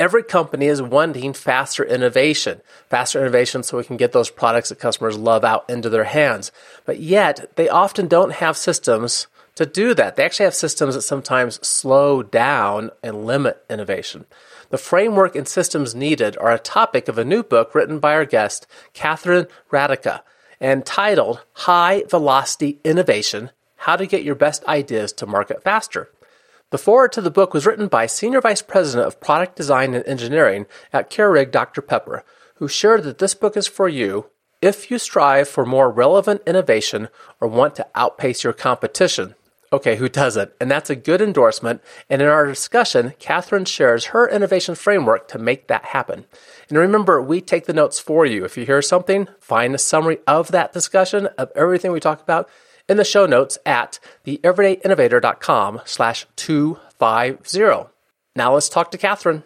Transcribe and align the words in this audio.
every 0.00 0.22
company 0.22 0.66
is 0.66 0.80
wanting 0.80 1.34
faster 1.34 1.84
innovation, 1.84 2.62
faster 2.88 3.20
innovation 3.20 3.62
so 3.62 3.76
we 3.76 3.84
can 3.84 3.98
get 3.98 4.12
those 4.12 4.30
products 4.30 4.70
that 4.70 4.78
customers 4.78 5.18
love 5.18 5.44
out 5.44 5.68
into 5.68 5.90
their 5.90 6.04
hands. 6.04 6.50
But 6.86 7.00
yet, 7.00 7.54
they 7.56 7.68
often 7.68 8.08
don't 8.08 8.32
have 8.32 8.56
systems 8.56 9.26
to 9.56 9.66
do 9.66 9.92
that. 9.92 10.16
They 10.16 10.24
actually 10.24 10.44
have 10.44 10.54
systems 10.54 10.94
that 10.94 11.02
sometimes 11.02 11.64
slow 11.66 12.22
down 12.22 12.90
and 13.02 13.26
limit 13.26 13.62
innovation. 13.68 14.24
The 14.70 14.78
framework 14.78 15.36
and 15.36 15.46
systems 15.46 15.94
needed 15.94 16.36
are 16.38 16.52
a 16.52 16.58
topic 16.58 17.06
of 17.08 17.18
a 17.18 17.24
new 17.24 17.42
book 17.42 17.74
written 17.74 17.98
by 17.98 18.14
our 18.14 18.24
guest, 18.24 18.66
Katherine 18.94 19.48
Radeka, 19.70 20.22
and 20.60 20.86
titled 20.86 21.44
High 21.52 22.04
Velocity 22.08 22.78
Innovation 22.84 23.50
How 23.76 23.96
to 23.96 24.06
Get 24.06 24.22
Your 24.22 24.34
Best 24.34 24.64
Ideas 24.64 25.12
to 25.14 25.26
Market 25.26 25.62
Faster. 25.62 26.08
The 26.70 26.78
foreword 26.78 27.10
to 27.12 27.20
the 27.20 27.32
book 27.32 27.52
was 27.52 27.66
written 27.66 27.88
by 27.88 28.06
Senior 28.06 28.40
Vice 28.40 28.62
President 28.62 29.04
of 29.04 29.20
Product 29.20 29.56
Design 29.56 29.92
and 29.92 30.06
Engineering 30.06 30.66
at 30.92 31.10
Keurig 31.10 31.50
Dr. 31.50 31.82
Pepper, 31.82 32.24
who 32.56 32.68
shared 32.68 33.02
that 33.02 33.18
this 33.18 33.34
book 33.34 33.56
is 33.56 33.66
for 33.66 33.88
you 33.88 34.26
if 34.62 34.88
you 34.88 35.00
strive 35.00 35.48
for 35.48 35.66
more 35.66 35.90
relevant 35.90 36.42
innovation 36.46 37.08
or 37.40 37.48
want 37.48 37.74
to 37.74 37.86
outpace 37.96 38.44
your 38.44 38.52
competition. 38.52 39.34
Okay, 39.72 39.96
who 39.96 40.08
doesn't? 40.08 40.52
And 40.60 40.70
that's 40.70 40.90
a 40.90 40.96
good 40.96 41.20
endorsement. 41.20 41.80
And 42.08 42.22
in 42.22 42.28
our 42.28 42.46
discussion, 42.46 43.14
Katherine 43.18 43.64
shares 43.64 44.06
her 44.06 44.28
innovation 44.28 44.76
framework 44.76 45.26
to 45.28 45.38
make 45.38 45.66
that 45.66 45.86
happen. 45.86 46.24
And 46.68 46.78
remember, 46.78 47.20
we 47.20 47.40
take 47.40 47.66
the 47.66 47.72
notes 47.72 47.98
for 47.98 48.24
you. 48.24 48.44
If 48.44 48.56
you 48.56 48.64
hear 48.64 48.82
something, 48.82 49.26
find 49.40 49.74
a 49.74 49.78
summary 49.78 50.18
of 50.24 50.52
that 50.52 50.72
discussion 50.72 51.26
of 51.36 51.50
everything 51.56 51.90
we 51.90 52.00
talk 52.00 52.22
about 52.22 52.48
in 52.90 52.96
the 52.96 53.04
show 53.04 53.24
notes 53.24 53.56
at 53.64 54.00
theeverydayinnovator.com 54.26 55.80
slash 55.84 56.26
250. 56.36 57.90
Now 58.34 58.54
let's 58.54 58.68
talk 58.68 58.90
to 58.90 58.98
Katherine. 58.98 59.44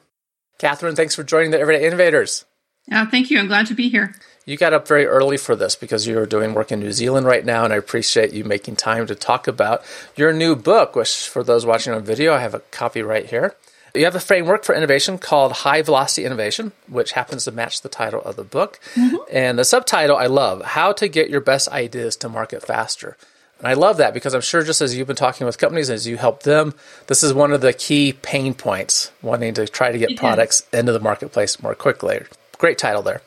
Katherine, 0.59 0.97
thanks 0.97 1.15
for 1.15 1.23
joining 1.23 1.51
the 1.51 1.61
Everyday 1.61 1.87
Innovators. 1.87 2.47
Uh, 2.91 3.07
thank 3.07 3.31
you. 3.31 3.39
I'm 3.39 3.47
glad 3.47 3.67
to 3.67 3.75
be 3.75 3.89
here. 3.89 4.15
You 4.47 4.57
got 4.57 4.73
up 4.73 4.89
very 4.89 5.07
early 5.07 5.37
for 5.37 5.57
this 5.57 5.75
because 5.77 6.07
you're 6.07 6.27
doing 6.27 6.55
work 6.55 6.73
in 6.73 6.81
New 6.81 6.93
Zealand 6.93 7.27
right 7.27 7.45
now, 7.45 7.65
and 7.65 7.73
I 7.73 7.77
appreciate 7.77 8.33
you 8.33 8.45
making 8.45 8.77
time 8.77 9.07
to 9.07 9.15
talk 9.15 9.47
about 9.47 9.83
your 10.17 10.33
new 10.33 10.55
book, 10.55 10.97
which 10.97 11.29
for 11.29 11.43
those 11.43 11.65
watching 11.65 11.95
on 11.95 12.03
video, 12.05 12.35
I 12.35 12.41
have 12.41 12.55
a 12.55 12.61
copy 12.61 13.03
right 13.03 13.27
here. 13.27 13.55
You 13.95 14.05
have 14.07 14.17
a 14.17 14.21
framework 14.21 14.65
for 14.65 14.75
innovation 14.75 15.19
called 15.19 15.53
High 15.53 15.81
Velocity 15.81 16.25
Innovation, 16.25 16.73
which 16.89 17.13
happens 17.13 17.45
to 17.45 17.53
match 17.53 17.81
the 17.81 17.89
title 17.89 18.21
of 18.23 18.35
the 18.35 18.43
book. 18.43 18.81
Mm-hmm. 18.97 19.17
And 19.31 19.57
the 19.59 19.65
subtitle 19.65 20.17
I 20.17 20.27
love 20.27 20.63
How 20.63 20.93
to 20.95 21.07
Get 21.07 21.31
Your 21.31 21.41
Best 21.41 21.69
Ideas 21.69 22.17
to 22.17 22.29
Market 22.29 22.67
Faster. 22.67 23.17
And 23.65 23.71
I 23.71 23.75
love 23.81 23.97
that 23.97 24.13
because 24.13 24.35
I'm 24.35 24.43
sure 24.43 24.63
just 24.63 24.83
as 24.83 24.95
you've 24.95 25.07
been 25.07 25.17
talking 25.17 25.47
with 25.47 25.57
companies, 25.57 25.89
as 25.89 26.07
you 26.07 26.19
help 26.19 26.43
them, 26.43 26.75
this 27.07 27.23
is 27.23 27.33
one 27.33 27.51
of 27.51 27.63
the 27.63 27.73
key 27.73 28.13
pain 28.13 28.53
points, 28.53 29.11
wanting 29.23 29.55
to 29.55 29.67
try 29.67 29.91
to 29.91 29.97
get 29.97 30.19
products 30.19 30.65
into 30.71 30.93
the 30.93 31.01
marketplace 31.01 31.63
more 31.63 31.75
quickly. 31.75 32.21
Great 32.59 32.77
title 32.77 33.01
there. 33.01 33.23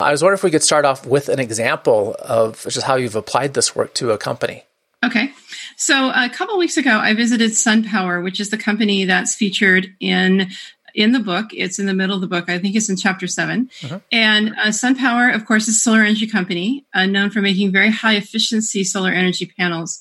I 0.00 0.10
was 0.10 0.20
wondering 0.20 0.38
if 0.38 0.42
we 0.42 0.50
could 0.50 0.64
start 0.64 0.84
off 0.84 1.06
with 1.06 1.28
an 1.28 1.38
example 1.38 2.16
of 2.18 2.64
just 2.64 2.82
how 2.82 2.96
you've 2.96 3.14
applied 3.14 3.54
this 3.54 3.76
work 3.76 3.94
to 3.94 4.10
a 4.10 4.18
company. 4.18 4.64
Okay. 5.04 5.30
So 5.76 6.10
a 6.10 6.28
couple 6.28 6.58
weeks 6.58 6.76
ago, 6.76 6.98
I 6.98 7.14
visited 7.14 7.52
SunPower, 7.52 8.24
which 8.24 8.40
is 8.40 8.50
the 8.50 8.58
company 8.58 9.04
that's 9.04 9.36
featured 9.36 9.94
in 10.00 10.50
in 10.94 11.12
the 11.12 11.20
book. 11.20 11.46
It's 11.52 11.78
in 11.78 11.86
the 11.86 11.94
middle 11.94 12.14
of 12.14 12.20
the 12.20 12.26
book. 12.26 12.48
I 12.48 12.58
think 12.58 12.74
it's 12.74 12.88
in 12.88 12.96
chapter 12.96 13.26
7 13.26 13.70
uh-huh. 13.84 14.00
And 14.12 14.50
uh, 14.50 14.68
SunPower, 14.68 15.34
of 15.34 15.46
course, 15.46 15.68
is 15.68 15.76
a 15.76 15.80
solar 15.80 16.02
energy 16.02 16.26
company 16.26 16.86
uh, 16.94 17.06
known 17.06 17.30
for 17.30 17.40
making 17.40 17.72
very 17.72 17.90
high 17.90 18.16
efficiency 18.16 18.84
solar 18.84 19.10
energy 19.10 19.52
panels. 19.58 20.00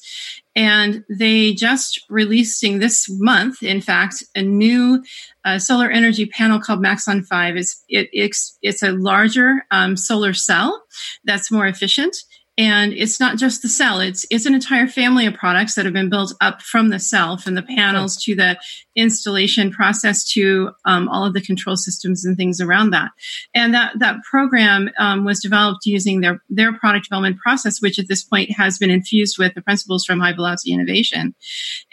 And 0.55 1.05
they 1.07 1.53
just 1.53 2.01
releasing 2.09 2.79
this 2.79 3.07
month, 3.09 3.61
in 3.61 3.79
fact, 3.79 4.23
a 4.33 4.41
new 4.41 5.03
uh, 5.45 5.59
solar 5.59 5.89
energy 5.91 6.25
panel 6.25 6.59
called 6.59 6.83
Maxeon 6.83 7.25
5. 7.25 7.57
It's, 7.57 7.83
it, 7.87 8.09
it's, 8.11 8.57
it's 8.63 8.81
a 8.81 8.91
larger 8.91 9.65
um, 9.69 9.95
solar 9.95 10.33
cell 10.33 10.83
that's 11.23 11.51
more 11.51 11.67
efficient 11.67 12.15
and 12.57 12.93
it's 12.93 13.19
not 13.19 13.37
just 13.37 13.61
the 13.61 13.69
cell 13.69 13.99
it's 13.99 14.25
it's 14.29 14.45
an 14.45 14.55
entire 14.55 14.87
family 14.87 15.25
of 15.25 15.33
products 15.33 15.75
that 15.75 15.85
have 15.85 15.93
been 15.93 16.09
built 16.09 16.33
up 16.41 16.61
from 16.61 16.89
the 16.89 16.99
cell 16.99 17.37
from 17.37 17.55
the 17.55 17.63
panels 17.63 18.21
to 18.23 18.35
the 18.35 18.57
installation 18.97 19.71
process 19.71 20.27
to 20.27 20.71
um, 20.85 21.07
all 21.07 21.23
of 21.23 21.33
the 21.33 21.41
control 21.41 21.77
systems 21.77 22.25
and 22.25 22.35
things 22.35 22.59
around 22.59 22.89
that. 22.89 23.11
And 23.53 23.73
that 23.73 23.93
that 23.99 24.17
program 24.29 24.89
um, 24.97 25.23
was 25.23 25.39
developed 25.39 25.85
using 25.85 26.21
their 26.21 26.41
their 26.49 26.73
product 26.73 27.05
development 27.05 27.37
process 27.37 27.79
which 27.79 27.99
at 27.99 28.07
this 28.09 28.23
point 28.23 28.51
has 28.51 28.77
been 28.77 28.89
infused 28.89 29.37
with 29.37 29.53
the 29.53 29.61
principles 29.61 30.03
from 30.03 30.19
high 30.19 30.33
velocity 30.33 30.73
innovation. 30.73 31.35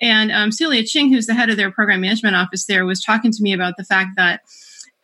And 0.00 0.32
um, 0.32 0.50
celia 0.50 0.82
ching 0.82 1.12
who's 1.12 1.26
the 1.26 1.34
head 1.34 1.50
of 1.50 1.56
their 1.56 1.70
program 1.70 2.00
management 2.00 2.34
office 2.34 2.64
there 2.64 2.86
was 2.86 3.02
talking 3.02 3.30
to 3.30 3.42
me 3.42 3.52
about 3.52 3.76
the 3.76 3.84
fact 3.84 4.10
that 4.16 4.40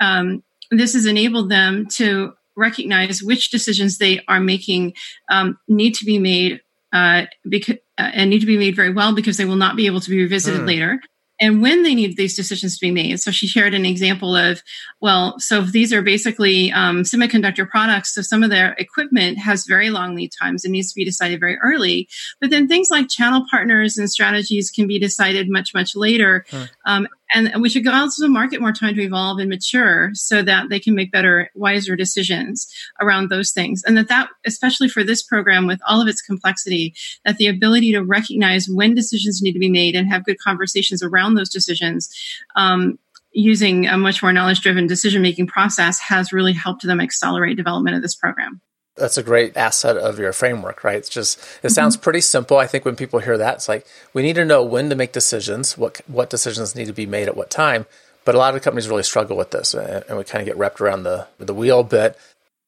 um, 0.01 0.43
this 0.71 0.95
has 0.95 1.05
enabled 1.05 1.51
them 1.51 1.87
to 1.87 2.33
recognize 2.57 3.23
which 3.23 3.51
decisions 3.51 3.99
they 3.99 4.23
are 4.29 4.41
making 4.41 4.95
um, 5.31 5.59
need 5.69 5.95
to 5.95 6.05
be 6.05 6.19
made 6.19 6.61
uh, 6.93 7.27
because, 7.49 7.77
uh, 7.99 8.11
and 8.13 8.31
need 8.31 8.41
to 8.41 8.47
be 8.47 8.59
made 8.59 8.75
very 8.75 8.93
well 8.93 9.15
because 9.15 9.37
they 9.37 9.45
will 9.45 9.57
not 9.57 9.77
be 9.77 9.87
able 9.87 10.01
to 10.01 10.11
be 10.11 10.23
revisited 10.23 10.63
mm. 10.63 10.67
later 10.67 11.01
and 11.41 11.63
when 11.63 11.83
they 11.83 11.95
need 11.95 12.17
these 12.17 12.37
decisions 12.37 12.79
to 12.79 12.87
be 12.87 12.91
made. 12.91 13.19
So 13.19 13.31
she 13.31 13.47
shared 13.47 13.73
an 13.73 13.87
example 13.87 14.37
of, 14.37 14.63
well, 15.01 15.39
so 15.39 15.63
these 15.63 15.93
are 15.93 16.03
basically 16.03 16.71
um, 16.71 17.03
semiconductor 17.03 17.67
products. 17.67 18.15
So 18.15 18.21
some 18.21 18.43
of 18.43 18.51
their 18.51 18.75
equipment 18.75 19.39
has 19.39 19.65
very 19.67 19.89
long 19.89 20.15
lead 20.15 20.33
times 20.39 20.65
and 20.65 20.73
needs 20.73 20.93
to 20.93 20.97
be 20.97 21.05
decided 21.05 21.41
very 21.41 21.57
early. 21.65 22.09
But 22.41 22.51
then 22.51 22.69
things 22.69 22.89
like 22.91 23.09
channel 23.09 23.47
partners 23.51 23.97
and 23.97 24.11
strategies 24.11 24.71
can 24.71 24.87
be 24.87 24.99
decided 24.99 25.49
much, 25.49 25.73
much 25.73 25.97
later. 25.97 26.45
Hmm. 26.51 26.63
Um, 26.85 27.09
and 27.33 27.53
we 27.61 27.69
should 27.69 27.85
the 27.85 28.29
market 28.29 28.61
more 28.61 28.73
time 28.73 28.95
to 28.95 29.03
evolve 29.03 29.39
and 29.39 29.49
mature 29.49 30.11
so 30.15 30.43
that 30.43 30.69
they 30.69 30.81
can 30.81 30.95
make 30.95 31.13
better 31.13 31.51
wiser 31.55 31.97
decisions 31.97 32.67
around 33.01 33.29
those 33.29 33.53
things. 33.53 33.83
And 33.87 33.97
that 33.97 34.09
that 34.09 34.29
especially 34.47 34.89
for 34.89 35.05
this 35.05 35.23
program 35.23 35.67
with 35.67 35.81
all 35.89 36.01
of 36.01 36.09
its 36.09 36.23
complexity 36.23 36.95
that 37.25 37.37
the 37.37 37.47
ability 37.47 37.93
to 37.93 38.01
recognize 38.01 38.69
when 38.69 38.95
decisions 38.95 39.41
need 39.43 39.53
to 39.53 39.59
be 39.59 39.71
made 39.71 39.95
and 39.95 40.09
have 40.09 40.25
good 40.25 40.39
conversations 40.39 41.03
around 41.03 41.35
those 41.35 41.51
decisions 41.51 42.09
um, 42.57 42.99
using 43.33 43.87
a 43.87 43.97
much 43.97 44.23
more 44.23 44.33
knowledge 44.33 44.61
driven 44.61 44.87
decision 44.87 45.23
making 45.23 45.47
process 45.47 46.01
has 46.01 46.33
really 46.33 46.53
helped 46.53 46.83
them 46.83 47.01
accelerate 47.01 47.57
development 47.57 47.97
of 47.97 48.03
this 48.03 48.15
program 48.15 48.61
that's 48.97 49.17
a 49.17 49.23
great 49.23 49.57
asset 49.57 49.97
of 49.97 50.19
your 50.19 50.33
framework, 50.33 50.85
right? 50.85 50.97
It's 50.97 51.09
just 51.09 51.39
it 51.39 51.43
mm-hmm. 51.43 51.69
sounds 51.69 51.97
pretty 51.97 52.21
simple. 52.21 52.59
I 52.59 52.67
think 52.67 52.85
when 52.85 52.97
people 52.97 53.21
hear 53.21 53.39
that, 53.39 53.55
it's 53.55 53.69
like 53.69 53.87
we 54.13 54.23
need 54.23 54.37
to 54.37 54.45
know 54.45 54.63
when 54.63 54.91
to 54.91 54.97
make 54.97 55.13
decisions, 55.13 55.79
what 55.79 56.01
what 56.07 56.31
decisions 56.31 56.75
need 56.75 56.87
to 56.87 56.93
be 56.93 57.07
made 57.07 57.29
at 57.29 57.37
what 57.37 57.51
time. 57.51 57.87
But 58.25 58.35
a 58.35 58.39
lot 58.39 58.55
of 58.55 58.63
companies 58.63 58.89
really 58.89 59.03
struggle 59.03 59.37
with 59.37 59.51
this, 59.51 59.75
and 59.75 60.05
we 60.17 60.25
kind 60.25 60.43
of 60.43 60.47
get 60.47 60.57
wrapped 60.57 60.81
around 60.81 61.05
the 61.05 61.27
the 61.39 61.55
wheel 61.55 61.81
a 61.81 61.85
bit. 61.85 62.19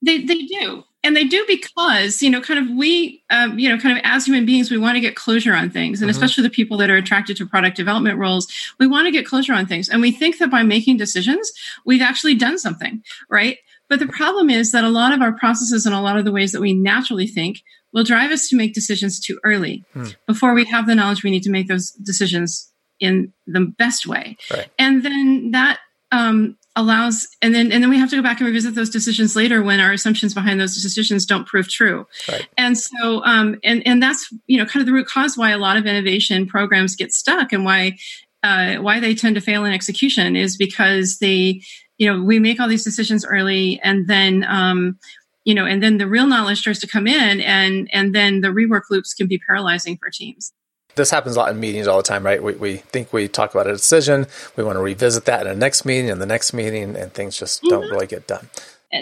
They 0.00 0.24
they 0.24 0.42
do, 0.42 0.84
and 1.04 1.14
they 1.14 1.24
do 1.24 1.44
because 1.46 2.22
you 2.22 2.30
know, 2.30 2.40
kind 2.40 2.58
of 2.58 2.76
we, 2.76 3.22
um, 3.30 3.58
you 3.58 3.68
know, 3.68 3.78
kind 3.78 3.96
of 3.96 4.02
as 4.04 4.26
human 4.26 4.46
beings, 4.46 4.70
we 4.70 4.78
want 4.78 4.96
to 4.96 5.00
get 5.00 5.14
closure 5.14 5.54
on 5.54 5.70
things, 5.70 6.00
and 6.00 6.10
mm-hmm. 6.10 6.16
especially 6.16 6.42
the 6.42 6.50
people 6.50 6.78
that 6.78 6.90
are 6.90 6.96
attracted 6.96 7.36
to 7.36 7.46
product 7.46 7.76
development 7.76 8.18
roles, 8.18 8.48
we 8.78 8.86
want 8.86 9.06
to 9.06 9.12
get 9.12 9.26
closure 9.26 9.52
on 9.52 9.66
things, 9.66 9.88
and 9.88 10.00
we 10.00 10.10
think 10.10 10.38
that 10.38 10.50
by 10.50 10.62
making 10.62 10.96
decisions, 10.96 11.52
we've 11.84 12.02
actually 12.02 12.34
done 12.34 12.58
something, 12.58 13.02
right? 13.28 13.58
But 13.92 13.98
the 13.98 14.06
problem 14.06 14.48
is 14.48 14.72
that 14.72 14.84
a 14.84 14.88
lot 14.88 15.12
of 15.12 15.20
our 15.20 15.32
processes 15.32 15.84
and 15.84 15.94
a 15.94 16.00
lot 16.00 16.16
of 16.16 16.24
the 16.24 16.32
ways 16.32 16.52
that 16.52 16.62
we 16.62 16.72
naturally 16.72 17.26
think 17.26 17.58
will 17.92 18.04
drive 18.04 18.30
us 18.30 18.48
to 18.48 18.56
make 18.56 18.72
decisions 18.72 19.20
too 19.20 19.38
early. 19.44 19.84
Hmm. 19.92 20.06
Before 20.26 20.54
we 20.54 20.64
have 20.64 20.86
the 20.86 20.94
knowledge, 20.94 21.22
we 21.22 21.30
need 21.30 21.42
to 21.42 21.50
make 21.50 21.68
those 21.68 21.90
decisions 21.90 22.72
in 23.00 23.34
the 23.46 23.60
best 23.60 24.06
way. 24.06 24.38
Right. 24.50 24.70
And 24.78 25.02
then 25.02 25.50
that 25.50 25.80
um, 26.10 26.56
allows 26.74 27.28
and 27.42 27.54
then 27.54 27.70
and 27.70 27.82
then 27.82 27.90
we 27.90 27.98
have 27.98 28.08
to 28.08 28.16
go 28.16 28.22
back 28.22 28.40
and 28.40 28.46
revisit 28.46 28.74
those 28.74 28.88
decisions 28.88 29.36
later 29.36 29.62
when 29.62 29.78
our 29.78 29.92
assumptions 29.92 30.32
behind 30.32 30.58
those 30.58 30.82
decisions 30.82 31.26
don't 31.26 31.46
prove 31.46 31.68
true 31.68 32.06
right. 32.30 32.48
and 32.56 32.78
so 32.78 33.22
um 33.24 33.60
and 33.62 33.86
and 33.86 34.02
that's 34.02 34.32
you 34.46 34.56
know 34.56 34.64
kind 34.64 34.80
of 34.80 34.86
the 34.86 34.92
root 34.92 35.06
cause 35.06 35.36
why 35.36 35.50
a 35.50 35.58
lot 35.58 35.76
of 35.76 35.84
innovation 35.84 36.46
programs 36.46 36.96
get 36.96 37.12
stuck 37.12 37.52
and 37.52 37.66
why 37.66 37.94
uh, 38.42 38.76
why 38.76 39.00
they 39.00 39.14
tend 39.14 39.34
to 39.34 39.40
fail 39.42 39.66
in 39.66 39.72
execution 39.74 40.34
is 40.34 40.56
because 40.56 41.18
they 41.18 41.60
you 42.02 42.12
know, 42.12 42.20
we 42.20 42.40
make 42.40 42.58
all 42.58 42.66
these 42.66 42.82
decisions 42.82 43.24
early 43.24 43.78
and 43.84 44.08
then, 44.08 44.42
um, 44.48 44.98
you 45.44 45.54
know, 45.54 45.66
and 45.66 45.80
then 45.80 45.98
the 45.98 46.08
real 46.08 46.26
knowledge 46.26 46.58
starts 46.58 46.80
to 46.80 46.88
come 46.88 47.06
in 47.06 47.40
and, 47.40 47.88
and 47.92 48.12
then 48.12 48.40
the 48.40 48.48
rework 48.48 48.90
loops 48.90 49.14
can 49.14 49.28
be 49.28 49.38
paralyzing 49.38 49.96
for 49.98 50.10
teams. 50.10 50.52
This 50.96 51.12
happens 51.12 51.36
a 51.36 51.38
lot 51.38 51.52
in 51.52 51.60
meetings 51.60 51.86
all 51.86 51.98
the 51.98 52.02
time, 52.02 52.26
right? 52.26 52.42
We, 52.42 52.54
we 52.54 52.76
think 52.78 53.12
we 53.12 53.28
talk 53.28 53.54
about 53.54 53.68
a 53.68 53.72
decision, 53.72 54.26
we 54.56 54.64
want 54.64 54.78
to 54.78 54.82
revisit 54.82 55.26
that 55.26 55.46
in 55.46 55.52
the 55.52 55.58
next 55.60 55.84
meeting 55.84 56.10
and 56.10 56.20
the 56.20 56.26
next 56.26 56.52
meeting, 56.52 56.96
and 56.96 57.14
things 57.14 57.38
just 57.38 57.62
mm-hmm. 57.62 57.68
don't 57.68 57.88
really 57.88 58.08
get 58.08 58.26
done. 58.26 58.48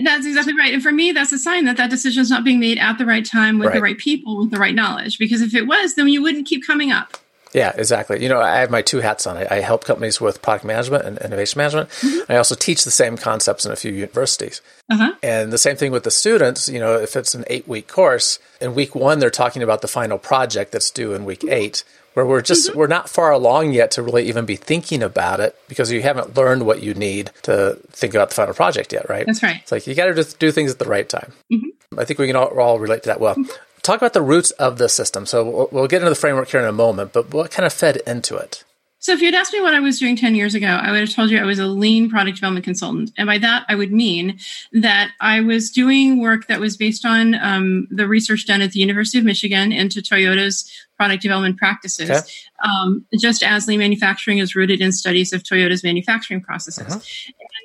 That's 0.05 0.27
exactly 0.27 0.55
right. 0.59 0.75
And 0.75 0.83
for 0.83 0.93
me, 0.93 1.13
that's 1.13 1.33
a 1.33 1.39
sign 1.39 1.65
that 1.65 1.79
that 1.79 1.89
decision 1.89 2.21
is 2.21 2.29
not 2.29 2.45
being 2.45 2.61
made 2.61 2.77
at 2.77 2.99
the 2.99 3.07
right 3.07 3.25
time 3.25 3.59
with 3.59 3.69
right. 3.69 3.77
the 3.77 3.83
right 3.83 3.99
people, 3.99 4.41
with 4.41 4.51
the 4.51 4.59
right 4.59 4.75
knowledge. 4.75 5.19
Because 5.19 5.41
if 5.41 5.55
it 5.55 5.67
was, 5.67 5.95
then 5.95 6.07
you 6.09 6.23
wouldn't 6.23 6.47
keep 6.47 6.67
coming 6.67 6.93
up. 6.93 7.17
Yeah, 7.53 7.73
exactly. 7.77 8.23
You 8.23 8.29
know, 8.29 8.41
I 8.41 8.61
have 8.61 8.71
my 8.71 8.83
two 8.83 8.99
hats 8.99 9.27
on. 9.27 9.37
I, 9.37 9.47
I 9.51 9.61
help 9.61 9.85
companies 9.85 10.21
with 10.21 10.41
product 10.43 10.65
management 10.65 11.05
and 11.05 11.19
innovation 11.19 11.59
management. 11.59 11.89
Mm-hmm. 11.89 12.33
I 12.33 12.37
also 12.37 12.55
teach 12.55 12.85
the 12.85 12.91
same 12.91 13.17
concepts 13.17 13.67
in 13.67 13.73
a 13.73 13.77
few 13.77 13.93
universities. 13.93 14.61
Uh-huh. 14.89 15.13
And 15.23 15.53
the 15.53 15.59
same 15.59 15.77
thing 15.77 15.93
with 15.93 16.05
the 16.05 16.11
students. 16.11 16.69
You 16.69 16.79
know, 16.79 16.97
if 16.97 17.17
it's 17.17 17.35
an 17.35 17.45
eight 17.49 17.67
week 17.67 17.89
course, 17.89 18.39
in 18.61 18.75
week 18.75 18.95
one, 18.95 19.19
they're 19.19 19.31
talking 19.31 19.63
about 19.63 19.83
the 19.83 19.89
final 19.89 20.19
project 20.19 20.73
that's 20.73 20.91
due 20.91 21.13
in 21.15 21.25
week 21.25 21.45
eight 21.45 21.85
where 22.15 22.27
we're 22.27 22.43
just 22.43 22.69
mm-hmm. 22.69 22.79
we're 22.79 22.87
not 22.87 23.09
far 23.09 23.31
along 23.31 23.73
yet 23.73 23.93
to 23.93 24.03
really 24.03 24.29
even 24.29 24.45
be 24.45 24.57
thinking 24.57 25.03
about 25.03 25.41
it 25.41 25.57
because 25.69 25.93
you 25.93 26.03
haven't 26.03 26.37
learned 26.37 26.67
what 26.67 26.83
you 26.83 26.95
need 26.95 27.31
to 27.43 27.79
think 27.91 28.15
about 28.15 28.31
the 28.31 28.35
final 28.35 28.55
project 28.55 28.93
yet, 28.93 29.09
right? 29.09 29.27
That's 29.27 29.43
right. 29.43 29.61
It's 29.63 29.73
like 29.73 29.87
you 29.87 29.95
got 29.95 30.07
to 30.07 30.15
just 30.15 30.39
do 30.39 30.51
things 30.51 30.71
at 30.71 30.79
the 30.79 30.87
right 30.87 31.09
time. 31.09 31.33
Mm-hmm. 31.53 31.99
I 31.99 32.05
think 32.05 32.19
we 32.19 32.27
can 32.27 32.37
all, 32.37 32.49
all 32.59 32.79
relate 32.79 33.03
to 33.05 33.09
that 33.09 33.21
well. 33.21 33.37
Talk 33.83 33.97
about 33.97 34.13
the 34.13 34.23
roots 34.23 34.51
of 34.53 34.79
the 34.79 34.89
system. 34.89 35.27
So 35.27 35.45
we'll, 35.45 35.69
we'll 35.73 35.89
get 35.89 36.03
into 36.03 36.11
the 36.11 36.17
framework 36.17 36.49
here 36.49 36.61
in 36.61 36.67
a 36.67 36.73
moment, 36.73 37.13
but 37.13 37.33
what 37.33 37.51
kind 37.51 37.67
of 37.67 37.73
fed 37.73 37.97
into 38.07 38.37
it? 38.37 38.65
So 39.03 39.13
if 39.13 39.23
you'd 39.23 39.35
asked 39.35 39.55
me 39.55 39.63
what 39.63 39.75
I 39.75 39.81
was 39.81 39.99
doing 39.99 40.15
10 40.15 40.35
years 40.35 40.55
ago, 40.55 40.67
I 40.67 40.91
would 40.91 41.01
have 41.01 41.15
told 41.15 41.31
you 41.31 41.39
I 41.39 41.45
was 41.45 41.59
a 41.59 41.65
lean 41.65 42.11
product 42.11 42.37
development 42.37 42.67
consultant. 42.67 43.13
And 43.17 43.27
by 43.27 43.39
that, 43.39 43.65
I 43.67 43.75
would 43.75 43.93
mean 43.93 44.39
that 44.73 45.13
I 45.21 45.41
was 45.41 45.71
doing 45.71 46.21
work 46.21 46.49
that 46.49 46.61
was 46.61 46.77
based 46.77 47.07
on 47.07 47.35
um, 47.37 47.89
the 47.91 48.07
research 48.07 48.47
done 48.47 48.61
at 48.61 48.73
the 48.73 48.81
University 48.81 49.19
of 49.19 49.25
Michigan 49.25 49.73
into 49.73 50.03
Toyota's 50.03 50.71
product 51.01 51.23
development 51.23 51.57
practices, 51.57 52.11
okay. 52.11 52.21
um, 52.63 53.07
just 53.19 53.43
as 53.43 53.67
lean 53.67 53.79
manufacturing 53.79 54.37
is 54.37 54.55
rooted 54.55 54.83
in 54.83 54.93
studies 54.93 55.33
of 55.33 55.43
Toyota's 55.43 55.83
manufacturing 55.83 56.43
processes. 56.43 56.93
Uh-huh. 56.93 57.01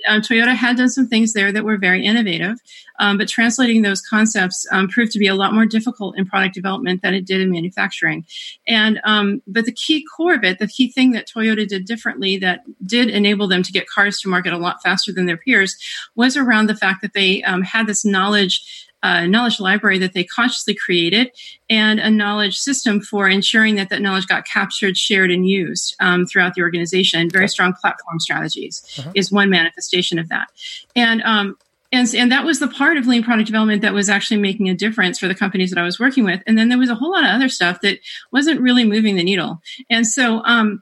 And, 0.08 0.16
um, 0.16 0.22
Toyota 0.22 0.56
had 0.56 0.78
done 0.78 0.88
some 0.88 1.06
things 1.06 1.34
there 1.34 1.52
that 1.52 1.66
were 1.66 1.76
very 1.76 2.06
innovative, 2.06 2.62
um, 2.98 3.18
but 3.18 3.28
translating 3.28 3.82
those 3.82 4.00
concepts 4.00 4.66
um, 4.72 4.88
proved 4.88 5.12
to 5.12 5.20
be 5.20 5.28
a 5.28 5.36
lot 5.36 5.54
more 5.54 5.66
difficult 5.66 6.18
in 6.18 6.26
product 6.26 6.56
development 6.56 7.02
than 7.02 7.14
it 7.14 7.26
did 7.26 7.42
in 7.42 7.52
manufacturing. 7.52 8.26
And 8.70 9.02
um, 9.04 9.42
but 9.48 9.66
the 9.66 9.74
key 9.74 10.06
core 10.16 10.36
of 10.36 10.46
it, 10.46 10.60
the 10.60 10.68
key 10.68 10.90
thing 10.90 11.12
that 11.12 11.28
Toyota 11.28 11.68
did 11.68 11.84
differently 11.84 12.38
that 12.38 12.62
did 12.86 13.10
enable 13.10 13.50
them 13.50 13.64
to 13.64 13.72
get 13.74 13.90
cars 13.90 14.22
to 14.22 14.30
market 14.30 14.54
a 14.54 14.58
lot 14.58 14.82
faster 14.82 15.12
than 15.12 15.26
their 15.26 15.36
peers 15.36 15.76
was 16.16 16.38
around 16.38 16.68
the 16.68 16.76
fact 16.76 17.02
that 17.02 17.12
they 17.14 17.44
um, 17.44 17.64
had 17.64 17.86
this 17.86 18.06
knowledge 18.06 18.86
a 19.06 19.28
knowledge 19.28 19.60
library 19.60 20.00
that 20.00 20.14
they 20.14 20.24
consciously 20.24 20.74
created 20.74 21.32
and 21.70 22.00
a 22.00 22.10
knowledge 22.10 22.58
system 22.58 23.00
for 23.02 23.28
ensuring 23.28 23.76
that 23.76 23.90
that 23.90 24.02
knowledge 24.02 24.28
got 24.28 24.46
captured, 24.46 24.98
shared, 24.98 25.32
and 25.32 25.48
used 25.48 25.96
um, 26.00 26.26
throughout 26.26 26.56
the 26.56 26.62
organization. 26.62 27.30
Very 27.30 27.48
strong 27.48 27.74
platform 27.74 28.20
strategies 28.20 28.84
uh-huh. 29.00 29.12
is 29.16 29.32
one 29.32 29.50
manifestation 29.50 30.20
of 30.20 30.30
that. 30.30 30.48
And 30.96 31.22
um, 31.22 31.58
and, 31.92 32.14
and 32.16 32.32
that 32.32 32.44
was 32.44 32.60
the 32.60 32.68
part 32.68 32.98
of 32.98 33.08
lean 33.08 33.24
product 33.24 33.46
development 33.46 33.82
that 33.84 33.94
was 33.94 34.10
actually 34.10 34.42
making 34.42 34.70
a 34.70 34.74
difference 34.74 35.18
for 35.20 35.28
the 35.28 35.36
companies 35.36 35.70
that 35.70 35.80
I 35.80 35.84
was 35.84 36.00
working 36.00 36.26
with. 36.26 36.42
And 36.46 36.58
then 36.58 36.68
there 36.68 36.78
was 36.78 36.90
a 36.90 36.96
whole 36.96 37.12
lot 37.12 37.24
of 37.24 37.30
other 37.30 37.48
stuff 37.48 37.82
that 37.82 38.00
wasn't 38.32 38.60
really 38.60 38.84
moving 38.84 39.16
the 39.16 39.24
needle. 39.24 39.62
And 39.90 40.06
so, 40.06 40.44
um, 40.44 40.82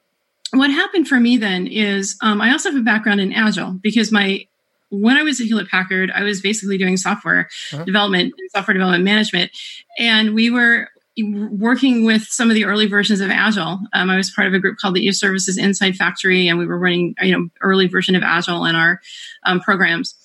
what 0.52 0.70
happened 0.70 1.08
for 1.08 1.20
me 1.20 1.38
then 1.38 1.68
is 1.68 2.16
um, 2.22 2.40
I 2.40 2.52
also 2.52 2.70
have 2.70 2.80
a 2.80 2.84
background 2.84 3.20
in 3.20 3.34
Agile 3.34 3.72
because 3.82 4.12
my 4.12 4.46
when 4.94 5.18
I 5.18 5.24
was 5.24 5.42
at 5.42 5.48
Hewlett 5.48 5.70
Packard, 5.70 6.12
I 6.12 6.24
was 6.24 6.42
basically 6.42 6.78
doing 6.78 6.98
software 6.98 7.50
uh-huh. 7.72 7.84
development, 7.84 8.34
software 8.52 8.74
development 8.74 9.04
management, 9.04 9.52
and 9.98 10.34
we 10.34 10.50
were 10.50 10.90
working 11.18 12.06
with 12.06 12.24
some 12.24 12.50
of 12.50 12.56
the 12.56 12.66
early 12.66 12.88
versions 12.88 13.22
of 13.22 13.30
Agile. 13.30 13.80
Um, 13.94 14.10
I 14.10 14.18
was 14.18 14.32
part 14.32 14.48
of 14.48 14.54
a 14.54 14.60
group 14.60 14.78
called 14.78 14.96
the 14.96 15.06
E-Services 15.06 15.58
Inside 15.58 15.96
Factory, 15.96 16.48
and 16.48 16.58
we 16.58 16.66
were 16.66 16.78
running 16.78 17.16
you 17.22 17.32
know 17.32 17.50
early 17.62 17.88
version 17.88 18.16
of 18.16 18.24
Agile 18.24 18.66
in 18.66 18.76
our 18.76 19.02
um, 19.44 19.60
programs. 19.60 20.16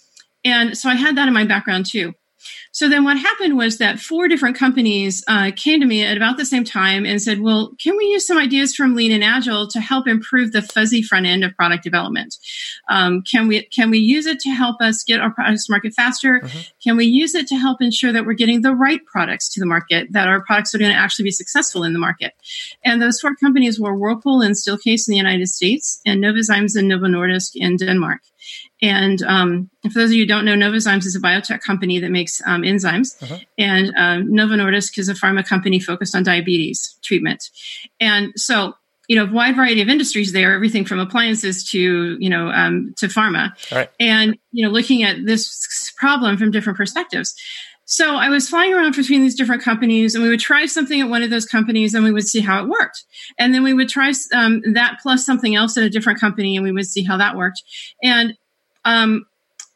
And 0.45 0.77
so 0.77 0.89
I 0.89 0.95
had 0.95 1.17
that 1.17 1.29
in 1.29 1.35
my 1.35 1.45
background 1.45 1.87
too. 1.87 2.15
So 2.73 2.89
then 2.89 3.05
what 3.05 3.19
happened 3.19 3.57
was 3.57 3.79
that 3.79 3.99
four 3.99 4.29
different 4.29 4.57
companies 4.57 5.25
uh, 5.27 5.51
came 5.55 5.81
to 5.81 5.87
me 5.87 6.05
at 6.05 6.17
about 6.17 6.37
the 6.37 6.45
same 6.45 6.65
time 6.65 7.05
and 7.05 7.21
said, 7.21 7.41
well, 7.41 7.73
can 7.83 7.97
we 7.97 8.05
use 8.07 8.27
some 8.27 8.39
ideas 8.39 8.75
from 8.75 8.95
Lean 8.95 9.13
and 9.13 9.25
Agile 9.25 9.69
to 9.69 9.81
help 9.81 10.07
improve 10.07 10.53
the 10.53 10.63
fuzzy 10.63 11.03
front 11.03 11.27
end 11.27 11.45
of 11.45 11.55
product 11.57 11.83
development? 11.83 12.37
Um, 12.89 13.23
can 13.23 13.49
we 13.49 13.65
can 13.65 13.91
we 13.91 13.99
use 13.99 14.27
it 14.27 14.41
to 14.41 14.51
help 14.51 14.81
us 14.81 15.03
get 15.05 15.21
our 15.21 15.33
products 15.33 15.67
to 15.67 15.73
market 15.73 15.95
faster? 15.95 16.41
Mm-hmm. 16.41 16.59
Can 16.83 16.97
we 16.97 17.07
use 17.07 17.35
it 17.35 17.47
to 17.49 17.57
help 17.57 17.81
ensure 17.81 18.13
that 18.13 18.27
we're 18.27 18.35
getting 18.35 18.63
the 18.63 18.75
right 18.75 19.05
products 19.07 19.49
to 19.55 19.61
the 19.61 19.67
market, 19.67 20.13
that 20.13 20.29
our 20.29 20.45
products 20.45 20.75
are 20.75 20.79
going 20.79 20.93
to 20.93 20.97
actually 20.97 21.25
be 21.25 21.31
successful 21.31 21.85
in 21.85 21.93
the 21.93 21.99
market? 21.99 22.33
And 22.85 23.03
those 23.03 23.21
four 23.21 23.35
companies 23.37 23.81
were 23.81 23.97
Whirlpool 23.97 24.41
and 24.41 24.55
Steelcase 24.55 25.09
in 25.09 25.13
the 25.13 25.17
United 25.17 25.49
States 25.49 26.01
and 26.07 26.23
Novozymes 26.23 26.77
and 26.77 26.89
Novo 26.89 27.07
Nordisk 27.07 27.53
in 27.55 27.77
Denmark. 27.77 28.21
And 28.81 29.23
um, 29.23 29.71
for 29.83 29.99
those 29.99 30.11
of 30.11 30.15
you 30.15 30.23
who 30.23 30.27
don't 30.27 30.45
know, 30.45 30.55
Novozymes 30.55 31.05
is 31.05 31.17
a 31.17 31.21
biotech 31.21 31.61
company 31.61 31.99
that 31.99 32.11
makes 32.11 32.41
um, 32.47 32.63
enzymes, 32.63 33.21
uh-huh. 33.23 33.39
and 33.57 33.93
um, 33.97 34.33
Novo 34.33 34.55
Nordisk 34.55 34.99
is 34.99 35.09
a 35.09 35.15
pharma 35.15 35.47
company 35.47 35.81
focused 35.81 36.15
on 36.15 36.23
diabetes 36.23 36.97
treatment. 37.03 37.51
And 37.99 38.33
so, 38.37 38.75
you 39.09 39.17
know, 39.17 39.25
a 39.25 39.33
wide 39.33 39.57
variety 39.57 39.81
of 39.83 39.89
industries 39.89 40.33
there, 40.33 40.55
everything 40.55 40.85
from 40.85 41.01
appliances 41.01 41.69
to 41.71 42.17
you 42.21 42.31
know 42.31 42.51
um, 42.51 42.95
to 42.99 43.07
pharma, 43.07 43.51
right. 43.73 43.91
and 43.99 44.39
you 44.53 44.65
know, 44.65 44.71
looking 44.71 45.03
at 45.03 45.27
this 45.27 45.93
problem 45.97 46.37
from 46.37 46.51
different 46.51 46.77
perspectives. 46.77 47.35
So 47.91 48.17
I 48.17 48.29
was 48.29 48.51
flying 48.51 48.75
around 48.75 48.95
between 48.95 49.23
these 49.23 49.35
different 49.35 49.63
companies, 49.63 50.15
and 50.15 50.23
we 50.23 50.29
would 50.29 50.41
try 50.41 50.67
something 50.67 51.01
at 51.01 51.09
one 51.09 51.23
of 51.23 51.31
those 51.31 51.47
companies, 51.47 51.95
and 51.95 52.05
we 52.05 52.13
would 52.13 52.29
see 52.29 52.41
how 52.41 52.63
it 52.63 52.69
worked. 52.69 53.03
And 53.39 53.55
then 53.55 53.63
we 53.63 53.73
would 53.73 53.89
try 53.89 54.13
um, 54.35 54.61
that 54.75 54.99
plus 55.03 55.25
something 55.25 55.55
else 55.55 55.75
at 55.79 55.85
a 55.85 55.91
different 55.91 56.21
company, 56.21 56.55
and 56.55 56.63
we 56.63 56.71
would 56.71 56.85
see 56.85 57.03
how 57.03 57.17
that 57.17 57.35
worked. 57.35 57.63
And 58.03 58.37
um, 58.85 59.27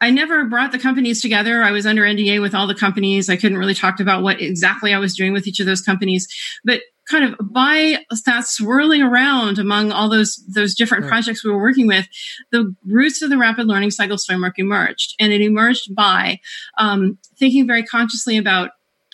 I 0.01 0.09
never 0.09 0.43
brought 0.45 0.73
the 0.73 0.79
companies 0.79 1.21
together. 1.21 1.63
I 1.63 1.71
was 1.71 1.85
under 1.85 2.01
NDA 2.01 2.41
with 2.41 2.53
all 2.53 2.67
the 2.67 2.75
companies. 2.75 3.29
I 3.29 3.37
couldn't 3.37 3.57
really 3.57 3.73
talk 3.73 4.01
about 4.01 4.21
what 4.21 4.41
exactly 4.41 4.93
I 4.93 4.99
was 4.99 5.15
doing 5.15 5.31
with 5.31 5.47
each 5.47 5.61
of 5.61 5.65
those 5.65 5.81
companies, 5.81 6.27
but 6.65 6.81
kind 7.09 7.25
of 7.25 7.35
by 7.51 7.99
that 8.25 8.45
swirling 8.45 9.01
around 9.01 9.59
among 9.59 9.91
all 9.91 10.09
those 10.09 10.43
those 10.53 10.75
different 10.75 11.03
right. 11.03 11.09
projects 11.09 11.43
we 11.43 11.51
were 11.51 11.61
working 11.61 11.87
with, 11.87 12.07
the 12.51 12.75
roots 12.85 13.21
of 13.21 13.29
the 13.29 13.37
rapid 13.37 13.67
learning 13.67 13.91
cycles 13.91 14.25
framework 14.25 14.59
emerged, 14.59 15.15
and 15.19 15.31
it 15.31 15.41
emerged 15.41 15.95
by 15.95 16.39
um, 16.77 17.17
thinking 17.37 17.65
very 17.65 17.83
consciously 17.83 18.37
about 18.37 18.71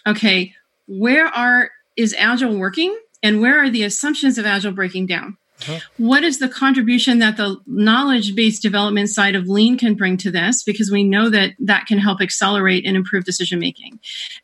okay, 0.07 0.53
where 0.87 1.27
are 1.27 1.69
is 1.97 2.15
Agile 2.17 2.57
working, 2.57 2.97
and 3.21 3.41
where 3.41 3.59
are 3.59 3.69
the 3.69 3.83
assumptions 3.83 4.37
of 4.37 4.45
Agile 4.45 4.71
breaking 4.71 5.05
down? 5.05 5.37
Uh-huh. 5.61 5.79
What 5.97 6.23
is 6.23 6.39
the 6.39 6.47
contribution 6.47 7.19
that 7.19 7.37
the 7.37 7.57
knowledge 7.65 8.35
based 8.35 8.61
development 8.61 9.09
side 9.09 9.35
of 9.35 9.47
lean 9.47 9.77
can 9.77 9.95
bring 9.95 10.15
to 10.17 10.31
this? 10.31 10.63
Because 10.63 10.89
we 10.89 11.03
know 11.03 11.29
that 11.29 11.53
that 11.59 11.85
can 11.85 11.97
help 11.97 12.21
accelerate 12.21 12.85
and 12.85 12.95
improve 12.95 13.25
decision 13.25 13.59
making. 13.59 13.99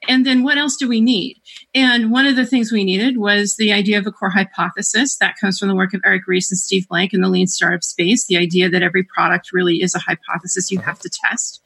And 0.08 0.26
then 0.26 0.44
what 0.44 0.58
else 0.58 0.76
do 0.76 0.88
we 0.90 1.00
need? 1.00 1.42
And 1.74 2.12
one 2.12 2.26
of 2.26 2.36
the 2.36 2.46
things 2.46 2.72
we 2.72 2.84
needed 2.84 3.18
was 3.18 3.56
the 3.56 3.72
idea 3.72 3.98
of 3.98 4.06
a 4.06 4.12
core 4.12 4.30
hypothesis 4.30 5.18
that 5.18 5.36
comes 5.40 5.58
from 5.58 5.70
the 5.70 5.76
work 5.76 5.94
of 5.94 6.02
Eric 6.04 6.24
Ries 6.28 6.52
and 6.52 6.58
Steve 6.58 6.88
Blank 6.90 7.14
in 7.14 7.22
the 7.22 7.30
lean 7.30 7.48
startup 7.48 7.84
space. 7.84 8.26
The 8.26 8.38
idea 8.38 8.70
that 8.70 8.84
every 8.84 9.04
product 9.04 9.54
really 9.54 9.82
is 9.82 9.96
a 9.96 10.00
hypothesis 10.00 10.72
you 10.72 10.80
uh-huh. 10.80 10.92
have 10.92 11.00
to 11.00 11.10
test. 11.10 11.62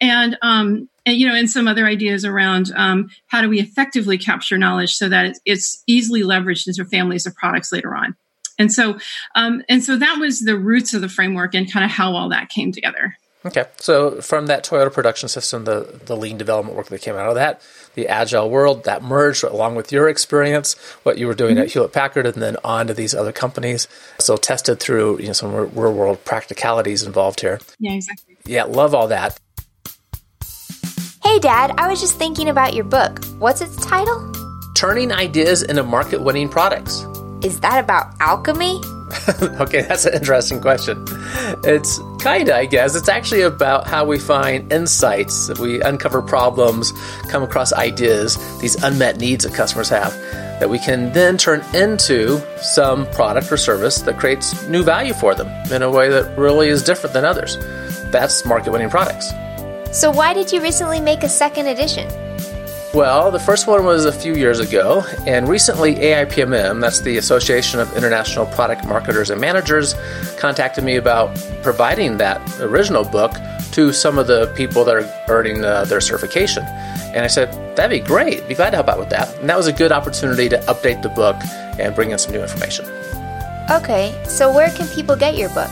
And, 0.00 0.36
um, 0.42 0.88
and 1.06 1.16
you 1.16 1.28
know, 1.28 1.34
and 1.34 1.50
some 1.50 1.68
other 1.68 1.84
ideas 1.84 2.24
around 2.24 2.72
um, 2.76 3.10
how 3.26 3.42
do 3.42 3.48
we 3.48 3.60
effectively 3.60 4.18
capture 4.18 4.56
knowledge 4.56 4.94
so 4.94 5.08
that 5.08 5.38
it's 5.44 5.82
easily 5.86 6.22
leveraged 6.22 6.66
into 6.66 6.84
families 6.84 7.26
of 7.26 7.34
products 7.34 7.72
later 7.72 7.94
on. 7.94 8.16
And 8.58 8.72
so, 8.72 8.98
um, 9.34 9.62
and 9.68 9.82
so 9.82 9.96
that 9.96 10.18
was 10.18 10.40
the 10.40 10.56
roots 10.56 10.94
of 10.94 11.00
the 11.00 11.08
framework 11.08 11.54
and 11.54 11.70
kind 11.70 11.84
of 11.84 11.90
how 11.90 12.14
all 12.14 12.28
that 12.30 12.48
came 12.48 12.72
together. 12.72 13.16
Okay, 13.46 13.66
so 13.76 14.22
from 14.22 14.46
that 14.46 14.64
Toyota 14.64 14.90
production 14.90 15.28
system, 15.28 15.64
the 15.64 16.00
the 16.06 16.16
lean 16.16 16.38
development 16.38 16.78
work 16.78 16.86
that 16.86 17.02
came 17.02 17.14
out 17.14 17.28
of 17.28 17.34
that, 17.34 17.60
the 17.94 18.08
agile 18.08 18.48
world 18.48 18.84
that 18.84 19.02
merged 19.02 19.44
along 19.44 19.74
with 19.74 19.92
your 19.92 20.08
experience, 20.08 20.78
what 21.02 21.18
you 21.18 21.26
were 21.26 21.34
doing 21.34 21.56
mm-hmm. 21.56 21.64
at 21.64 21.72
Hewlett 21.72 21.92
Packard, 21.92 22.24
and 22.24 22.40
then 22.42 22.56
on 22.64 22.86
to 22.86 22.94
these 22.94 23.14
other 23.14 23.32
companies. 23.32 23.86
So 24.18 24.38
tested 24.38 24.80
through 24.80 25.20
you 25.20 25.26
know 25.26 25.34
some 25.34 25.54
real 25.54 25.92
world 25.92 26.24
practicalities 26.24 27.02
involved 27.02 27.40
here. 27.40 27.60
Yeah, 27.78 27.92
exactly. 27.92 28.38
Yeah, 28.46 28.64
love 28.64 28.94
all 28.94 29.08
that. 29.08 29.38
Hey, 31.22 31.38
Dad, 31.38 31.74
I 31.76 31.88
was 31.88 32.00
just 32.00 32.16
thinking 32.16 32.48
about 32.48 32.74
your 32.74 32.84
book. 32.84 33.22
What's 33.38 33.60
its 33.60 33.76
title? 33.84 34.32
Turning 34.74 35.12
ideas 35.12 35.62
into 35.62 35.82
market 35.82 36.22
winning 36.22 36.48
products. 36.48 37.04
Is 37.44 37.60
that 37.60 37.84
about 37.84 38.14
alchemy? 38.20 38.80
okay, 39.60 39.82
that's 39.82 40.06
an 40.06 40.14
interesting 40.14 40.62
question. 40.62 41.04
It's 41.62 42.00
kind 42.20 42.48
of, 42.48 42.54
I 42.54 42.64
guess. 42.64 42.96
It's 42.96 43.10
actually 43.10 43.42
about 43.42 43.86
how 43.86 44.06
we 44.06 44.18
find 44.18 44.72
insights, 44.72 45.48
that 45.48 45.58
we 45.58 45.82
uncover 45.82 46.22
problems, 46.22 46.92
come 47.28 47.42
across 47.42 47.70
ideas, 47.74 48.38
these 48.60 48.82
unmet 48.82 49.18
needs 49.18 49.44
that 49.44 49.52
customers 49.52 49.90
have, 49.90 50.12
that 50.58 50.70
we 50.70 50.78
can 50.78 51.12
then 51.12 51.36
turn 51.36 51.62
into 51.74 52.40
some 52.62 53.04
product 53.10 53.52
or 53.52 53.58
service 53.58 54.00
that 54.00 54.18
creates 54.18 54.66
new 54.68 54.82
value 54.82 55.12
for 55.12 55.34
them 55.34 55.48
in 55.70 55.82
a 55.82 55.90
way 55.90 56.08
that 56.08 56.38
really 56.38 56.68
is 56.68 56.82
different 56.82 57.12
than 57.12 57.26
others. 57.26 57.58
That's 58.10 58.46
market 58.46 58.72
winning 58.72 58.88
products. 58.88 59.28
So, 59.92 60.10
why 60.10 60.32
did 60.32 60.50
you 60.50 60.62
recently 60.62 61.00
make 61.00 61.22
a 61.22 61.28
second 61.28 61.66
edition? 61.66 62.08
Well, 62.94 63.32
the 63.32 63.40
first 63.40 63.66
one 63.66 63.84
was 63.84 64.04
a 64.04 64.12
few 64.12 64.36
years 64.36 64.60
ago, 64.60 65.02
and 65.26 65.48
recently 65.48 65.96
AIPMM, 65.96 66.80
that's 66.80 67.00
the 67.00 67.16
Association 67.16 67.80
of 67.80 67.92
International 67.96 68.46
Product 68.46 68.84
Marketers 68.84 69.30
and 69.30 69.40
Managers, 69.40 69.96
contacted 70.38 70.84
me 70.84 70.94
about 70.94 71.34
providing 71.64 72.18
that 72.18 72.40
original 72.60 73.04
book 73.04 73.32
to 73.72 73.92
some 73.92 74.16
of 74.16 74.28
the 74.28 74.46
people 74.54 74.84
that 74.84 74.94
are 74.94 75.24
earning 75.28 75.64
uh, 75.64 75.84
their 75.86 76.00
certification. 76.00 76.62
And 76.62 77.24
I 77.24 77.26
said, 77.26 77.50
that'd 77.76 77.90
be 77.90 77.98
great, 77.98 78.46
be 78.46 78.54
glad 78.54 78.70
to 78.70 78.76
help 78.76 78.88
out 78.88 79.00
with 79.00 79.10
that. 79.10 79.36
And 79.40 79.48
that 79.48 79.56
was 79.56 79.66
a 79.66 79.72
good 79.72 79.90
opportunity 79.90 80.48
to 80.50 80.58
update 80.58 81.02
the 81.02 81.08
book 81.08 81.34
and 81.80 81.96
bring 81.96 82.12
in 82.12 82.18
some 82.18 82.32
new 82.32 82.42
information. 82.42 82.86
Okay, 83.72 84.16
so 84.28 84.54
where 84.54 84.70
can 84.70 84.86
people 84.86 85.16
get 85.16 85.36
your 85.36 85.48
book? 85.48 85.70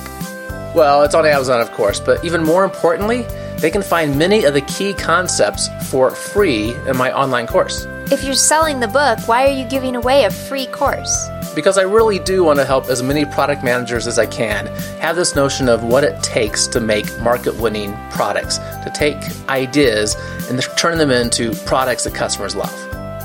Well, 0.75 1.05
it's 1.05 1.14
on 1.14 1.25
Amazon, 1.25 1.61
of 1.61 1.71
course, 1.71 2.00
but 2.00 2.25
even 2.25 2.43
more 2.43 2.64
importantly, 2.64 3.26
they 3.62 3.71
can 3.71 3.81
find 3.81 4.19
many 4.19 4.42
of 4.45 4.54
the 4.54 4.61
key 4.62 4.92
concepts 4.92 5.69
for 5.88 6.11
free 6.11 6.75
in 6.88 6.97
my 6.97 7.12
online 7.12 7.47
course. 7.47 7.87
If 8.11 8.25
you're 8.25 8.35
selling 8.35 8.81
the 8.81 8.88
book, 8.88 9.26
why 9.26 9.47
are 9.47 9.52
you 9.52 9.64
giving 9.64 9.95
away 9.95 10.25
a 10.25 10.31
free 10.31 10.66
course? 10.66 11.28
Because 11.54 11.78
I 11.78 11.83
really 11.83 12.19
do 12.19 12.42
want 12.42 12.59
to 12.59 12.64
help 12.64 12.87
as 12.87 13.04
many 13.04 13.25
product 13.25 13.62
managers 13.62 14.09
as 14.09 14.19
I 14.19 14.26
can 14.26 14.66
have 14.99 15.14
this 15.14 15.37
notion 15.37 15.69
of 15.69 15.85
what 15.85 16.02
it 16.02 16.21
takes 16.25 16.66
to 16.69 16.81
make 16.81 17.07
market 17.21 17.54
winning 17.54 17.97
products, 18.11 18.59
to 18.59 18.90
take 18.92 19.16
ideas 19.49 20.16
and 20.50 20.61
turn 20.76 20.99
them 20.99 21.12
into 21.12 21.54
products 21.64 22.02
that 22.04 22.14
customers 22.14 22.57
love. 22.57 22.75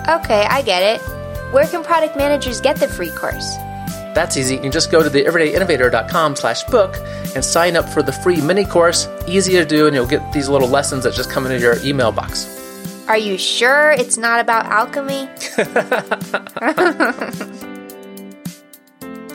Okay, 0.08 0.46
I 0.46 0.62
get 0.62 0.84
it. 0.84 1.02
Where 1.52 1.66
can 1.66 1.84
product 1.84 2.16
managers 2.16 2.62
get 2.62 2.78
the 2.78 2.88
free 2.88 3.10
course? 3.10 3.58
That's 4.18 4.36
easy. 4.36 4.56
You 4.56 4.62
can 4.62 4.72
just 4.72 4.90
go 4.90 5.04
to 5.04 5.12
the 5.12 5.26
everydayinnovator.com 5.26 6.38
slash 6.38 6.64
book 6.64 6.96
and 7.36 7.46
sign 7.46 7.76
up 7.76 7.88
for 7.88 8.02
the 8.02 8.12
free 8.12 8.42
mini 8.42 8.66
course. 8.66 9.08
Easy 9.28 9.52
to 9.52 9.64
do, 9.64 9.86
and 9.86 9.96
you'll 9.96 10.08
get 10.08 10.34
these 10.34 10.50
little 10.50 10.68
lessons 10.68 11.04
that 11.04 11.14
just 11.14 11.30
come 11.30 11.46
into 11.46 11.60
your 11.60 11.78
email 11.86 12.12
box. 12.12 12.48
Are 13.08 13.18
you 13.20 13.38
sure 13.38 13.92
it's 13.92 14.18
not 14.18 14.40
about 14.40 14.66
alchemy? 14.66 15.26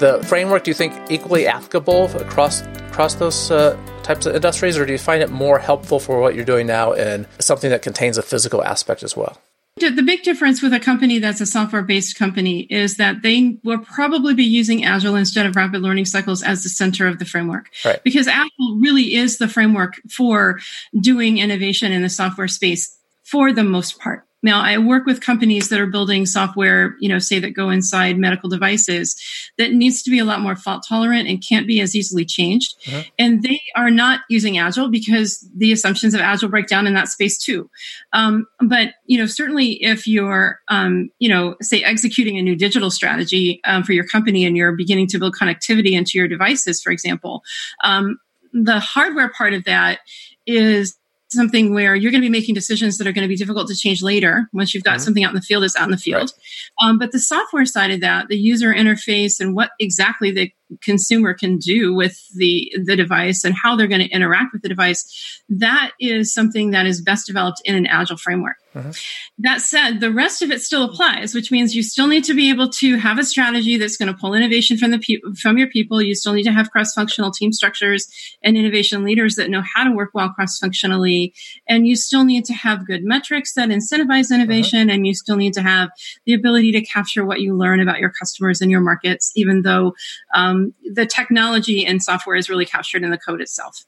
the 0.00 0.20
framework, 0.26 0.64
do 0.64 0.72
you 0.72 0.74
think 0.74 0.94
equally 1.08 1.46
applicable 1.46 2.06
across 2.16 2.62
across 2.62 3.14
those 3.14 3.52
uh, 3.52 3.78
types 4.02 4.26
of 4.26 4.34
industries, 4.34 4.76
or 4.76 4.84
do 4.84 4.90
you 4.90 4.98
find 4.98 5.22
it 5.22 5.30
more 5.30 5.60
helpful 5.60 6.00
for 6.00 6.18
what 6.18 6.34
you're 6.34 6.44
doing 6.44 6.66
now 6.66 6.90
in 6.90 7.28
something 7.38 7.70
that 7.70 7.82
contains 7.82 8.18
a 8.18 8.22
physical 8.22 8.64
aspect 8.64 9.04
as 9.04 9.16
well? 9.16 9.38
The 9.76 10.02
big 10.02 10.22
difference 10.22 10.62
with 10.62 10.72
a 10.74 10.78
company 10.78 11.18
that's 11.18 11.40
a 11.40 11.46
software 11.46 11.82
based 11.82 12.16
company 12.16 12.60
is 12.60 12.98
that 12.98 13.22
they 13.22 13.58
will 13.64 13.78
probably 13.78 14.34
be 14.34 14.44
using 14.44 14.84
Agile 14.84 15.16
instead 15.16 15.46
of 15.46 15.56
rapid 15.56 15.80
learning 15.80 16.04
cycles 16.04 16.42
as 16.42 16.62
the 16.62 16.68
center 16.68 17.08
of 17.08 17.18
the 17.18 17.24
framework. 17.24 17.70
Right. 17.84 18.02
Because 18.04 18.28
Agile 18.28 18.78
really 18.78 19.14
is 19.14 19.38
the 19.38 19.48
framework 19.48 19.94
for 20.10 20.60
doing 21.00 21.38
innovation 21.38 21.90
in 21.90 22.02
the 22.02 22.08
software 22.08 22.48
space 22.48 22.96
for 23.24 23.52
the 23.52 23.64
most 23.64 23.98
part. 23.98 24.24
Now, 24.42 24.60
I 24.60 24.78
work 24.78 25.06
with 25.06 25.20
companies 25.20 25.68
that 25.68 25.80
are 25.80 25.86
building 25.86 26.26
software, 26.26 26.96
you 27.00 27.08
know, 27.08 27.18
say 27.18 27.38
that 27.38 27.50
go 27.50 27.70
inside 27.70 28.18
medical 28.18 28.48
devices 28.48 29.16
that 29.58 29.72
needs 29.72 30.02
to 30.02 30.10
be 30.10 30.18
a 30.18 30.24
lot 30.24 30.40
more 30.40 30.56
fault 30.56 30.84
tolerant 30.88 31.28
and 31.28 31.44
can't 31.46 31.66
be 31.66 31.80
as 31.80 31.94
easily 31.94 32.24
changed. 32.24 32.74
Mm-hmm. 32.84 33.00
And 33.18 33.42
they 33.42 33.60
are 33.76 33.90
not 33.90 34.20
using 34.28 34.58
Agile 34.58 34.90
because 34.90 35.48
the 35.56 35.72
assumptions 35.72 36.14
of 36.14 36.20
Agile 36.20 36.48
break 36.48 36.66
down 36.66 36.86
in 36.86 36.94
that 36.94 37.08
space 37.08 37.38
too. 37.38 37.70
Um, 38.12 38.46
but, 38.60 38.94
you 39.06 39.18
know, 39.18 39.26
certainly 39.26 39.82
if 39.82 40.06
you're, 40.06 40.60
um, 40.68 41.10
you 41.18 41.28
know, 41.28 41.56
say 41.60 41.82
executing 41.82 42.38
a 42.38 42.42
new 42.42 42.56
digital 42.56 42.90
strategy 42.90 43.60
um, 43.64 43.84
for 43.84 43.92
your 43.92 44.06
company 44.06 44.44
and 44.44 44.56
you're 44.56 44.72
beginning 44.72 45.06
to 45.08 45.18
build 45.18 45.36
connectivity 45.36 45.92
into 45.92 46.12
your 46.14 46.28
devices, 46.28 46.82
for 46.82 46.90
example, 46.90 47.42
um, 47.84 48.18
the 48.52 48.80
hardware 48.80 49.30
part 49.30 49.54
of 49.54 49.64
that 49.64 50.00
is 50.46 50.98
something 51.32 51.74
where 51.74 51.94
you're 51.94 52.10
going 52.10 52.20
to 52.20 52.26
be 52.26 52.30
making 52.30 52.54
decisions 52.54 52.98
that 52.98 53.06
are 53.06 53.12
going 53.12 53.22
to 53.22 53.28
be 53.28 53.36
difficult 53.36 53.68
to 53.68 53.74
change 53.74 54.02
later 54.02 54.48
once 54.52 54.74
you've 54.74 54.84
got 54.84 54.96
mm-hmm. 54.96 55.04
something 55.04 55.24
out 55.24 55.30
in 55.30 55.36
the 55.36 55.42
field 55.42 55.64
is 55.64 55.76
out 55.76 55.84
in 55.84 55.90
the 55.90 55.96
field 55.96 56.32
right. 56.80 56.88
um, 56.88 56.98
but 56.98 57.12
the 57.12 57.18
software 57.18 57.64
side 57.64 57.90
of 57.90 58.00
that 58.00 58.28
the 58.28 58.36
user 58.36 58.72
interface 58.72 59.40
and 59.40 59.54
what 59.54 59.70
exactly 59.78 60.30
the 60.30 60.50
consumer 60.80 61.34
can 61.34 61.58
do 61.58 61.94
with 61.94 62.18
the 62.34 62.72
the 62.84 62.96
device 62.96 63.44
and 63.44 63.54
how 63.54 63.76
they're 63.76 63.86
going 63.86 64.00
to 64.00 64.08
interact 64.08 64.52
with 64.52 64.62
the 64.62 64.68
device 64.68 65.42
that 65.48 65.92
is 66.00 66.32
something 66.32 66.70
that 66.70 66.86
is 66.86 67.00
best 67.00 67.26
developed 67.26 67.60
in 67.64 67.74
an 67.74 67.86
agile 67.86 68.16
framework 68.16 68.56
mm-hmm. 68.74 68.90
that 69.38 69.60
said 69.60 70.00
the 70.00 70.12
rest 70.12 70.42
of 70.42 70.50
it 70.50 70.60
still 70.60 70.84
applies 70.84 71.34
which 71.34 71.50
means 71.50 71.74
you 71.74 71.82
still 71.82 72.06
need 72.06 72.24
to 72.24 72.34
be 72.34 72.50
able 72.50 72.68
to 72.68 72.96
have 72.96 73.18
a 73.18 73.24
strategy 73.24 73.76
that's 73.76 73.96
going 73.96 74.12
to 74.12 74.18
pull 74.18 74.34
innovation 74.34 74.76
from 74.76 74.90
the 74.90 74.98
pe- 74.98 75.32
from 75.40 75.58
your 75.58 75.68
people 75.68 76.00
you 76.00 76.14
still 76.14 76.32
need 76.32 76.44
to 76.44 76.52
have 76.52 76.70
cross 76.70 76.92
functional 76.94 77.30
team 77.30 77.52
structures 77.52 78.08
and 78.42 78.56
innovation 78.56 79.04
leaders 79.04 79.36
that 79.36 79.50
know 79.50 79.62
how 79.74 79.84
to 79.84 79.94
work 79.94 80.10
well 80.14 80.30
cross 80.30 80.58
functionally 80.58 81.34
and 81.68 81.86
you 81.86 81.96
still 81.96 82.24
need 82.24 82.44
to 82.44 82.52
have 82.52 82.86
good 82.86 83.04
metrics 83.04 83.54
that 83.54 83.68
incentivize 83.68 84.34
innovation 84.34 84.80
mm-hmm. 84.80 84.90
and 84.90 85.06
you 85.06 85.14
still 85.14 85.36
need 85.36 85.52
to 85.52 85.62
have 85.62 85.90
the 86.26 86.34
ability 86.34 86.72
to 86.72 86.82
capture 86.82 87.24
what 87.24 87.40
you 87.40 87.56
learn 87.56 87.80
about 87.80 87.98
your 87.98 88.10
customers 88.10 88.60
and 88.60 88.70
your 88.70 88.80
markets 88.80 89.32
even 89.34 89.62
though 89.62 89.94
um, 90.34 90.61
the 90.92 91.06
technology 91.06 91.86
and 91.86 92.02
software 92.02 92.36
is 92.36 92.48
really 92.48 92.66
captured 92.66 93.02
in 93.02 93.10
the 93.10 93.18
code 93.18 93.40
itself. 93.40 93.84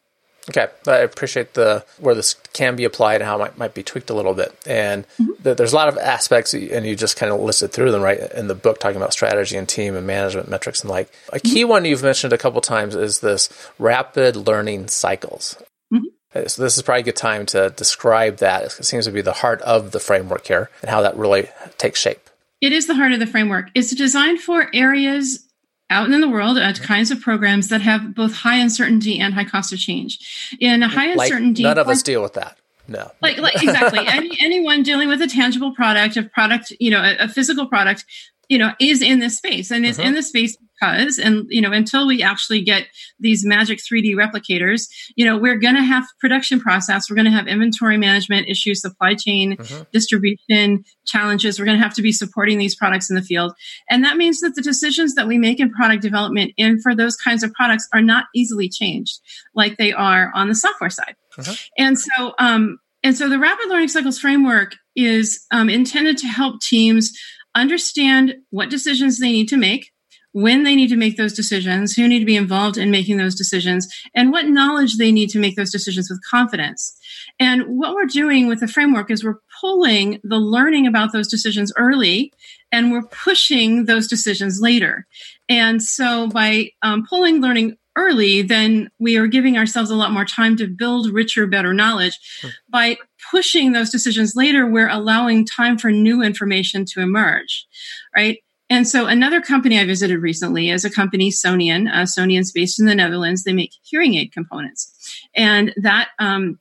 Okay, 0.51 0.67
I 0.87 0.99
appreciate 0.99 1.55
the 1.55 1.87
where 1.99 2.15
this 2.15 2.35
can 2.53 2.77
be 2.77 2.85
applied 2.85 3.17
and 3.17 3.25
how 3.25 3.37
it 3.37 3.39
might, 3.39 3.59
might 3.59 3.75
be 3.75 3.83
tweaked 3.83 4.11
a 4.11 4.15
little 4.15 4.35
bit. 4.35 4.55
And 4.67 5.07
mm-hmm. 5.19 5.43
the, 5.43 5.55
there's 5.55 5.73
a 5.73 5.77
lot 5.77 5.89
of 5.89 5.97
aspects, 5.97 6.53
and 6.53 6.85
you 6.85 6.95
just 6.97 7.17
kind 7.17 7.33
of 7.33 7.41
listed 7.41 7.73
through 7.73 7.93
them 7.93 8.03
right 8.03 8.21
in 8.33 8.49
the 8.49 8.55
book, 8.55 8.79
talking 8.79 8.99
about 8.99 9.15
strategy 9.15 9.57
and 9.57 9.67
team 9.67 9.95
and 9.97 10.07
management 10.07 10.51
metrics 10.51 10.83
and 10.83 10.91
like. 10.91 11.11
A 11.33 11.41
key 11.41 11.63
mm-hmm. 11.63 11.71
one 11.71 11.85
you've 11.87 12.03
mentioned 12.03 12.35
a 12.35 12.39
couple 12.39 12.61
times 12.61 12.95
is 12.95 13.21
this 13.21 13.49
rapid 13.79 14.37
learning 14.37 14.89
cycles. 14.89 15.57
Mm-hmm. 15.93 16.05
Uh, 16.35 16.47
so 16.47 16.63
this 16.63 16.77
is 16.77 16.83
probably 16.83 17.01
a 17.01 17.05
good 17.05 17.17
time 17.17 17.47
to 17.47 17.71
describe 17.71 18.37
that. 18.39 18.65
It 18.65 18.85
seems 18.85 19.07
to 19.07 19.13
be 19.13 19.23
the 19.23 19.33
heart 19.33 19.63
of 19.63 19.93
the 19.93 20.01
framework 20.01 20.47
here 20.47 20.69
and 20.83 20.91
how 20.91 21.01
that 21.01 21.17
really 21.17 21.49
takes 21.79 22.01
shape. 22.01 22.29
It 22.61 22.73
is 22.73 22.87
the 22.87 22.95
heart 22.95 23.13
of 23.13 23.19
the 23.19 23.27
framework. 23.27 23.69
It's 23.75 23.95
designed 23.95 24.41
for 24.41 24.69
areas 24.75 25.44
out 25.91 26.11
in 26.11 26.21
the 26.21 26.29
world 26.29 26.59
at 26.59 26.81
kinds 26.81 27.11
of 27.11 27.21
programs 27.21 27.69
that 27.69 27.83
have 27.83 28.15
both 28.15 28.33
high 28.33 28.57
uncertainty 28.57 29.19
and 29.19 29.35
high 29.35 29.45
cost 29.45 29.73
of 29.73 29.79
change. 29.79 30.57
In 30.61 30.83
a 30.83 30.89
high 30.89 31.15
like 31.15 31.31
uncertainty, 31.31 31.63
none 31.63 31.79
of 31.79 31.89
us 31.89 32.03
deal 32.03 32.23
with 32.23 32.35
that. 32.35 32.59
No, 32.87 33.11
like 33.23 33.39
like 33.39 33.63
exactly 33.63 34.01
Any, 34.07 34.37
anyone 34.41 34.83
dealing 34.83 35.09
with 35.09 35.23
a 35.23 35.27
tangible 35.27 35.75
product, 35.75 36.17
a 36.17 36.23
product, 36.23 36.73
you 36.81 36.91
know, 36.91 37.03
a, 37.03 37.25
a 37.25 37.29
physical 37.29 37.67
product, 37.67 38.05
you 38.49 38.59
know, 38.59 38.73
is 38.79 39.01
in 39.01 39.21
this 39.21 39.39
space 39.39 39.71
and 39.71 39.87
is 39.87 39.99
mm-hmm. 39.99 40.09
in 40.09 40.15
the 40.15 40.23
space 40.23 40.57
because 40.79 41.19
and 41.19 41.47
you 41.49 41.61
know 41.61 41.73
until 41.73 42.07
we 42.07 42.23
actually 42.23 42.63
get 42.63 42.87
these 43.19 43.45
magic 43.45 43.79
3d 43.79 44.15
replicators 44.15 44.89
you 45.17 45.25
know 45.25 45.37
we're 45.37 45.59
going 45.59 45.75
to 45.75 45.83
have 45.83 46.05
production 46.21 46.61
process 46.61 47.09
we're 47.09 47.17
going 47.17 47.25
to 47.25 47.31
have 47.31 47.47
inventory 47.47 47.97
management 47.97 48.49
issues 48.49 48.81
supply 48.81 49.15
chain 49.15 49.57
mm-hmm. 49.57 49.83
distribution 49.93 50.85
challenges 51.07 51.59
we're 51.59 51.65
going 51.65 51.77
to 51.77 51.83
have 51.83 51.95
to 51.95 52.03
be 52.03 52.13
supporting 52.13 52.59
these 52.59 52.75
products 52.75 53.11
in 53.11 53.17
the 53.17 53.23
field 53.23 53.53
and 53.91 54.05
that 54.05 54.17
means 54.17 54.41
that 54.41 54.55
the 54.55 54.63
decisions 54.63 55.15
that 55.15 55.27
we 55.27 55.39
make 55.39 55.61
in 55.61 55.71
product 55.71 56.03
development 56.03 56.53
and 56.59 56.83
for 56.83 56.95
those 56.95 57.17
kinds 57.17 57.43
of 57.43 57.53
products 57.53 57.89
are 57.93 58.03
not 58.03 58.27
easily 58.35 58.69
changed 58.69 59.21
like 59.55 59.77
they 59.77 59.93
are 59.93 60.31
on 60.35 60.49
the 60.49 60.55
software 60.55 60.91
side 60.91 61.17
mm-hmm. 61.37 61.53
and 61.79 61.99
so 61.99 62.33
um, 62.39 62.79
and 63.03 63.17
so 63.17 63.29
the 63.29 63.39
rapid 63.39 63.69
learning 63.69 63.89
cycles 63.89 64.19
framework 64.19 64.77
is 64.97 65.45
um, 65.51 65.69
intended 65.69 66.17
to 66.19 66.27
help 66.27 66.61
teams 66.61 67.13
understand 67.55 68.35
what 68.51 68.71
decisions 68.71 69.19
they 69.19 69.31
need 69.31 69.49
to 69.49 69.57
make 69.57 69.93
when 70.35 70.65
they 70.65 70.75
need 70.75 70.89
to 70.89 70.97
make 70.97 71.17
those 71.17 71.33
decisions, 71.33 71.95
who 71.95 72.09
need 72.09 72.19
to 72.19 72.25
be 72.25 72.35
involved 72.35 72.77
in 72.77 72.91
making 72.91 73.19
those 73.19 73.37
decisions, 73.37 73.87
and 74.17 74.33
what 74.33 74.47
knowledge 74.47 74.97
they 74.97 75.13
need 75.13 75.31
to 75.31 75.39
make 75.39 75.55
those 75.55 75.71
decisions 75.71 76.11
with 76.11 76.19
confidence. 76.29 76.99
And 77.39 77.79
what 77.79 77.95
we're 77.95 78.07
doing 78.07 78.49
with 78.49 78.59
the 78.59 78.67
framework 78.67 79.13
is 79.13 79.23
we're 79.23 79.39
pulling 79.61 80.21
the 80.25 80.39
learning 80.39 80.89
about 80.89 81.13
those 81.13 81.29
decisions 81.29 81.73
early 81.79 82.33
and 82.73 82.91
we're 82.91 83.07
pushing 83.07 83.85
those 83.85 84.09
decisions 84.09 84.59
later. 84.61 85.07
And 85.49 85.81
so 85.81 86.27
by 86.27 86.71
um, 86.83 87.07
pulling 87.09 87.41
learning 87.41 87.77
early, 87.97 88.43
then 88.43 88.91
we 88.99 89.17
are 89.17 89.29
giving 89.29 89.57
ourselves 89.57 89.91
a 89.91 89.95
lot 89.95 90.11
more 90.11 90.25
time 90.25 90.57
to 90.57 90.67
build 90.67 91.13
richer, 91.13 91.47
better 91.47 91.73
knowledge. 91.73 92.19
Hmm. 92.43 92.49
By 92.69 92.97
pushing 93.31 93.71
those 93.71 93.91
decisions 93.91 94.35
later, 94.35 94.67
we're 94.67 94.89
allowing 94.89 95.47
time 95.47 95.79
for 95.79 95.93
new 95.93 96.23
information 96.23 96.85
to 96.87 97.01
emerge, 97.01 97.67
right? 98.17 98.39
And 98.71 98.89
so 98.89 99.07
another 99.07 99.41
company 99.41 99.79
I 99.79 99.85
visited 99.85 100.19
recently 100.21 100.71
is 100.71 100.85
a 100.85 100.91
company, 100.91 101.31
Sonion. 101.31 101.89
Uh, 101.89 102.07
Sonion's 102.07 102.51
based 102.51 102.81
in 102.81 102.87
the 102.87 102.95
Netherlands. 102.95 103.45
They 103.45 103.53
make 103.53 103.73
hearing 103.83 104.15
aid 104.15 104.33
components. 104.33 104.91
And 105.37 105.75
that, 105.77 106.11
um, 106.19 106.59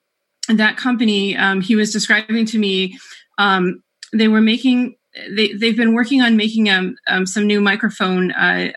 that 0.49 0.75
company, 0.75 1.37
um, 1.37 1.61
he 1.61 1.75
was 1.75 1.91
describing 1.91 2.45
to 2.47 2.59
me, 2.59 2.97
um, 3.37 3.81
they 4.11 4.27
were 4.27 4.41
making, 4.41 4.95
they, 5.31 5.53
they've 5.53 5.77
been 5.77 5.93
working 5.93 6.21
on 6.21 6.35
making 6.35 6.69
um, 6.69 6.95
um 7.07 7.25
some 7.25 7.47
new 7.47 7.61
microphone 7.61 8.31
uh, 8.31 8.71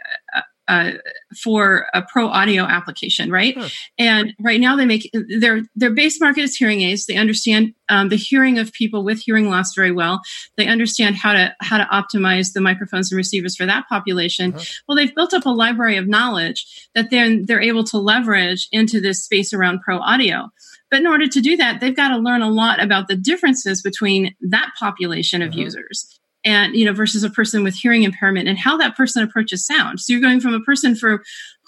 uh, 0.68 0.92
for 1.36 1.86
a 1.94 2.02
pro 2.02 2.28
audio 2.28 2.64
application, 2.64 3.30
right? 3.30 3.56
And 3.98 4.34
right 4.40 4.60
now 4.60 4.76
they 4.76 4.86
make 4.86 5.10
their 5.40 5.62
their 5.74 5.90
base 5.90 6.20
market 6.20 6.42
is 6.42 6.56
hearing 6.56 6.82
aids. 6.82 7.06
They 7.06 7.16
understand 7.16 7.74
um, 7.88 8.08
the 8.08 8.16
hearing 8.16 8.58
of 8.58 8.72
people 8.72 9.04
with 9.04 9.20
hearing 9.20 9.48
loss 9.48 9.74
very 9.74 9.92
well. 9.92 10.20
They 10.56 10.66
understand 10.66 11.16
how 11.16 11.32
to 11.32 11.54
how 11.60 11.78
to 11.78 11.84
optimize 11.84 12.52
the 12.52 12.60
microphones 12.60 13.12
and 13.12 13.16
receivers 13.16 13.56
for 13.56 13.66
that 13.66 13.88
population. 13.88 14.54
Uh-huh. 14.54 14.64
Well, 14.88 14.96
they've 14.96 15.14
built 15.14 15.34
up 15.34 15.46
a 15.46 15.50
library 15.50 15.96
of 15.96 16.08
knowledge 16.08 16.88
that 16.94 17.10
then 17.10 17.44
they're 17.46 17.60
able 17.60 17.84
to 17.84 17.98
leverage 17.98 18.68
into 18.72 19.00
this 19.00 19.22
space 19.22 19.52
around 19.52 19.80
pro 19.80 19.98
audio. 19.98 20.50
But 20.90 21.00
in 21.00 21.06
order 21.06 21.26
to 21.26 21.40
do 21.40 21.56
that, 21.56 21.80
they've 21.80 21.96
got 21.96 22.08
to 22.08 22.16
learn 22.16 22.42
a 22.42 22.50
lot 22.50 22.82
about 22.82 23.08
the 23.08 23.16
differences 23.16 23.82
between 23.82 24.34
that 24.40 24.70
population 24.78 25.42
of 25.42 25.50
uh-huh. 25.50 25.60
users 25.60 26.15
and 26.46 26.74
you 26.74 26.86
know 26.86 26.94
versus 26.94 27.24
a 27.24 27.30
person 27.30 27.62
with 27.62 27.74
hearing 27.74 28.04
impairment 28.04 28.48
and 28.48 28.56
how 28.56 28.78
that 28.78 28.96
person 28.96 29.22
approaches 29.22 29.66
sound. 29.66 30.00
So 30.00 30.12
you're 30.12 30.22
going 30.22 30.40
from 30.40 30.54
a 30.54 30.60
person 30.60 30.94
for 30.94 31.22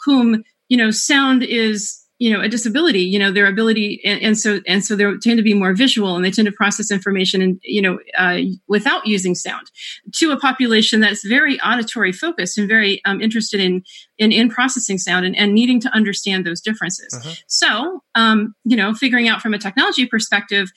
whom 0.06 0.44
you 0.68 0.76
know 0.78 0.90
sound 0.90 1.42
is 1.42 2.02
you 2.18 2.32
know 2.32 2.40
a 2.40 2.48
disability 2.48 3.00
you 3.00 3.18
know 3.18 3.30
their 3.30 3.46
ability 3.46 4.00
and, 4.04 4.20
and, 4.22 4.38
so 4.38 4.60
and 4.66 4.84
so 4.84 4.96
they 4.96 5.04
tend 5.22 5.36
to 5.36 5.42
be 5.42 5.54
more 5.54 5.72
visual 5.72 6.16
and 6.16 6.24
they 6.24 6.30
tend 6.30 6.46
to 6.46 6.52
process 6.52 6.90
information 6.90 7.40
and 7.40 7.60
you 7.62 7.82
know 7.82 7.98
uh, 8.16 8.38
without 8.68 9.06
using 9.06 9.34
sound. 9.34 9.70
To 10.14 10.30
a 10.30 10.38
population 10.38 11.00
that's 11.00 11.24
very 11.26 11.60
auditory 11.60 12.12
focused 12.12 12.58
and 12.58 12.68
very 12.68 13.00
um, 13.04 13.20
interested 13.20 13.60
in, 13.60 13.82
in 14.18 14.32
in 14.32 14.48
processing 14.48 14.98
sound 14.98 15.26
and, 15.26 15.36
and 15.36 15.54
needing 15.54 15.80
to 15.80 15.94
understand 15.94 16.46
those 16.46 16.60
differences. 16.60 17.12
Uh-huh. 17.14 17.34
so 17.46 18.02
um, 18.14 18.54
you 18.64 18.76
know 18.76 18.94
figuring 18.94 19.28
out 19.28 19.40
from 19.40 19.54
a 19.54 19.58
technology 19.58 20.06
perspective 20.06 20.70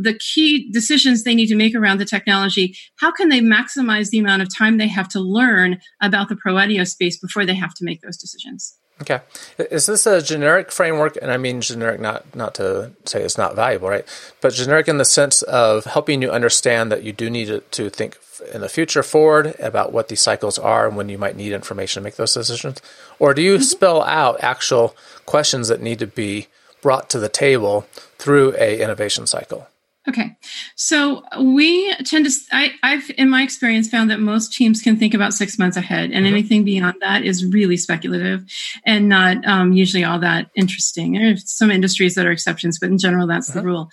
the 0.00 0.18
key 0.18 0.70
decisions 0.70 1.24
they 1.24 1.34
need 1.34 1.48
to 1.48 1.56
make 1.56 1.74
around 1.74 1.98
the 1.98 2.04
technology 2.04 2.76
how 2.96 3.10
can 3.10 3.28
they 3.28 3.40
maximize 3.40 4.10
the 4.10 4.18
amount 4.18 4.42
of 4.42 4.54
time 4.54 4.76
they 4.76 4.88
have 4.88 5.08
to 5.08 5.20
learn 5.20 5.80
about 6.00 6.28
the 6.28 6.36
pro 6.36 6.56
audio 6.56 6.84
space 6.84 7.18
before 7.18 7.46
they 7.46 7.54
have 7.54 7.74
to 7.74 7.84
make 7.84 8.00
those 8.02 8.16
decisions? 8.16 8.76
Okay. 9.00 9.20
Is 9.58 9.86
this 9.86 10.06
a 10.06 10.22
generic 10.22 10.70
framework? 10.70 11.18
And 11.20 11.32
i 11.32 11.36
mean 11.36 11.60
generic 11.60 12.00
not 12.00 12.36
not 12.36 12.54
to 12.56 12.92
say 13.04 13.22
it's 13.22 13.38
not 13.38 13.56
valuable 13.56 13.88
right? 13.88 14.06
But 14.40 14.52
generic 14.52 14.88
in 14.88 14.98
the 14.98 15.04
sense 15.04 15.42
of 15.42 15.84
helping 15.86 16.22
you 16.22 16.30
understand 16.30 16.92
that 16.92 17.02
you 17.02 17.12
do 17.12 17.30
need 17.30 17.46
to, 17.46 17.60
to 17.60 17.90
think 17.90 18.18
in 18.52 18.60
the 18.60 18.68
future 18.68 19.02
forward 19.02 19.54
about 19.58 19.92
what 19.92 20.08
these 20.08 20.20
cycles 20.20 20.58
are 20.58 20.86
and 20.86 20.96
when 20.96 21.08
you 21.08 21.18
might 21.18 21.36
need 21.36 21.52
information 21.52 22.00
to 22.00 22.04
make 22.04 22.16
those 22.16 22.34
decisions? 22.34 22.80
Or 23.18 23.34
do 23.34 23.42
you 23.42 23.54
mm-hmm. 23.54 23.62
spell 23.62 24.02
out 24.02 24.42
actual 24.42 24.96
questions 25.26 25.68
that 25.68 25.80
need 25.80 25.98
to 26.00 26.06
be 26.06 26.48
brought 26.82 27.08
to 27.10 27.18
the 27.18 27.28
table 27.28 27.86
through 28.22 28.54
a 28.56 28.80
innovation 28.80 29.26
cycle? 29.26 29.66
Okay. 30.08 30.36
So 30.74 31.22
we 31.40 31.94
tend 32.04 32.26
to, 32.26 32.32
I, 32.50 32.72
have 32.82 33.08
in 33.16 33.28
my 33.28 33.42
experience 33.42 33.88
found 33.88 34.10
that 34.10 34.18
most 34.18 34.52
teams 34.52 34.82
can 34.82 34.96
think 34.96 35.14
about 35.14 35.32
six 35.32 35.58
months 35.58 35.76
ahead, 35.76 36.10
and 36.10 36.26
mm-hmm. 36.26 36.34
anything 36.34 36.64
beyond 36.64 36.96
that 37.00 37.22
is 37.22 37.44
really 37.44 37.76
speculative 37.76 38.44
and 38.84 39.08
not 39.08 39.46
um, 39.46 39.72
usually 39.72 40.02
all 40.02 40.18
that 40.18 40.50
interesting. 40.56 41.12
There 41.12 41.32
are 41.32 41.36
some 41.36 41.70
industries 41.70 42.16
that 42.16 42.26
are 42.26 42.32
exceptions, 42.32 42.80
but 42.80 42.90
in 42.90 42.98
general, 42.98 43.28
that's 43.28 43.50
mm-hmm. 43.50 43.60
the 43.60 43.64
rule. 43.64 43.90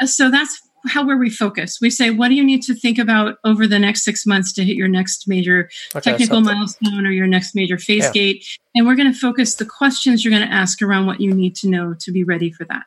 Uh, 0.00 0.06
so 0.06 0.30
that's 0.30 0.58
how 0.86 1.06
where 1.06 1.18
we're 1.18 1.26
refocused. 1.26 1.82
We 1.82 1.90
say, 1.90 2.08
what 2.08 2.28
do 2.28 2.34
you 2.34 2.44
need 2.44 2.62
to 2.62 2.74
think 2.74 2.98
about 2.98 3.36
over 3.44 3.66
the 3.66 3.78
next 3.78 4.02
six 4.02 4.24
months 4.24 4.54
to 4.54 4.64
hit 4.64 4.76
your 4.76 4.88
next 4.88 5.28
major 5.28 5.68
okay, 5.94 6.12
technical 6.12 6.40
milestone 6.40 7.06
or 7.06 7.10
your 7.10 7.26
next 7.26 7.54
major 7.54 7.76
phase 7.76 8.04
yeah. 8.04 8.12
gate? 8.12 8.46
And 8.74 8.86
we're 8.86 8.94
going 8.94 9.12
to 9.12 9.18
focus 9.18 9.56
the 9.56 9.66
questions 9.66 10.24
you're 10.24 10.32
going 10.32 10.48
to 10.48 10.54
ask 10.54 10.80
around 10.80 11.04
what 11.04 11.20
you 11.20 11.34
need 11.34 11.54
to 11.56 11.68
know 11.68 11.94
to 12.00 12.12
be 12.12 12.24
ready 12.24 12.50
for 12.50 12.64
that. 12.64 12.84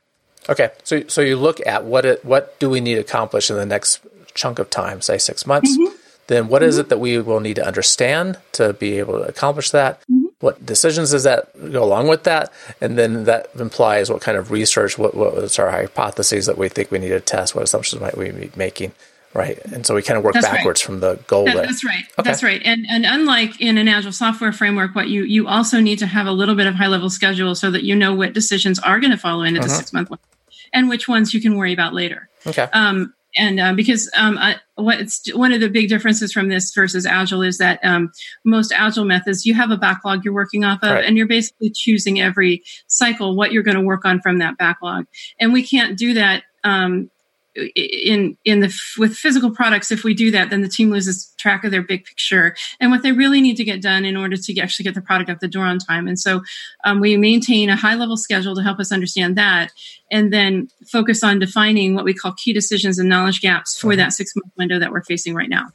Okay, 0.50 0.71
so 0.83 1.07
so 1.07 1.21
you 1.21 1.35
look 1.38 1.65
at 1.65 1.85
what 1.85 2.05
it 2.05 2.25
what 2.25 2.59
do 2.59 2.69
we 2.69 2.81
need 2.81 2.95
to 2.95 3.01
accomplish 3.01 3.50
in 3.50 3.55
the 3.55 3.65
next 3.65 4.00
chunk 4.33 4.59
of 4.59 4.69
time, 4.69 5.01
say 5.01 5.17
six 5.17 5.45
months. 5.45 5.77
Mm-hmm. 5.77 5.95
Then 6.27 6.47
what 6.47 6.62
mm-hmm. 6.62 6.69
is 6.69 6.77
it 6.77 6.89
that 6.89 7.00
we 7.00 7.19
will 7.19 7.39
need 7.39 7.57
to 7.57 7.65
understand 7.65 8.38
to 8.53 8.73
be 8.73 9.00
able 9.00 9.19
to 9.19 9.27
accomplish 9.27 9.71
that? 9.71 10.01
Mm-hmm. 10.01 10.25
What 10.39 10.65
decisions 10.65 11.12
does 11.12 11.23
that 11.23 11.53
go 11.71 11.83
along 11.83 12.07
with 12.07 12.23
that? 12.23 12.51
And 12.81 12.97
then 12.97 13.25
that 13.25 13.50
implies 13.57 14.09
what 14.09 14.21
kind 14.21 14.38
of 14.38 14.51
research, 14.51 14.97
what 14.97 15.15
what 15.15 15.59
our 15.59 15.71
hypotheses 15.71 16.45
that 16.47 16.57
we 16.57 16.69
think 16.69 16.91
we 16.91 17.00
need 17.00 17.09
to 17.09 17.19
test, 17.19 17.55
what 17.55 17.63
assumptions 17.63 18.01
might 18.01 18.17
we 18.17 18.31
be 18.31 18.51
making, 18.55 18.93
right? 19.33 19.57
And 19.65 19.85
so 19.85 19.95
we 19.95 20.01
kind 20.01 20.17
of 20.17 20.23
work 20.23 20.33
that's 20.33 20.45
backwards 20.45 20.81
right. 20.81 20.85
from 20.85 20.99
the 20.99 21.15
goal. 21.27 21.45
That, 21.45 21.55
that's 21.55 21.83
right. 21.83 22.03
Okay. 22.19 22.29
That's 22.29 22.43
right. 22.43 22.61
And 22.63 22.85
and 22.89 23.05
unlike 23.05 23.59
in 23.59 23.77
an 23.77 23.87
agile 23.87 24.11
software 24.11 24.51
framework, 24.51 24.95
what 24.95 25.09
you 25.09 25.23
you 25.23 25.47
also 25.47 25.79
need 25.79 25.99
to 25.99 26.05
have 26.05 26.27
a 26.27 26.31
little 26.31 26.55
bit 26.55 26.67
of 26.67 26.75
high 26.75 26.87
level 26.87 27.09
schedule 27.09 27.55
so 27.55 27.71
that 27.71 27.83
you 27.83 27.95
know 27.95 28.13
what 28.13 28.33
decisions 28.33 28.79
are 28.79 28.99
going 28.99 29.11
to 29.11 29.17
follow 29.17 29.43
into 29.43 29.59
uh-huh. 29.59 29.67
the 29.67 29.73
six 29.73 29.93
month 29.93 30.09
one 30.09 30.19
and 30.73 30.89
which 30.89 31.07
ones 31.07 31.33
you 31.33 31.41
can 31.41 31.55
worry 31.55 31.73
about 31.73 31.93
later. 31.93 32.29
Okay. 32.45 32.67
Um, 32.73 33.13
and 33.35 33.59
uh, 33.59 33.73
because 33.73 34.11
um, 34.15 34.37
I, 34.37 34.57
what's 34.75 35.33
one 35.33 35.53
of 35.53 35.61
the 35.61 35.69
big 35.69 35.89
differences 35.89 36.31
from 36.31 36.49
this 36.49 36.73
versus 36.73 37.05
agile 37.05 37.41
is 37.41 37.57
that 37.57 37.79
um, 37.83 38.11
most 38.45 38.71
agile 38.71 39.05
methods 39.05 39.45
you 39.45 39.53
have 39.53 39.71
a 39.71 39.77
backlog 39.77 40.23
you're 40.23 40.33
working 40.33 40.63
off 40.63 40.83
of 40.83 40.91
right. 40.91 41.05
and 41.05 41.17
you're 41.17 41.27
basically 41.27 41.71
choosing 41.71 42.21
every 42.21 42.63
cycle 42.87 43.35
what 43.35 43.51
you're 43.51 43.63
going 43.63 43.77
to 43.77 43.83
work 43.83 44.05
on 44.05 44.19
from 44.21 44.37
that 44.37 44.57
backlog 44.57 45.05
and 45.39 45.51
we 45.51 45.65
can't 45.65 45.97
do 45.97 46.13
that 46.13 46.43
um, 46.63 47.09
in 47.75 48.37
in 48.44 48.59
the 48.61 48.74
with 48.98 49.16
physical 49.16 49.51
products 49.51 49.92
if 49.92 50.03
we 50.03 50.13
do 50.13 50.31
that 50.31 50.50
then 50.50 50.61
the 50.61 50.68
team 50.68 50.89
loses 50.89 51.33
track 51.44 51.66
of 51.66 51.72
their 51.72 51.83
big 51.83 52.05
picture 52.05 52.55
and 52.79 52.89
what 52.89 53.03
they 53.03 53.11
really 53.11 53.42
need 53.42 53.57
to 53.57 53.66
get 53.66 53.81
done 53.81 54.05
in 54.05 54.16
order 54.16 54.37
to 54.37 54.59
actually 54.59 54.83
get 54.83 54.96
the 54.96 55.01
product 55.01 55.29
out 55.29 55.42
the 55.42 55.48
door 55.48 55.66
on 55.66 55.77
time. 55.77 56.07
And 56.07 56.18
so 56.18 56.42
um, 56.85 57.01
we 57.01 57.18
maintain 57.18 57.70
a 57.70 57.75
high 57.75 57.96
level 57.96 58.16
schedule 58.16 58.55
to 58.55 58.63
help 58.63 58.79
us 58.79 58.92
understand 58.92 59.37
that 59.37 59.72
and 60.09 60.31
then 60.31 60.70
focus 60.87 61.22
on 61.22 61.39
defining 61.39 61.96
what 61.96 62.05
we 62.05 62.13
call 62.13 62.33
key 62.33 62.53
decisions 62.53 62.98
and 62.98 63.09
knowledge 63.09 63.42
gaps 63.42 63.77
for 63.77 63.89
mm-hmm. 63.89 63.98
that 63.98 64.13
six 64.13 64.33
month 64.35 64.53
window 64.57 64.79
that 64.79 64.92
we're 64.92 65.03
facing 65.03 65.35
right 65.35 65.50
now. 65.50 65.68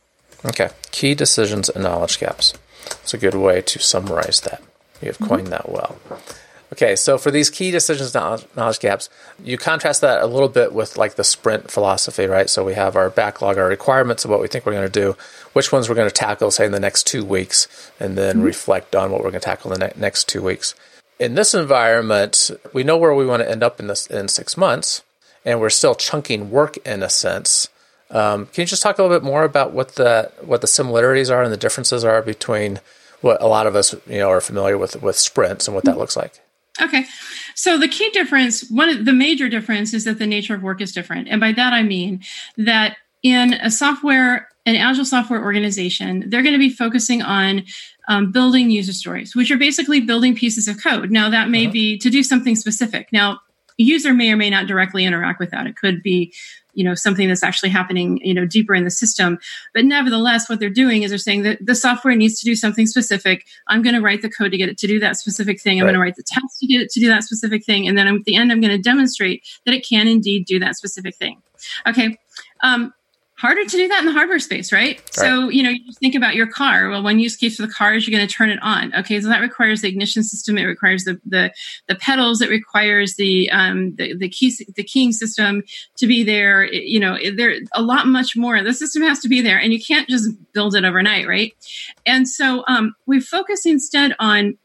Okay. 0.45 0.71
Key 0.91 1.15
decisions 1.15 1.69
and 1.69 1.85
knowledge 1.85 2.19
gaps. 2.19 2.55
It's 3.03 3.13
a 3.13 3.19
good 3.19 3.35
way 3.35 3.61
to 3.61 3.79
summarize 3.79 4.41
that. 4.41 4.63
You 5.03 5.09
have 5.09 5.19
coined 5.19 5.49
mm-hmm. 5.49 5.51
that 5.51 5.69
well 5.69 5.99
Okay, 6.71 6.97
so 6.97 7.17
for 7.17 7.31
these 7.31 7.49
key 7.49 7.71
decisions 7.71 8.15
knowledge 8.15 8.81
gaps, 8.81 9.09
you 9.43 9.57
contrast 9.57 10.03
that 10.03 10.23
a 10.23 10.27
little 10.27 10.51
bit 10.51 10.75
with 10.75 10.99
like 10.99 11.15
the 11.15 11.25
sprint 11.25 11.71
philosophy, 11.71 12.27
right? 12.27 12.51
So 12.51 12.63
we 12.63 12.75
have 12.75 12.95
our 12.95 13.09
backlog, 13.09 13.57
our 13.57 13.69
requirements 13.69 14.25
of 14.25 14.31
what 14.31 14.41
we 14.41 14.49
think 14.49 14.67
we're 14.67 14.73
going 14.73 14.87
to 14.87 15.01
do, 15.01 15.17
which 15.55 15.73
ones 15.73 15.89
we're 15.89 15.95
going 15.95 16.11
to 16.11 16.15
tackle, 16.15 16.51
say, 16.51 16.67
in 16.67 16.73
the 16.73 16.81
next 16.81 17.07
two 17.07 17.25
weeks, 17.25 17.91
and 17.99 18.19
then 18.19 18.37
mm-hmm. 18.37 18.45
reflect 18.45 18.95
on 18.95 19.11
what 19.11 19.21
we're 19.21 19.31
going 19.31 19.41
to 19.41 19.47
tackle 19.47 19.73
in 19.73 19.81
the 19.81 19.87
ne- 19.87 19.93
next 19.97 20.29
two 20.29 20.43
weeks. 20.43 20.75
In 21.19 21.35
this 21.35 21.55
environment, 21.55 22.51
we 22.75 22.85
know 22.85 22.99
where 22.99 23.15
we 23.15 23.27
want 23.27 23.43
to 23.43 23.51
end 23.51 23.63
up 23.63 23.81
in 23.81 23.87
this 23.87 24.07
in 24.07 24.29
six 24.29 24.57
months, 24.57 25.03
and 25.47 25.61
we're 25.61 25.71
still 25.71 25.95
chunking 25.95 26.51
work 26.51 26.77
in 26.87 27.03
a 27.03 27.09
sense. 27.09 27.69
Um, 28.11 28.47
can 28.47 28.63
you 28.63 28.67
just 28.67 28.83
talk 28.83 28.99
a 28.99 29.03
little 29.03 29.19
bit 29.19 29.25
more 29.25 29.45
about 29.45 29.73
what 29.73 29.95
the 29.95 30.31
what 30.43 30.61
the 30.61 30.67
similarities 30.67 31.31
are 31.31 31.43
and 31.43 31.53
the 31.53 31.59
differences 31.59 32.05
are 32.05 32.23
between 32.23 32.81
what 33.21 33.43
a 33.43 33.47
lot 33.47 33.67
of 33.67 33.75
us 33.75 33.95
you 34.07 34.19
know 34.19 34.31
are 34.31 34.41
familiar 34.41 34.79
with 34.79 35.03
with 35.03 35.17
sprints 35.17 35.67
and 35.67 35.75
what 35.75 35.85
that 35.85 35.99
looks 35.99 36.17
like? 36.17 36.41
Okay. 36.81 37.07
So 37.55 37.79
the 37.79 37.89
key 37.89 38.09
difference, 38.11 38.69
one 38.71 38.89
of 38.89 39.05
the 39.05 39.13
major 39.13 39.49
difference 39.49 39.93
is 39.93 40.05
that 40.05 40.19
the 40.19 40.27
nature 40.27 40.55
of 40.55 40.63
work 40.63 40.81
is 40.81 40.93
different. 40.93 41.29
And 41.29 41.41
by 41.41 41.53
that 41.53 41.73
I 41.73 41.83
mean 41.83 42.23
that 42.57 42.97
in 43.23 43.55
a 43.55 43.71
software, 43.71 44.49
an 44.65 44.77
agile 44.77 45.05
software 45.05 45.43
organization, 45.43 46.25
they're 46.29 46.43
going 46.43 46.55
to 46.55 46.59
be 46.59 46.71
focusing 46.71 47.21
on 47.23 47.65
um, 48.09 48.33
building 48.33 48.71
user 48.71 48.93
stories, 48.93 49.35
which 49.35 49.51
are 49.51 49.59
basically 49.59 50.01
building 50.01 50.35
pieces 50.35 50.69
of 50.69 50.83
code. 50.83 51.11
Now 51.11 51.29
that 51.31 51.51
may 51.51 51.65
uh-huh. 51.65 51.73
be 51.73 51.99
to 51.99 52.11
do 52.11 52.23
something 52.23 52.55
specific. 52.55 53.09
Now, 53.13 53.41
user 53.77 54.13
may 54.13 54.31
or 54.33 54.37
may 54.37 54.51
not 54.51 54.67
directly 54.67 55.05
interact 55.05 55.39
with 55.39 55.51
that. 55.51 55.67
It 55.67 55.77
could 55.77 56.03
be 56.03 56.33
you 56.79 56.85
know 56.85 56.95
something 56.95 57.27
that's 57.27 57.43
actually 57.43 57.69
happening 57.71 58.21
you 58.23 58.33
know 58.33 58.47
deeper 58.47 58.75
in 58.75 58.85
the 58.85 58.91
system. 58.91 59.39
But 59.75 59.85
nevertheless 59.85 60.49
what 60.49 60.61
they're 60.61 60.71
doing 60.71 61.03
is 61.03 61.11
they're 61.11 61.19
saying 61.19 61.43
that 61.43 61.59
the 61.61 61.75
software 61.75 62.15
needs 62.15 62.39
to 62.39 62.45
do 62.45 62.55
something 62.55 62.87
specific. 62.87 63.45
I'm 63.67 63.83
going 63.83 63.97
to 63.97 64.01
write 64.01 64.23
the 64.23 64.31
code 64.31 64.53
to 64.53 64.57
get 64.57 64.69
it 64.69 64.79
to 64.79 64.87
do 64.87 65.01
that 65.01 65.17
specific 65.17 65.61
thing. 65.61 65.81
I'm 65.81 65.87
right. 65.87 65.93
going 65.93 66.01
to 66.01 66.07
write 66.07 66.17
the 66.17 66.23
test 66.23 66.61
to 66.61 66.67
get 66.67 66.81
it 66.81 66.91
to 66.91 67.01
do 67.01 67.09
that 67.09 67.25
specific 67.25 67.65
thing. 67.65 67.89
And 67.89 67.99
then 67.99 68.07
at 68.07 68.25
the 68.25 68.37
end 68.37 68.53
i'm 68.53 68.61
going 68.61 68.77
to 68.77 68.83
demonstrate 68.83 69.43
that 69.67 69.75
it 69.75 69.85
can 69.87 70.07
indeed 70.07 70.47
do 70.47 70.61
that 70.61 70.77
specific 70.77 71.17
thing. 71.17 71.43
Okay. 71.87 72.17
Um, 72.63 72.93
harder 73.39 73.65
to 73.65 73.71
do 73.71 73.87
that 73.87 74.01
in 74.01 74.07
the 74.07 74.13
hardware 74.13 74.41
space, 74.41 74.73
right? 74.73 74.97
right? 74.97 75.15
So, 75.15 75.49
you 75.49 75.63
know, 75.63 75.71
you 75.71 75.93
think 76.01 76.17
about 76.17 76.35
your 76.35 76.49
car. 76.49 76.89
Well, 76.89 77.05
one 77.05 77.21
use 77.21 77.37
case 77.37 77.57
for 77.57 77.63
the 77.63 77.73
car 77.73 77.95
is 77.95 78.07
you're 78.07 78.17
going 78.17 78.27
to 78.27 78.33
turn 78.33 78.51
it 78.51 78.59
on. 78.63 78.93
Okay, 78.95 79.21
so 79.21 79.29
that 79.29 79.41
requires 79.41 79.81
the 79.81 79.89
ignition 79.89 80.25
system. 80.25 80.59
It 80.59 80.65
requires 80.65 81.05
the 81.05 81.21
the, 81.25 81.53
the 81.87 81.95
pedals. 81.95 82.41
It 82.41 82.51
requires 82.51 83.15
the 83.15 83.49
um 83.51 83.95
the 83.95 84.15
the 84.17 84.29
key 84.29 84.53
the 84.75 84.83
keying 84.83 85.13
system 85.13 85.63
to 85.97 86.07
be 86.07 86.25
there. 86.25 86.65
It, 86.65 86.85
you 86.85 86.99
know, 86.99 87.17
there 87.37 87.55
a 87.73 87.83
lot 87.83 88.09
much 88.09 88.37
more. 88.37 88.61
The 88.63 88.75
system 88.75 89.03
has 89.03 89.21
to 89.21 89.29
be 89.29 89.41
there, 89.41 89.59
and 89.59 89.73
you 89.73 89.83
can't 89.83 90.09
just 90.09 90.31
build 90.53 90.75
it 90.75 90.85
overnight, 90.85 91.29
right? 91.29 91.55
And 92.05 92.29
so 92.29 92.65
um, 92.67 92.95
we 93.07 93.21
focus 93.21 93.65
instead 93.65 94.17
on 94.19 94.59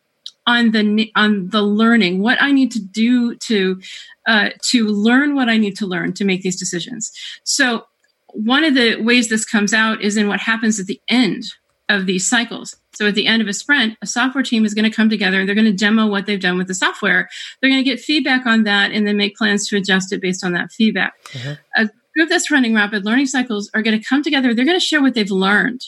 on 0.46 0.72
the 0.72 1.12
on 1.16 1.50
the 1.52 1.62
learning 1.62 2.22
what 2.22 2.42
i 2.42 2.52
need 2.52 2.70
to 2.70 2.82
do 2.82 3.34
to 3.36 3.80
uh, 4.28 4.50
to 4.62 4.88
learn 4.88 5.36
what 5.36 5.48
i 5.48 5.56
need 5.56 5.74
to 5.78 5.86
learn 5.86 6.12
to 6.12 6.26
make 6.26 6.42
these 6.42 6.60
decisions 6.60 7.14
so 7.46 7.86
one 8.34 8.64
of 8.64 8.74
the 8.74 9.02
ways 9.02 9.30
this 9.30 9.46
comes 9.46 9.74
out 9.74 10.02
is 10.02 10.18
in 10.18 10.28
what 10.28 10.40
happens 10.40 10.80
at 10.80 10.88
the 10.88 11.02
end 11.08 11.44
of 11.90 12.06
these 12.06 12.28
cycles. 12.28 12.76
So 12.94 13.08
at 13.08 13.16
the 13.16 13.28
end 13.28 13.42
of 13.42 13.48
a 13.48 13.54
sprint, 13.54 13.98
a 14.02 14.08
software 14.08 14.44
team 14.44 14.66
is 14.66 14.74
going 14.74 14.90
to 14.90 14.96
come 14.96 15.10
together. 15.10 15.40
And 15.40 15.48
they're 15.48 15.56
going 15.56 15.66
to 15.66 15.74
demo 15.74 16.08
what 16.08 16.26
they've 16.26 16.40
done 16.40 16.58
with 16.58 16.68
the 16.68 16.74
software. 16.74 17.30
They're 17.60 17.70
going 17.70 17.84
to 17.84 17.90
get 17.90 18.00
feedback 18.00 18.46
on 18.46 18.64
that 18.64 18.92
and 18.92 19.08
then 19.08 19.18
make 19.18 19.36
plans 19.36 19.68
to 19.70 19.78
adjust 19.78 20.14
it 20.14 20.22
based 20.22 20.44
on 20.44 20.54
that 20.54 20.72
feedback. 20.72 21.14
Mm-hmm. 21.26 21.84
A 21.84 21.90
group 22.14 22.30
that's 22.30 22.52
running 22.52 22.76
rapid 22.76 23.06
learning 23.06 23.26
cycles 23.28 23.70
are 23.74 23.82
going 23.82 24.00
to 24.00 24.06
come 24.06 24.24
together. 24.24 24.54
They're 24.54 24.66
going 24.66 24.80
to 24.80 24.86
share 24.86 25.02
what 25.02 25.16
they've 25.16 25.32
learned. 25.32 25.82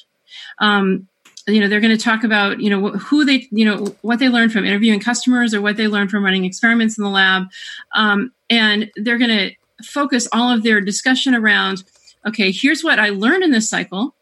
Um, 0.60 1.08
you 1.48 1.60
know 1.60 1.68
they're 1.68 1.80
going 1.80 1.96
to 1.96 2.04
talk 2.04 2.24
about 2.24 2.60
you 2.60 2.72
know 2.72 2.90
who 2.90 3.24
they 3.24 3.48
you 3.52 3.66
know 3.66 3.96
what 4.02 4.18
they 4.18 4.30
learned 4.30 4.52
from 4.52 4.66
interviewing 4.66 5.00
customers 5.00 5.54
or 5.54 5.62
what 5.62 5.78
they 5.78 5.88
learned 5.88 6.10
from 6.10 6.24
running 6.24 6.44
experiments 6.44 6.98
in 6.98 7.04
the 7.04 7.10
lab 7.10 7.44
um, 7.94 8.32
and 8.50 8.90
they're 8.96 9.20
going 9.20 9.30
to 9.30 9.52
focus 9.84 10.28
all 10.32 10.52
of 10.52 10.64
their 10.64 10.82
discussion 10.82 11.36
around 11.36 11.84
okay 12.26 12.52
here's 12.52 12.84
what 12.84 13.00
i 13.00 13.10
learned 13.10 13.44
in 13.44 13.52
this 13.52 13.70
cycle 13.70 14.16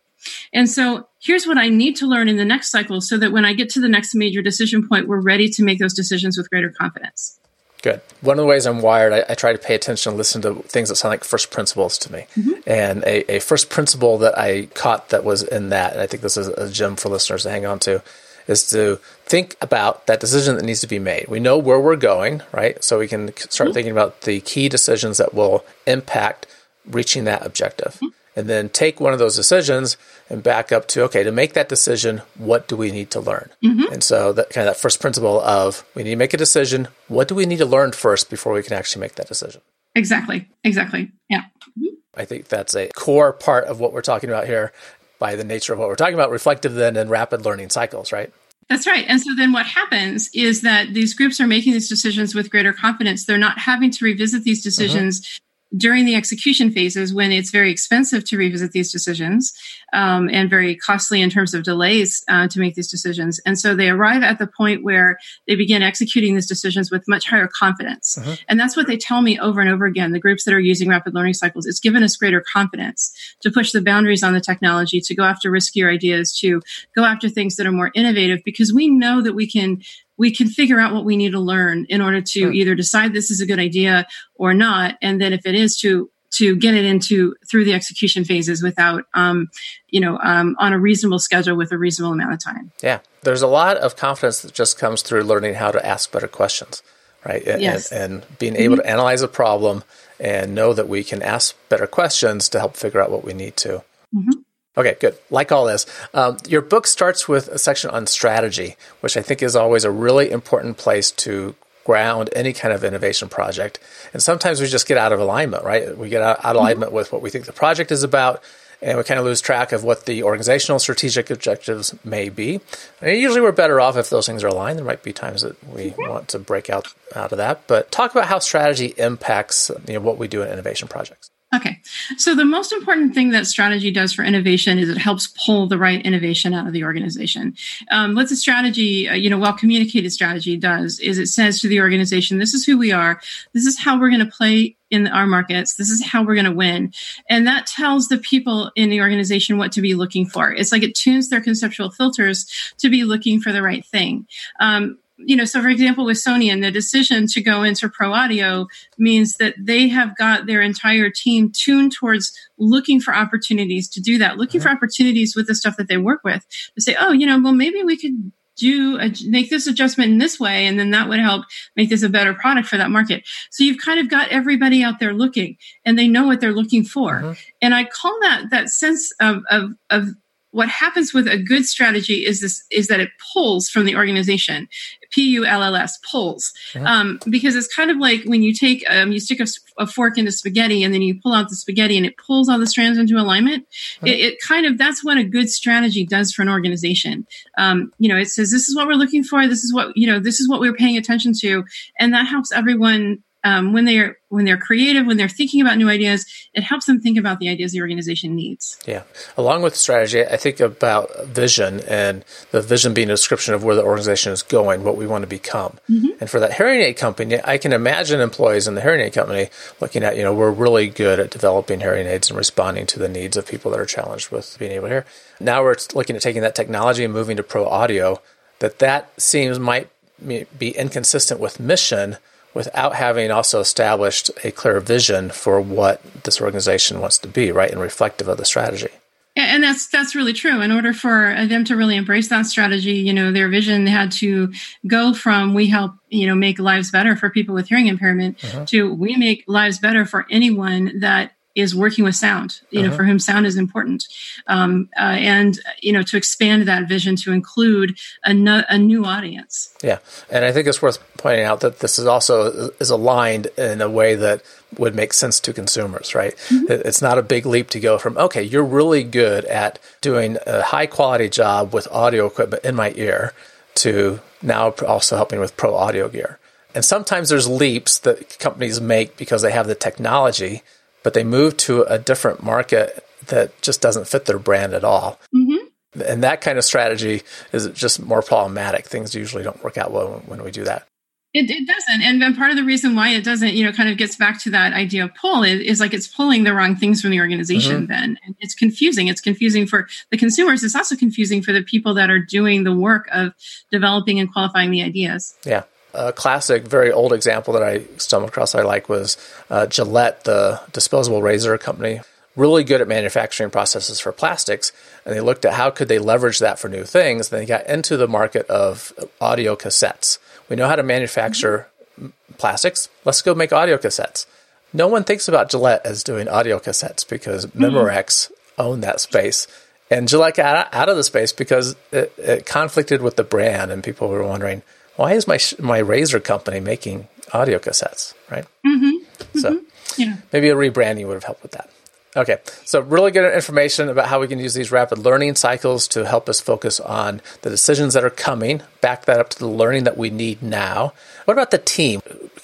and 0.53 0.69
so 0.69 1.07
here's 1.21 1.45
what 1.45 1.57
i 1.57 1.69
need 1.69 1.95
to 1.95 2.07
learn 2.07 2.27
in 2.27 2.37
the 2.37 2.45
next 2.45 2.69
cycle 2.69 3.01
so 3.01 3.17
that 3.17 3.31
when 3.31 3.45
i 3.45 3.53
get 3.53 3.69
to 3.69 3.79
the 3.79 3.89
next 3.89 4.15
major 4.15 4.41
decision 4.41 4.87
point 4.87 5.07
we're 5.07 5.21
ready 5.21 5.49
to 5.49 5.63
make 5.63 5.79
those 5.79 5.93
decisions 5.93 6.37
with 6.37 6.49
greater 6.49 6.69
confidence 6.69 7.39
Good. 7.83 7.99
One 8.21 8.39
of 8.39 8.43
the 8.43 8.47
ways 8.47 8.65
I'm 8.65 8.81
wired, 8.81 9.11
I, 9.11 9.25
I, 9.27 9.35
try 9.35 9.51
to 9.51 9.59
pay 9.59 9.75
attention 9.75 10.11
and 10.11 10.17
listen 10.17 10.41
to 10.43 10.55
things 10.55 10.87
that 10.87 10.95
sound 10.95 11.11
like 11.11 11.25
first 11.25 11.51
principles 11.51 11.97
to 11.97 12.13
me. 12.13 12.27
Mm-hmm. 12.37 12.51
And 12.65 13.03
a, 13.03 13.35
a, 13.35 13.39
first 13.39 13.69
principle 13.69 14.17
that 14.19 14.39
I 14.39 14.67
caught 14.67 15.09
that 15.09 15.25
was 15.25 15.43
in 15.43 15.67
that, 15.67 15.91
and 15.91 16.01
I 16.01 16.07
think 16.07 16.23
this 16.23 16.37
is 16.37 16.47
a 16.47 16.71
gem 16.71 16.95
for 16.95 17.09
listeners 17.09 17.43
to 17.43 17.49
hang 17.49 17.65
on 17.65 17.79
to, 17.79 18.01
is 18.47 18.69
to 18.69 19.01
think 19.25 19.57
about 19.59 20.07
that 20.07 20.21
decision 20.21 20.55
that 20.55 20.63
needs 20.63 20.79
to 20.79 20.87
be 20.87 20.97
made. 20.97 21.25
We 21.27 21.41
know 21.41 21.57
where 21.57 21.77
we're 21.77 21.97
going, 21.97 22.41
right? 22.53 22.81
So 22.81 22.99
we 22.99 23.09
can 23.09 23.35
start 23.35 23.67
mm-hmm. 23.67 23.73
thinking 23.73 23.91
about 23.91 24.21
the 24.21 24.39
key 24.39 24.69
decisions 24.69 25.17
that 25.17 25.33
will 25.33 25.65
impact 25.85 26.47
reaching 26.85 27.23
that 27.25 27.45
objective. 27.45 27.95
Mm-hmm 27.95 28.07
and 28.35 28.47
then 28.47 28.69
take 28.69 28.99
one 28.99 29.13
of 29.13 29.19
those 29.19 29.35
decisions 29.35 29.97
and 30.29 30.43
back 30.43 30.71
up 30.71 30.87
to 30.87 31.03
okay 31.03 31.23
to 31.23 31.31
make 31.31 31.53
that 31.53 31.69
decision 31.69 32.21
what 32.37 32.67
do 32.67 32.75
we 32.75 32.91
need 32.91 33.11
to 33.11 33.19
learn 33.19 33.49
mm-hmm. 33.63 33.91
and 33.91 34.03
so 34.03 34.33
that 34.33 34.49
kind 34.49 34.67
of 34.67 34.73
that 34.75 34.81
first 34.81 34.99
principle 34.99 35.41
of 35.41 35.85
we 35.95 36.03
need 36.03 36.11
to 36.11 36.15
make 36.15 36.33
a 36.33 36.37
decision 36.37 36.87
what 37.07 37.27
do 37.27 37.35
we 37.35 37.45
need 37.45 37.57
to 37.57 37.65
learn 37.65 37.91
first 37.91 38.29
before 38.29 38.53
we 38.53 38.63
can 38.63 38.73
actually 38.73 39.01
make 39.01 39.15
that 39.15 39.27
decision 39.27 39.61
exactly 39.95 40.47
exactly 40.63 41.11
yeah 41.29 41.43
mm-hmm. 41.77 41.95
i 42.15 42.25
think 42.25 42.47
that's 42.47 42.75
a 42.75 42.89
core 42.89 43.33
part 43.33 43.65
of 43.65 43.79
what 43.79 43.93
we're 43.93 44.01
talking 44.01 44.29
about 44.29 44.47
here 44.47 44.71
by 45.19 45.35
the 45.35 45.43
nature 45.43 45.73
of 45.73 45.79
what 45.79 45.87
we're 45.87 45.95
talking 45.95 46.15
about 46.15 46.31
reflective 46.31 46.73
then 46.73 46.97
and 46.97 47.09
rapid 47.09 47.45
learning 47.45 47.69
cycles 47.69 48.11
right 48.11 48.33
that's 48.69 48.87
right. 48.87 49.05
And 49.09 49.19
so 49.19 49.35
then 49.35 49.51
what 49.51 49.65
happens 49.65 50.29
is 50.33 50.61
that 50.61 50.93
these 50.93 51.13
groups 51.13 51.41
are 51.41 51.47
making 51.47 51.73
these 51.73 51.89
decisions 51.89 52.33
with 52.33 52.49
greater 52.49 52.71
confidence. 52.71 53.25
They're 53.25 53.37
not 53.37 53.59
having 53.59 53.91
to 53.91 54.05
revisit 54.05 54.45
these 54.45 54.63
decisions 54.63 55.19
uh-huh 55.19 55.39
during 55.75 56.05
the 56.05 56.15
execution 56.15 56.71
phases 56.71 57.13
when 57.13 57.31
it's 57.31 57.49
very 57.49 57.71
expensive 57.71 58.23
to 58.25 58.37
revisit 58.37 58.71
these 58.71 58.91
decisions 58.91 59.53
um, 59.91 60.29
and 60.31 60.49
very 60.49 60.75
costly 60.75 61.21
in 61.21 61.29
terms 61.29 61.53
of 61.53 61.63
delays 61.63 62.23
uh, 62.27 62.47
to 62.47 62.59
make 62.59 62.75
these 62.75 62.89
decisions. 62.89 63.39
And 63.45 63.57
so 63.59 63.75
they 63.75 63.89
arrive 63.89 64.23
at 64.23 64.39
the 64.39 64.47
point 64.47 64.83
where 64.83 65.17
they 65.47 65.55
begin 65.55 65.81
executing 65.81 66.35
these 66.35 66.47
decisions 66.47 66.91
with 66.91 67.07
much 67.07 67.27
higher 67.27 67.47
confidence. 67.47 68.17
Uh-huh. 68.17 68.35
And 68.47 68.59
that's 68.59 68.77
what 68.77 68.87
they 68.87 68.97
tell 68.97 69.21
me 69.21 69.39
over 69.39 69.61
and 69.61 69.69
over 69.69 69.85
again. 69.85 70.11
The 70.11 70.19
groups 70.19 70.43
that 70.45 70.53
are 70.53 70.59
using 70.59 70.89
rapid 70.89 71.13
learning 71.13 71.33
cycles, 71.33 71.65
it's 71.65 71.79
given 71.79 72.03
us 72.03 72.15
greater 72.15 72.41
confidence 72.41 73.11
to 73.41 73.51
push 73.51 73.71
the 73.71 73.81
boundaries 73.81 74.23
on 74.23 74.33
the 74.33 74.41
technology, 74.41 75.01
to 75.01 75.15
go 75.15 75.23
after 75.23 75.49
riskier 75.49 75.91
ideas, 75.91 76.37
to 76.39 76.61
go 76.95 77.03
after 77.03 77.29
things 77.29 77.55
that 77.55 77.65
are 77.65 77.71
more 77.71 77.91
innovative 77.95 78.39
because 78.45 78.73
we 78.73 78.87
know 78.87 79.21
that 79.21 79.33
we 79.33 79.49
can 79.49 79.81
we 80.17 80.33
can 80.33 80.47
figure 80.47 80.79
out 80.79 80.93
what 80.93 81.05
we 81.05 81.17
need 81.17 81.31
to 81.31 81.39
learn 81.39 81.85
in 81.89 82.01
order 82.01 82.21
to 82.21 82.47
hmm. 82.47 82.53
either 82.53 82.75
decide 82.75 83.13
this 83.13 83.31
is 83.31 83.41
a 83.41 83.45
good 83.45 83.59
idea 83.59 84.07
or 84.35 84.53
not 84.53 84.97
and 85.01 85.19
then 85.19 85.33
if 85.33 85.45
it 85.45 85.55
is 85.55 85.77
to 85.77 86.09
to 86.31 86.55
get 86.55 86.73
it 86.73 86.83
into 86.83 87.35
through 87.49 87.63
the 87.63 87.73
execution 87.73 88.25
phases 88.25 88.63
without 88.63 89.05
um, 89.13 89.49
you 89.89 89.99
know 89.99 90.17
um, 90.23 90.55
on 90.59 90.73
a 90.73 90.79
reasonable 90.79 91.19
schedule 91.19 91.55
with 91.55 91.71
a 91.71 91.77
reasonable 91.77 92.13
amount 92.13 92.33
of 92.33 92.43
time 92.43 92.71
yeah 92.81 92.99
there's 93.21 93.41
a 93.41 93.47
lot 93.47 93.77
of 93.77 93.95
confidence 93.95 94.41
that 94.41 94.53
just 94.53 94.77
comes 94.77 95.01
through 95.01 95.23
learning 95.23 95.53
how 95.53 95.71
to 95.71 95.83
ask 95.85 96.11
better 96.11 96.27
questions 96.27 96.81
right 97.25 97.43
yes. 97.45 97.91
and, 97.91 98.13
and 98.13 98.39
being 98.39 98.55
able 98.55 98.75
mm-hmm. 98.75 98.83
to 98.83 98.89
analyze 98.89 99.21
a 99.21 99.27
problem 99.27 99.83
and 100.19 100.53
know 100.53 100.73
that 100.73 100.87
we 100.87 101.03
can 101.03 101.21
ask 101.21 101.55
better 101.69 101.87
questions 101.87 102.49
to 102.49 102.59
help 102.59 102.75
figure 102.75 103.01
out 103.01 103.11
what 103.11 103.23
we 103.23 103.33
need 103.33 103.55
to 103.55 103.83
mm-hmm. 104.13 104.39
Okay, 104.75 104.95
good. 104.99 105.17
Like 105.29 105.51
all 105.51 105.65
this, 105.65 105.85
um, 106.13 106.37
your 106.47 106.61
book 106.61 106.87
starts 106.87 107.27
with 107.27 107.47
a 107.49 107.59
section 107.59 107.91
on 107.91 108.07
strategy, 108.07 108.75
which 109.01 109.15
I 109.15 109.21
think 109.21 109.43
is 109.43 109.55
always 109.55 109.83
a 109.83 109.91
really 109.91 110.31
important 110.31 110.77
place 110.77 111.11
to 111.11 111.55
ground 111.85 112.29
any 112.35 112.53
kind 112.53 112.73
of 112.73 112.83
innovation 112.83 113.29
project. 113.29 113.79
And 114.13 114.21
sometimes 114.21 114.61
we 114.61 114.67
just 114.67 114.87
get 114.87 114.97
out 114.97 115.13
of 115.13 115.19
alignment, 115.19 115.63
right? 115.63 115.95
We 115.97 116.09
get 116.09 116.21
out, 116.21 116.37
of 116.37 116.43
mm-hmm. 116.43 116.55
alignment 116.57 116.89
mm-hmm. 116.89 116.95
with 116.95 117.11
what 117.11 117.21
we 117.21 117.29
think 117.29 117.45
the 117.45 117.53
project 117.53 117.91
is 117.91 118.03
about, 118.03 118.41
and 118.81 118.97
we 118.97 119.03
kind 119.03 119.19
of 119.19 119.25
lose 119.25 119.41
track 119.41 119.71
of 119.71 119.83
what 119.83 120.05
the 120.05 120.23
organizational 120.23 120.79
strategic 120.79 121.29
objectives 121.29 121.93
may 122.03 122.29
be. 122.29 122.59
And 123.01 123.17
usually 123.17 123.41
we're 123.41 123.51
better 123.51 123.79
off 123.79 123.95
if 123.95 124.09
those 124.09 124.25
things 124.25 124.43
are 124.43 124.47
aligned. 124.47 124.77
There 124.79 124.85
might 124.85 125.03
be 125.03 125.13
times 125.13 125.43
that 125.43 125.61
we 125.69 125.91
mm-hmm. 125.91 126.09
want 126.09 126.29
to 126.29 126.39
break 126.39 126.69
out 126.69 126.87
out 127.15 127.31
of 127.31 127.37
that. 127.37 127.67
But 127.67 127.91
talk 127.91 128.11
about 128.11 128.27
how 128.27 128.39
strategy 128.39 128.93
impacts 128.97 129.69
you 129.87 129.93
know, 129.93 130.01
what 130.01 130.17
we 130.17 130.27
do 130.27 130.41
in 130.41 130.49
innovation 130.49 130.87
projects. 130.87 131.29
Okay. 131.53 131.79
So 132.17 132.33
the 132.33 132.45
most 132.45 132.71
important 132.71 133.13
thing 133.13 133.29
that 133.31 133.45
strategy 133.45 133.91
does 133.91 134.11
for 134.11 134.23
innovation 134.23 134.79
is 134.79 134.89
it 134.89 134.97
helps 134.97 135.27
pull 135.45 135.67
the 135.67 135.77
right 135.77 136.03
innovation 136.03 136.53
out 136.53 136.65
of 136.65 136.73
the 136.73 136.83
organization. 136.83 137.55
Um, 137.91 138.15
what 138.15 138.29
the 138.29 138.35
strategy, 138.35 139.07
uh, 139.07 139.13
you 139.13 139.29
know, 139.29 139.37
well 139.37 139.53
communicated 139.53 140.11
strategy 140.11 140.57
does 140.57 140.99
is 140.99 141.19
it 141.19 141.27
says 141.27 141.61
to 141.61 141.67
the 141.67 141.79
organization, 141.79 142.39
this 142.39 142.53
is 142.53 142.65
who 142.65 142.77
we 142.77 142.91
are. 142.91 143.21
This 143.53 143.65
is 143.65 143.77
how 143.77 143.99
we're 143.99 144.09
going 144.09 144.25
to 144.25 144.31
play 144.31 144.75
in 144.89 145.07
our 145.07 145.25
markets. 145.27 145.75
This 145.75 145.89
is 145.89 146.03
how 146.05 146.23
we're 146.23 146.35
going 146.35 146.45
to 146.45 146.51
win. 146.51 146.93
And 147.29 147.47
that 147.47 147.67
tells 147.67 148.07
the 148.07 148.19
people 148.19 148.71
in 148.75 148.89
the 148.89 149.01
organization 149.01 149.57
what 149.57 149.71
to 149.73 149.81
be 149.81 149.95
looking 149.95 150.25
for. 150.25 150.51
It's 150.51 150.71
like 150.71 150.83
it 150.83 150.95
tunes 150.95 151.29
their 151.29 151.41
conceptual 151.41 151.89
filters 151.89 152.73
to 152.77 152.89
be 152.89 153.03
looking 153.03 153.41
for 153.41 153.51
the 153.51 153.63
right 153.63 153.85
thing. 153.85 154.27
Um, 154.59 154.99
you 155.25 155.35
know, 155.35 155.45
so 155.45 155.61
for 155.61 155.69
example, 155.69 156.05
with 156.05 156.17
Sonion 156.17 156.55
and 156.55 156.63
the 156.63 156.71
decision 156.71 157.27
to 157.27 157.41
go 157.41 157.63
into 157.63 157.89
pro 157.89 158.11
audio 158.13 158.67
means 158.97 159.37
that 159.37 159.55
they 159.59 159.87
have 159.87 160.15
got 160.17 160.45
their 160.45 160.61
entire 160.61 161.09
team 161.09 161.51
tuned 161.51 161.93
towards 161.93 162.31
looking 162.57 162.99
for 162.99 163.15
opportunities 163.15 163.89
to 163.89 164.01
do 164.01 164.17
that, 164.17 164.37
looking 164.37 164.61
for 164.61 164.69
uh-huh. 164.69 164.77
opportunities 164.77 165.35
with 165.35 165.47
the 165.47 165.55
stuff 165.55 165.77
that 165.77 165.87
they 165.87 165.97
work 165.97 166.21
with 166.23 166.45
to 166.75 166.81
say, 166.81 166.95
oh, 166.99 167.11
you 167.11 167.25
know, 167.25 167.39
well, 167.41 167.53
maybe 167.53 167.83
we 167.83 167.97
could 167.97 168.31
do 168.55 168.99
a, 168.99 169.11
make 169.25 169.49
this 169.49 169.67
adjustment 169.67 170.11
in 170.11 170.17
this 170.19 170.39
way 170.39 170.67
and 170.67 170.79
then 170.79 170.91
that 170.91 171.09
would 171.09 171.19
help 171.19 171.45
make 171.75 171.89
this 171.89 172.03
a 172.03 172.09
better 172.09 172.33
product 172.33 172.67
for 172.67 172.77
that 172.77 172.91
market 172.91 173.23
so 173.49 173.63
you've 173.63 173.81
kind 173.83 173.99
of 173.99 174.09
got 174.09 174.29
everybody 174.29 174.83
out 174.83 174.99
there 174.99 175.13
looking 175.13 175.57
and 175.85 175.97
they 175.97 176.07
know 176.07 176.27
what 176.27 176.39
they're 176.39 176.53
looking 176.53 176.83
for 176.83 177.17
uh-huh. 177.17 177.33
and 177.61 177.73
i 177.73 177.83
call 177.83 178.15
that 178.21 178.45
that 178.51 178.69
sense 178.69 179.11
of, 179.19 179.41
of 179.49 179.71
of 179.89 180.09
what 180.53 180.69
happens 180.69 181.13
with 181.13 181.27
a 181.27 181.37
good 181.37 181.65
strategy 181.65 182.25
is 182.25 182.39
this 182.39 182.63
is 182.71 182.87
that 182.87 182.99
it 182.99 183.09
pulls 183.33 183.67
from 183.67 183.85
the 183.85 183.95
organization. 183.95 184.69
P-u-l-l-s. 185.09 185.99
Pulls 186.09 186.53
um, 186.85 187.19
because 187.29 187.55
it's 187.55 187.71
kind 187.73 187.91
of 187.91 187.97
like 187.97 188.23
when 188.25 188.41
you 188.41 188.51
take 188.51 188.83
um, 188.89 189.11
you 189.11 189.19
stick 189.19 189.39
a, 189.39 189.45
a, 189.77 189.85
fork 189.85 190.17
into 190.17 190.31
spaghetti 190.31 190.83
and 190.83 190.91
then 190.91 191.03
you 191.03 191.19
pull 191.21 191.33
out 191.33 191.49
the 191.49 191.55
spaghetti 191.55 191.97
and 191.97 192.05
it 192.05 192.17
pulls 192.17 192.49
all 192.49 192.57
the 192.57 192.65
strands 192.65 192.97
into 192.97 193.17
alignment 193.17 193.67
it, 194.01 194.19
it, 194.19 194.41
kind 194.41 194.65
of 194.65 194.79
that's 194.79 195.03
what 195.03 195.17
a 195.17 195.23
good 195.23 195.49
strategy 195.49 196.03
does 196.03 196.33
for 196.33 196.41
an 196.41 196.49
organization. 196.49 197.27
Um, 197.59 197.91
you 197.99 198.09
know 198.09 198.17
it 198.17 198.29
says 198.29 198.51
this 198.51 198.67
is 198.67 198.75
what 198.75 198.87
we're 198.87 198.93
looking 198.93 199.23
for 199.23 199.47
this 199.47 199.63
is 199.63 199.73
what 199.73 199.95
you 199.95 200.07
know 200.07 200.19
this 200.19 200.39
is 200.39 200.49
what 200.49 200.59
we're 200.59 200.73
paying 200.73 200.97
attention 200.97 201.33
to 201.41 201.63
and 201.99 202.13
that 202.13 202.25
helps 202.25 202.51
everyone 202.51 203.23
um, 203.43 203.73
when 203.73 203.85
they're 203.85 204.17
when 204.29 204.45
they're 204.45 204.57
creative, 204.57 205.05
when 205.05 205.17
they're 205.17 205.29
thinking 205.29 205.61
about 205.61 205.77
new 205.77 205.89
ideas, 205.89 206.25
it 206.53 206.61
helps 206.63 206.85
them 206.85 206.99
think 206.99 207.19
about 207.19 207.39
the 207.39 207.49
ideas 207.49 207.71
the 207.71 207.81
organization 207.81 208.35
needs. 208.35 208.79
Yeah, 208.87 209.03
along 209.37 209.61
with 209.61 209.75
strategy, 209.75 210.25
I 210.25 210.37
think 210.37 210.59
about 210.59 211.25
vision 211.25 211.81
and 211.81 212.23
the 212.51 212.61
vision 212.61 212.93
being 212.93 213.09
a 213.09 213.13
description 213.13 213.53
of 213.53 213.63
where 213.63 213.75
the 213.75 213.83
organization 213.83 214.31
is 214.31 214.41
going, 214.41 214.83
what 214.83 214.97
we 214.97 215.05
want 215.05 215.23
to 215.23 215.27
become. 215.27 215.77
Mm-hmm. 215.89 216.17
And 216.21 216.29
for 216.29 216.39
that 216.39 216.53
hearing 216.53 216.79
aid 216.79 216.97
company, 216.97 217.39
I 217.43 217.57
can 217.57 217.73
imagine 217.73 218.21
employees 218.21 218.67
in 218.67 218.75
the 218.75 218.81
hearing 218.81 219.01
aid 219.01 219.13
company 219.13 219.49
looking 219.79 220.03
at, 220.03 220.15
you 220.17 220.23
know, 220.23 220.33
we're 220.33 220.51
really 220.51 220.87
good 220.87 221.19
at 221.19 221.29
developing 221.29 221.81
hearing 221.81 222.07
aids 222.07 222.29
and 222.29 222.37
responding 222.37 222.85
to 222.87 222.99
the 222.99 223.09
needs 223.09 223.37
of 223.37 223.45
people 223.45 223.71
that 223.71 223.79
are 223.79 223.85
challenged 223.85 224.31
with 224.31 224.57
being 224.57 224.71
able 224.71 224.87
to 224.87 224.93
hear. 224.93 225.05
Now 225.39 225.61
we're 225.63 225.75
looking 225.93 226.15
at 226.15 226.21
taking 226.21 226.41
that 226.41 226.55
technology 226.55 227.03
and 227.03 227.13
moving 227.13 227.37
to 227.37 227.43
pro 227.43 227.67
audio. 227.67 228.21
That 228.59 228.79
that 228.79 229.11
seems 229.21 229.59
might 229.59 229.89
be 230.25 230.69
inconsistent 230.69 231.39
with 231.39 231.59
mission 231.59 232.17
without 232.53 232.95
having 232.95 233.31
also 233.31 233.59
established 233.59 234.29
a 234.43 234.51
clear 234.51 234.79
vision 234.79 235.29
for 235.29 235.59
what 235.61 236.01
this 236.23 236.41
organization 236.41 236.99
wants 236.99 237.17
to 237.19 237.27
be, 237.27 237.51
right, 237.51 237.71
and 237.71 237.81
reflective 237.81 238.27
of 238.27 238.37
the 238.37 238.45
strategy. 238.45 238.89
And 239.35 239.63
that's 239.63 239.87
that's 239.87 240.13
really 240.13 240.33
true. 240.33 240.61
In 240.61 240.71
order 240.71 240.93
for 240.93 241.33
them 241.47 241.65
to 241.65 241.75
really 241.75 241.95
embrace 241.95 242.27
that 242.27 242.45
strategy, 242.45 242.97
you 242.97 243.13
know, 243.13 243.31
their 243.31 243.49
vision 243.49 243.87
had 243.87 244.11
to 244.13 244.53
go 244.85 245.11
from 245.13 245.55
we 245.55 245.67
help, 245.67 245.93
you 246.09 246.27
know, 246.27 246.35
make 246.35 246.59
lives 246.59 246.91
better 246.91 247.15
for 247.15 247.31
people 247.31 247.55
with 247.55 247.67
hearing 247.67 247.87
impairment 247.87 248.43
uh-huh. 248.43 248.65
to 248.67 248.93
we 248.93 249.15
make 249.15 249.43
lives 249.47 249.79
better 249.79 250.05
for 250.05 250.27
anyone 250.29 250.99
that 250.99 251.31
is 251.55 251.75
working 251.75 252.03
with 252.03 252.15
sound, 252.15 252.61
you 252.71 252.79
uh-huh. 252.79 252.89
know, 252.89 252.95
for 252.95 253.03
whom 253.03 253.19
sound 253.19 253.45
is 253.45 253.57
important. 253.57 254.07
Um, 254.47 254.89
uh, 254.97 255.17
and, 255.19 255.59
you 255.81 255.93
know, 255.93 256.01
to 256.03 256.17
expand 256.17 256.67
that 256.67 256.87
vision 256.87 257.15
to 257.17 257.31
include 257.31 257.97
a, 258.23 258.33
no, 258.33 258.63
a 258.69 258.77
new 258.77 259.05
audience. 259.05 259.73
Yeah. 259.83 259.99
And 260.31 260.43
I 260.45 260.51
think 260.51 260.67
it's 260.67 260.81
worth 260.81 260.99
pointing 261.17 261.45
out 261.45 261.59
that 261.59 261.79
this 261.79 261.99
is 261.99 262.05
also 262.05 262.71
is 262.79 262.89
aligned 262.89 263.47
in 263.57 263.81
a 263.81 263.89
way 263.89 264.15
that 264.15 264.41
would 264.77 264.95
make 264.95 265.13
sense 265.13 265.39
to 265.41 265.53
consumers, 265.53 266.15
right? 266.15 266.35
Mm-hmm. 266.49 266.87
It's 266.87 267.01
not 267.01 267.19
a 267.19 267.21
big 267.21 267.45
leap 267.45 267.69
to 267.71 267.79
go 267.79 267.99
from, 267.99 268.17
okay, 268.17 268.41
you're 268.41 268.63
really 268.63 269.03
good 269.03 269.45
at 269.45 269.77
doing 270.01 270.37
a 270.47 270.63
high 270.63 270.87
quality 270.87 271.29
job 271.29 271.73
with 271.73 271.87
audio 271.91 272.25
equipment 272.25 272.65
in 272.65 272.75
my 272.75 272.93
ear 272.95 273.33
to 273.75 274.19
now 274.41 274.71
also 274.87 275.15
helping 275.15 275.39
with 275.39 275.55
pro 275.55 275.75
audio 275.75 276.09
gear. 276.09 276.39
And 276.75 276.83
sometimes 276.83 277.29
there's 277.29 277.47
leaps 277.47 277.99
that 277.99 278.39
companies 278.39 278.81
make 278.81 279.15
because 279.17 279.43
they 279.43 279.51
have 279.51 279.67
the 279.67 279.75
technology 279.75 280.63
but 281.03 281.13
they 281.13 281.23
move 281.23 281.57
to 281.57 281.83
a 281.83 281.99
different 281.99 282.43
market 282.43 283.05
that 283.27 283.61
just 283.61 283.81
doesn't 283.81 284.07
fit 284.07 284.25
their 284.25 284.39
brand 284.39 284.73
at 284.73 284.83
all. 284.83 285.19
Mm-hmm. 285.33 286.01
And 286.01 286.23
that 286.23 286.41
kind 286.41 286.57
of 286.57 286.63
strategy 286.63 287.21
is 287.51 287.67
just 287.69 288.01
more 288.01 288.21
problematic. 288.21 288.87
Things 288.87 289.13
usually 289.13 289.43
don't 289.43 289.63
work 289.63 289.77
out 289.77 289.91
well 289.91 290.23
when 290.25 290.43
we 290.43 290.51
do 290.51 290.63
that. 290.63 290.87
It, 291.33 291.49
it 291.49 291.65
doesn't. 291.67 292.03
And 292.03 292.21
then 292.21 292.35
part 292.35 292.51
of 292.51 292.57
the 292.57 292.63
reason 292.63 292.95
why 292.95 293.09
it 293.09 293.23
doesn't, 293.23 293.53
you 293.53 293.65
know, 293.65 293.71
kind 293.71 293.89
of 293.89 293.97
gets 293.97 294.15
back 294.15 294.39
to 294.43 294.51
that 294.51 294.73
idea 294.73 295.05
of 295.05 295.15
pull 295.15 295.43
is, 295.43 295.61
is 295.61 295.79
like 295.79 295.93
it's 295.93 296.07
pulling 296.07 296.43
the 296.43 296.53
wrong 296.53 296.75
things 296.75 297.01
from 297.01 297.09
the 297.09 297.19
organization 297.19 297.87
mm-hmm. 297.87 297.91
then. 297.91 298.19
And 298.23 298.35
it's 298.39 298.53
confusing. 298.53 299.07
It's 299.07 299.21
confusing 299.21 299.65
for 299.65 299.87
the 300.11 300.17
consumers. 300.17 300.63
It's 300.63 300.75
also 300.75 300.95
confusing 300.95 301.41
for 301.41 301.51
the 301.51 301.63
people 301.63 301.95
that 301.95 302.11
are 302.11 302.19
doing 302.19 302.63
the 302.63 302.75
work 302.75 303.07
of 303.11 303.33
developing 303.71 304.19
and 304.19 304.31
qualifying 304.31 304.69
the 304.69 304.83
ideas. 304.83 305.33
Yeah. 305.43 305.63
A 305.93 306.11
classic, 306.11 306.63
very 306.63 306.91
old 306.91 307.13
example 307.13 307.53
that 307.53 307.63
I 307.63 307.83
stumbled 307.97 308.29
across 308.29 308.55
I 308.55 308.63
like 308.63 308.89
was 308.89 309.17
uh, 309.49 309.67
Gillette, 309.67 310.23
the 310.23 310.59
disposable 310.71 311.21
razor 311.21 311.57
company. 311.57 312.01
Really 312.35 312.63
good 312.63 312.81
at 312.81 312.87
manufacturing 312.87 313.51
processes 313.51 313.99
for 313.99 314.11
plastics 314.11 314.71
and 315.05 315.15
they 315.15 315.21
looked 315.21 315.45
at 315.45 315.53
how 315.53 315.69
could 315.69 315.87
they 315.87 315.99
leverage 315.99 316.39
that 316.39 316.57
for 316.57 316.67
new 316.67 316.83
things. 316.83 317.29
Then 317.29 317.41
they 317.41 317.45
got 317.45 317.67
into 317.67 317.95
the 317.95 318.07
market 318.07 318.47
of 318.47 318.91
audio 319.21 319.55
cassettes. 319.55 320.17
We 320.49 320.55
know 320.55 320.67
how 320.67 320.75
to 320.75 320.83
manufacture 320.83 321.67
mm-hmm. 321.99 322.09
plastics. 322.37 322.89
Let's 323.05 323.21
go 323.21 323.35
make 323.35 323.53
audio 323.53 323.77
cassettes. 323.77 324.25
No 324.73 324.87
one 324.87 325.03
thinks 325.03 325.27
about 325.27 325.51
gillette 325.51 325.85
as 325.85 326.03
doing 326.03 326.27
audio 326.27 326.57
cassettes 326.57 327.07
because 327.07 327.45
mm-hmm. 327.45 327.63
memorex 327.63 328.31
owned 328.57 328.83
that 328.83 328.99
space. 328.99 329.47
And 329.91 330.07
gillette 330.07 330.37
got 330.37 330.73
out 330.73 330.89
of 330.89 330.95
the 330.95 331.03
space 331.03 331.33
because 331.33 331.75
it, 331.91 332.11
it 332.17 332.45
conflicted 332.47 333.03
with 333.03 333.15
the 333.15 333.23
brand 333.23 333.71
and 333.71 333.83
people 333.83 334.09
were 334.09 334.23
wondering 334.23 334.63
why 334.95 335.13
is 335.13 335.27
my 335.27 335.39
my 335.59 335.77
razor 335.77 336.19
company 336.19 336.59
making 336.59 337.07
audio 337.33 337.59
cassettes 337.59 338.13
right 338.29 338.45
mm-hmm. 338.65 339.39
so 339.39 339.55
mm-hmm. 339.55 340.01
yeah. 340.01 340.17
maybe 340.31 340.49
a 340.49 340.55
rebranding 340.55 341.07
would 341.07 341.15
have 341.15 341.23
helped 341.23 341.43
with 341.43 341.51
that 341.51 341.69
Okay, 342.15 342.37
so 342.63 342.79
really 342.79 343.09
good 343.09 343.33
information 343.33 343.89
about 343.89 344.07
how 344.07 344.19
we 344.19 344.27
can 344.27 344.37
use 344.37 344.53
these 344.53 344.71
rapid 344.71 344.99
learning 344.99 345.33
cycles 345.33 345.87
to 345.89 346.05
help 346.05 346.29
us 346.29 346.39
focus 346.39 346.79
on 346.79 347.21
the 347.41 347.49
decisions 347.49 347.95
that 347.95 348.03
are 348.03 348.11
coming, 348.11 348.61
back 348.81 349.05
that 349.05 349.19
up 349.19 349.29
to 349.29 349.39
the 349.39 349.47
learning 349.47 349.85
that 349.85 349.97
we 349.97 350.11
need 350.11 350.43
now. 350.43 350.93
What 351.25 351.33
about 351.33 351.49
the 351.49 351.57
team? 351.57 352.01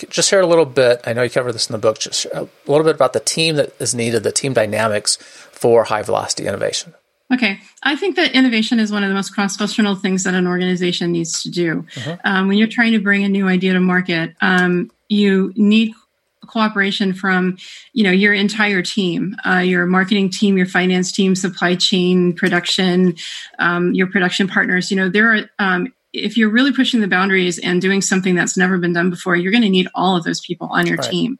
Just 0.10 0.30
share 0.30 0.42
a 0.42 0.48
little 0.48 0.66
bit. 0.66 1.02
I 1.06 1.14
know 1.14 1.22
you 1.22 1.30
cover 1.30 1.52
this 1.52 1.70
in 1.70 1.74
the 1.74 1.78
book. 1.78 2.00
Just 2.00 2.26
a 2.34 2.48
little 2.66 2.84
bit 2.84 2.96
about 2.96 3.14
the 3.14 3.20
team 3.20 3.58
that 3.58 3.80
is 3.80 3.94
needed, 3.94 4.24
the 4.24 4.32
team 4.32 4.54
dynamics 4.54 5.18
for 5.18 5.84
high 5.84 6.02
velocity 6.02 6.48
innovation. 6.48 6.96
Okay. 7.32 7.60
I 7.84 7.96
think 7.96 8.16
that 8.16 8.32
innovation 8.32 8.80
is 8.80 8.92
one 8.92 9.04
of 9.04 9.10
the 9.10 9.16
most 9.16 9.34
cross 9.34 9.56
functional 9.56 9.96
things 9.96 10.24
that 10.24 10.34
an 10.34 10.48
organization 10.48 11.12
needs 11.12 11.44
to 11.44 11.50
do. 11.50 11.86
Uh-huh. 11.98 12.18
Um, 12.24 12.48
when 12.48 12.58
you're 12.58 12.68
trying 12.68 12.94
to 12.94 13.00
bring 13.00 13.24
a 13.24 13.30
new 13.30 13.48
idea 13.48 13.74
to 13.74 13.80
market, 13.80 14.36
um, 14.42 14.90
you 15.10 15.54
need 15.56 15.94
cooperation 16.48 17.14
from 17.14 17.58
you 17.94 18.04
know 18.04 18.12
your 18.12 18.34
entire 18.34 18.82
team 18.82 19.36
uh, 19.46 19.60
your 19.60 19.86
marketing 19.86 20.30
team 20.32 20.58
your 20.58 20.66
finance 20.66 21.12
team 21.12 21.36
supply 21.36 21.76
chain 21.76 22.34
production 22.34 23.16
um, 23.60 23.94
your 23.94 24.08
production 24.08 24.48
partners 24.48 24.90
you 24.90 24.98
know 24.98 25.10
there 25.10 25.32
are 25.32 25.50
um, 25.60 25.94
if 26.12 26.38
you're 26.38 26.50
really 26.50 26.72
pushing 26.72 27.02
the 27.02 27.08
boundaries 27.08 27.60
and 27.60 27.82
doing 27.82 28.02
something 28.02 28.34
that's 28.34 28.58
never 28.58 28.80
been 28.80 28.94
done 28.94 29.12
before 29.12 29.36
you're 29.36 29.52
going 29.52 29.62
to 29.62 29.70
need 29.70 29.88
all 29.94 30.16
of 30.16 30.24
those 30.24 30.40
people 30.42 30.68
on 30.72 30.88
your 30.88 30.98
right. 30.98 31.12
team 31.12 31.38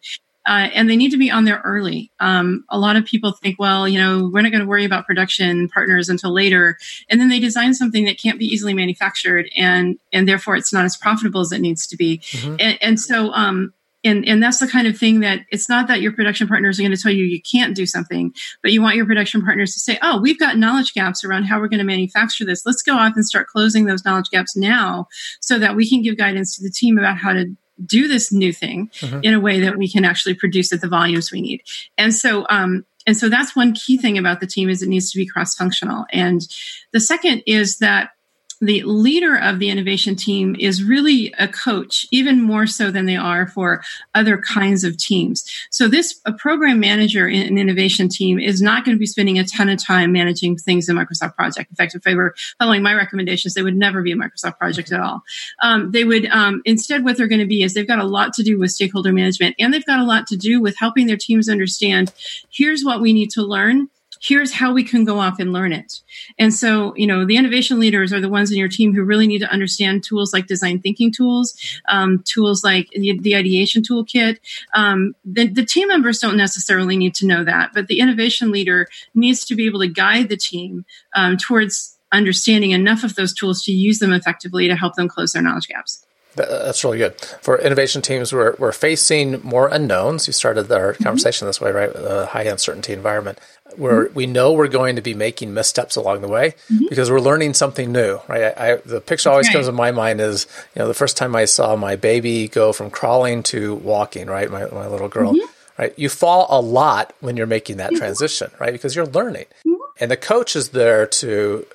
uh, 0.50 0.68
and 0.74 0.90
they 0.90 0.98
need 0.98 1.12
to 1.12 1.18
be 1.18 1.30
on 1.30 1.46
there 1.46 1.62
early. 1.64 2.12
Um, 2.20 2.66
a 2.70 2.80
lot 2.80 2.96
of 2.96 3.06
people 3.06 3.34
think, 3.34 3.60
well, 3.60 3.88
you 3.88 4.00
know, 4.00 4.32
we're 4.34 4.42
not 4.42 4.52
going 4.52 4.64
to 4.64 4.68
worry 4.68 4.84
about 4.84 5.06
production 5.06 5.70
partners 5.70 6.10
until 6.10 6.34
later, 6.34 6.76
and 7.08 7.22
then 7.22 7.30
they 7.30 7.40
design 7.40 7.76
something 7.76 8.06
that 8.06 8.18
can't 8.18 8.40
be 8.40 8.46
easily 8.46 8.74
manufactured, 8.74 9.48
and 9.56 10.00
and 10.12 10.28
therefore 10.28 10.56
it's 10.56 10.74
not 10.74 10.86
as 10.86 10.98
profitable 10.98 11.42
as 11.42 11.52
it 11.52 11.62
needs 11.62 11.86
to 11.86 11.96
be. 11.96 12.18
Mm-hmm. 12.18 12.56
And, 12.60 12.78
and, 12.82 13.00
so, 13.00 13.32
um, 13.34 13.76
and 14.04 14.28
and 14.28 14.42
that's 14.42 14.58
the 14.58 14.68
kind 14.68 14.88
of 14.88 14.98
thing 14.98 15.20
that 15.20 15.42
it's 15.52 15.70
not 15.70 15.88
that 15.88 16.02
your 16.02 16.14
production 16.14 16.48
partners 16.48 16.80
are 16.80 16.82
going 16.82 16.96
to 16.96 17.02
tell 17.02 17.12
you 17.12 17.26
you 17.26 17.42
can't 17.42 17.76
do 17.76 17.86
something 17.86 18.34
but 18.64 18.72
you 18.72 18.82
want 18.82 18.96
your 18.96 19.06
production 19.06 19.44
partners 19.44 19.74
to 19.74 19.80
say 19.82 20.00
oh 20.02 20.22
we've 20.22 20.40
got 20.40 20.58
knowledge 20.58 20.94
gaps 20.94 21.26
around 21.26 21.44
how 21.44 21.60
we're 21.60 21.68
going 21.68 21.80
to 21.80 21.84
manufacture 21.84 22.46
this 22.46 22.66
let's 22.66 22.82
go 22.82 22.94
off 22.94 23.12
and 23.16 23.26
start 23.26 23.48
closing 23.48 23.88
those 23.88 24.06
knowledge 24.06 24.30
gaps 24.32 24.56
now 24.56 25.06
so 25.42 25.60
that 25.60 25.76
we 25.76 25.88
can 25.88 26.02
give 26.02 26.18
guidance 26.18 26.56
to 26.56 26.64
the 26.64 26.72
team 26.72 26.98
about 26.98 27.18
how 27.18 27.34
to 27.34 27.54
do 27.86 28.08
this 28.08 28.32
new 28.32 28.52
thing 28.52 28.90
mm-hmm. 29.00 29.20
in 29.24 29.34
a 29.34 29.40
way 29.40 29.60
that 29.62 29.78
we 29.78 29.90
can 29.90 30.06
actually 30.06 30.34
produce 30.34 30.72
at 30.74 30.82
the 30.82 30.88
volumes 30.88 31.32
we 31.32 31.42
need 31.42 31.62
and 31.98 32.14
so 32.14 32.46
um 32.50 32.86
and 33.08 33.18
so 33.18 33.30
that's 33.30 33.56
one 33.56 33.74
key 33.74 33.98
thing 33.98 34.18
about 34.18 34.40
the 34.40 34.48
team 34.48 34.70
is 34.70 34.82
it 34.82 34.90
needs 34.90 35.12
to 35.12 35.18
be 35.18 35.26
cross 35.26 35.56
functional 35.56 36.06
and 36.12 36.42
the 36.92 37.00
second 37.00 37.44
is 37.46 37.78
that 37.80 38.12
the 38.62 38.84
leader 38.84 39.38
of 39.38 39.60
the 39.60 39.70
innovation 39.70 40.16
team 40.16 40.56
is 40.60 40.84
really 40.84 41.34
a 41.40 41.48
coach, 41.48 42.08
even 42.12 42.42
more 42.42 42.68
so 42.68 42.92
than 42.92 43.06
they 43.06 43.16
are 43.16 43.48
for 43.48 43.82
other 44.14 44.38
kinds 44.38 44.84
of 44.84 44.98
teams. 44.98 45.50
So 45.70 45.88
this 45.88 46.20
a 46.26 46.34
program 46.34 46.80
manager 46.80 47.28
in 47.28 47.42
an 47.48 47.58
innovation 47.58 48.10
team 48.10 48.40
is 48.40 48.62
not 48.62 48.84
going 48.84 48.96
to 48.96 49.00
be 49.00 49.06
spending 49.06 49.40
a 49.40 49.46
ton 49.46 49.70
of 49.70 49.84
time 49.84 50.12
managing 50.12 50.58
things 50.58 50.90
in 50.90 50.96
Microsoft 50.96 51.36
Project. 51.36 51.70
In 51.70 51.76
fact, 51.76 51.96
if 51.96 52.04
they 52.04 52.16
were 52.16 52.36
following 52.58 52.84
my 52.84 52.94
recommendations, 52.94 53.54
they 53.54 53.64
would 53.64 53.78
never 53.78 54.02
be 54.02 54.12
a 54.12 54.16
Microsoft 54.16 54.58
Project 54.58 54.92
at 54.92 55.00
all. 55.00 55.24
Um, 55.62 55.92
they 55.92 56.04
would 56.04 56.26
um, 56.28 56.62
instead 56.66 57.04
what 57.04 57.18
they're 57.18 57.28
going 57.28 57.40
to 57.40 57.48
be 57.48 57.64
is 57.64 57.74
they've 57.74 57.88
got 57.88 58.00
a 58.00 58.04
lot 58.04 58.34
to 58.34 58.44
do 58.44 58.60
with 58.60 58.72
stakeholder 58.72 59.14
management, 59.14 59.56
and 59.60 59.74
they've 59.74 59.86
got 59.86 60.00
a 60.00 60.06
lot 60.06 60.28
to 60.28 60.38
do 60.38 60.62
with 60.62 60.78
helping 60.78 61.08
their 61.08 61.18
teams 61.18 61.48
understand. 61.48 62.14
Here's 62.52 62.84
what 62.84 63.02
we 63.02 63.14
need 63.14 63.30
to 63.32 63.42
learn 63.42 63.90
here's 64.22 64.54
how 64.54 64.74
we 64.74 64.84
can 64.84 65.06
go 65.06 65.20
off 65.20 65.40
and 65.40 65.54
learn 65.54 65.74
it. 65.74 66.02
And 66.38 66.54
so, 66.54 66.94
you 66.96 67.08
know, 67.08 67.26
the 67.26 67.38
innovation 67.38 67.80
leaders 67.80 68.12
are 68.12 68.20
the 68.20 68.30
ones 68.30 68.52
in 68.52 68.58
your 68.58 68.68
team 68.68 68.94
who 68.94 69.04
really 69.04 69.28
need 69.28 69.40
to 69.40 69.52
understand 69.52 70.04
tools 70.04 70.34
like 70.34 70.48
design 70.48 70.80
thinking 70.80 71.12
tools, 71.12 71.56
um, 71.88 72.24
tools 72.24 72.64
like 72.64 72.90
the, 72.90 73.18
the 73.22 73.36
ideation 73.36 73.82
toolkit. 73.82 74.38
Um, 74.74 75.16
the, 75.24 75.48
the, 75.48 75.66
team 75.70 75.88
members 75.88 76.20
don't 76.20 76.36
necessarily 76.36 76.98
need 76.98 77.14
to 77.16 77.28
know 77.28 77.44
that, 77.44 77.72
but 77.74 77.88
the 77.88 78.00
innovation 78.00 78.52
leader 78.52 78.88
needs 79.14 79.46
to 79.46 79.56
be 79.56 79.66
able 79.68 79.80
to 79.80 79.88
guide 79.88 80.30
the 80.30 80.38
team 80.38 80.86
um, 81.16 81.38
towards 81.38 81.98
understanding 82.12 82.72
enough 82.72 83.04
of 83.04 83.16
those 83.16 83.34
tools 83.34 83.64
to 83.64 83.72
use 83.72 84.00
them 84.00 84.12
effectively 84.12 84.68
to 84.68 84.76
help 84.76 84.96
them 84.96 85.08
close 85.08 85.34
their 85.34 85.44
knowledge 85.44 85.68
gaps. 85.68 86.06
That's 86.48 86.84
really 86.84 86.98
good. 86.98 87.20
For 87.42 87.60
innovation 87.60 88.02
teams, 88.02 88.32
we're, 88.32 88.56
we're 88.58 88.72
facing 88.72 89.42
more 89.42 89.68
unknowns. 89.68 90.28
You 90.28 90.34
started 90.34 90.72
our 90.72 90.94
mm-hmm. 90.94 91.04
conversation 91.04 91.48
this 91.48 91.60
way, 91.60 91.72
right? 91.72 91.92
A 91.94 92.28
high 92.28 92.44
uncertainty 92.44 92.94
environment 92.94 93.40
where 93.76 94.06
mm-hmm. 94.06 94.14
we 94.14 94.26
know 94.26 94.54
we're 94.54 94.68
going 94.68 94.96
to 94.96 95.02
be 95.02 95.14
making 95.14 95.54
missteps 95.54 95.96
along 95.96 96.22
the 96.22 96.28
way 96.28 96.56
mm-hmm. 96.72 96.86
because 96.90 97.12
we're 97.12 97.20
learning 97.20 97.54
something 97.54 97.92
new, 97.92 98.20
right? 98.28 98.54
I, 98.58 98.74
I, 98.74 98.76
the 98.78 99.02
picture 99.02 99.30
always 99.30 99.48
right. 99.48 99.54
comes 99.54 99.68
to 99.68 99.72
my 99.72 99.92
mind 99.92 100.22
is, 100.22 100.48
you 100.76 100.82
know, 100.82 100.88
the 100.88 100.94
first 100.94 101.18
time 101.18 101.36
I 101.36 101.46
saw 101.46 101.76
my 101.76 101.96
baby 101.96 102.48
go 102.48 102.74
from 102.74 102.90
crawling 102.90 103.44
to 103.44 103.76
walking, 103.76 104.28
right? 104.28 104.50
My, 104.50 104.66
my 104.66 104.88
little 104.88 105.10
girl, 105.10 105.34
mm-hmm. 105.34 105.82
right? 105.82 105.94
You 105.98 106.10
fall 106.10 106.48
a 106.50 106.60
lot 106.60 107.14
when 107.20 107.38
you're 107.38 107.48
making 107.48 107.78
that 107.78 107.92
mm-hmm. 107.92 108.00
transition, 108.00 108.52
right? 108.60 108.74
Because 108.74 108.96
you're 108.96 109.06
learning. 109.06 109.46
Mm-hmm. 109.68 109.76
And 110.02 110.12
the 110.12 110.18
coach 110.18 110.56
is 110.56 110.70
there 110.70 111.06
to 111.06 111.66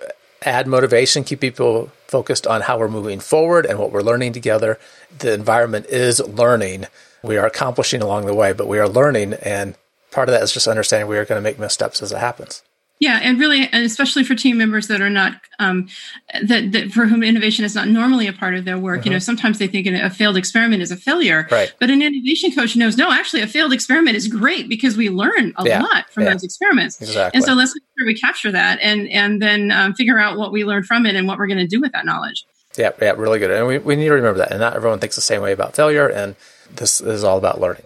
add 0.45 0.67
motivation, 0.67 1.25
keep 1.25 1.41
people 1.41 1.91
focused 2.07 2.47
on 2.47 2.63
how 2.63 2.79
we're 2.79 2.89
moving 2.89 3.21
forward 3.21 3.67
and 3.67 3.79
what 3.79 3.93
we're 3.93 4.03
learning 4.03 4.33
together. 4.33 4.79
The 5.19 5.33
environment 5.33 5.87
is 5.87 6.21
learning. 6.21 6.87
We 7.23 7.37
are 7.37 7.47
accomplishing 7.47 8.03
along 8.03 8.27
the 8.27 8.35
way, 8.35 8.53
but 8.53 8.69
we 8.69 8.79
are 8.79 8.89
learning 8.89 9.35
and 9.35 9.75
part 10.11 10.29
of 10.29 10.33
that 10.33 10.43
is 10.43 10.53
just 10.53 10.69
understanding 10.69 11.09
we 11.09 11.19
are 11.19 11.25
going 11.25 11.39
to 11.39 11.43
make 11.43 11.59
missteps 11.59 12.03
as 12.03 12.13
it 12.13 12.19
happens. 12.19 12.63
Yeah, 13.05 13.21
and 13.23 13.39
really, 13.39 13.69
and 13.71 13.85
especially 13.85 14.25
for 14.25 14.35
team 14.35 14.57
members 14.57 14.89
that 14.89 15.03
are 15.03 15.11
not 15.11 15.35
um, 15.59 15.89
that, 16.43 16.73
that, 16.73 16.91
for 16.91 17.05
whom 17.05 17.23
innovation 17.23 17.63
is 17.63 17.75
not 17.75 17.87
normally 17.87 18.27
a 18.27 18.33
part 18.33 18.55
of 18.55 18.65
their 18.65 18.79
work. 18.79 19.01
Mm-hmm. 19.01 19.09
You 19.09 19.11
know, 19.11 19.17
mm-hmm. 19.19 19.25
sometimes 19.25 19.59
they 19.59 19.67
think 19.67 19.87
a 19.87 20.09
failed 20.09 20.39
experiment 20.39 20.81
is 20.81 20.91
a 20.91 20.97
failure, 20.97 21.47
right. 21.51 21.71
but 21.79 21.91
an 21.91 22.01
innovation 22.01 22.51
coach 22.53 22.77
knows 22.77 22.97
no, 22.97 23.13
actually, 23.13 23.43
a 23.43 23.47
failed 23.47 23.75
experiment 23.75 24.17
is 24.17 24.27
great 24.27 24.71
because 24.71 24.97
we 24.97 25.11
learn 25.11 25.53
a 25.59 25.67
yeah. 25.67 25.83
lot 25.83 26.09
from 26.09 26.23
yeah. 26.23 26.33
those 26.33 26.45
experiments. 26.45 26.99
Exactly. 26.99 27.37
And 27.37 27.45
so 27.45 27.53
let's 27.53 27.75
make 27.75 27.83
sure 27.99 28.07
we 28.07 28.15
capture 28.15 28.51
that 28.53 28.79
and 28.81 29.07
and 29.11 29.43
then 29.43 29.71
um, 29.71 29.93
figure 29.93 30.19
out 30.19 30.39
what 30.39 30.51
we 30.51 30.65
learned 30.65 30.87
from 30.87 31.05
it 31.05 31.15
and 31.15 31.29
what 31.29 31.37
we're 31.37 31.47
going 31.47 31.59
to 31.59 31.67
do 31.67 31.83
with 31.83 31.93
that 31.93 32.07
knowledge. 32.07 32.47
Yeah, 32.79 32.93
yeah, 33.03 33.11
really 33.11 33.39
good. 33.39 33.51
And 33.51 33.67
we, 33.67 33.77
we 33.77 33.97
need 33.97 34.07
to 34.07 34.15
remember 34.15 34.39
that. 34.39 34.51
And 34.51 34.61
not 34.61 34.77
everyone 34.77 34.99
thinks 34.99 35.15
the 35.15 35.21
same 35.21 35.43
way 35.43 35.53
about 35.53 35.77
failure. 35.77 36.09
And 36.09 36.37
this 36.71 37.03
is 37.03 37.23
all 37.23 37.37
about 37.37 37.61
learning. 37.61 37.85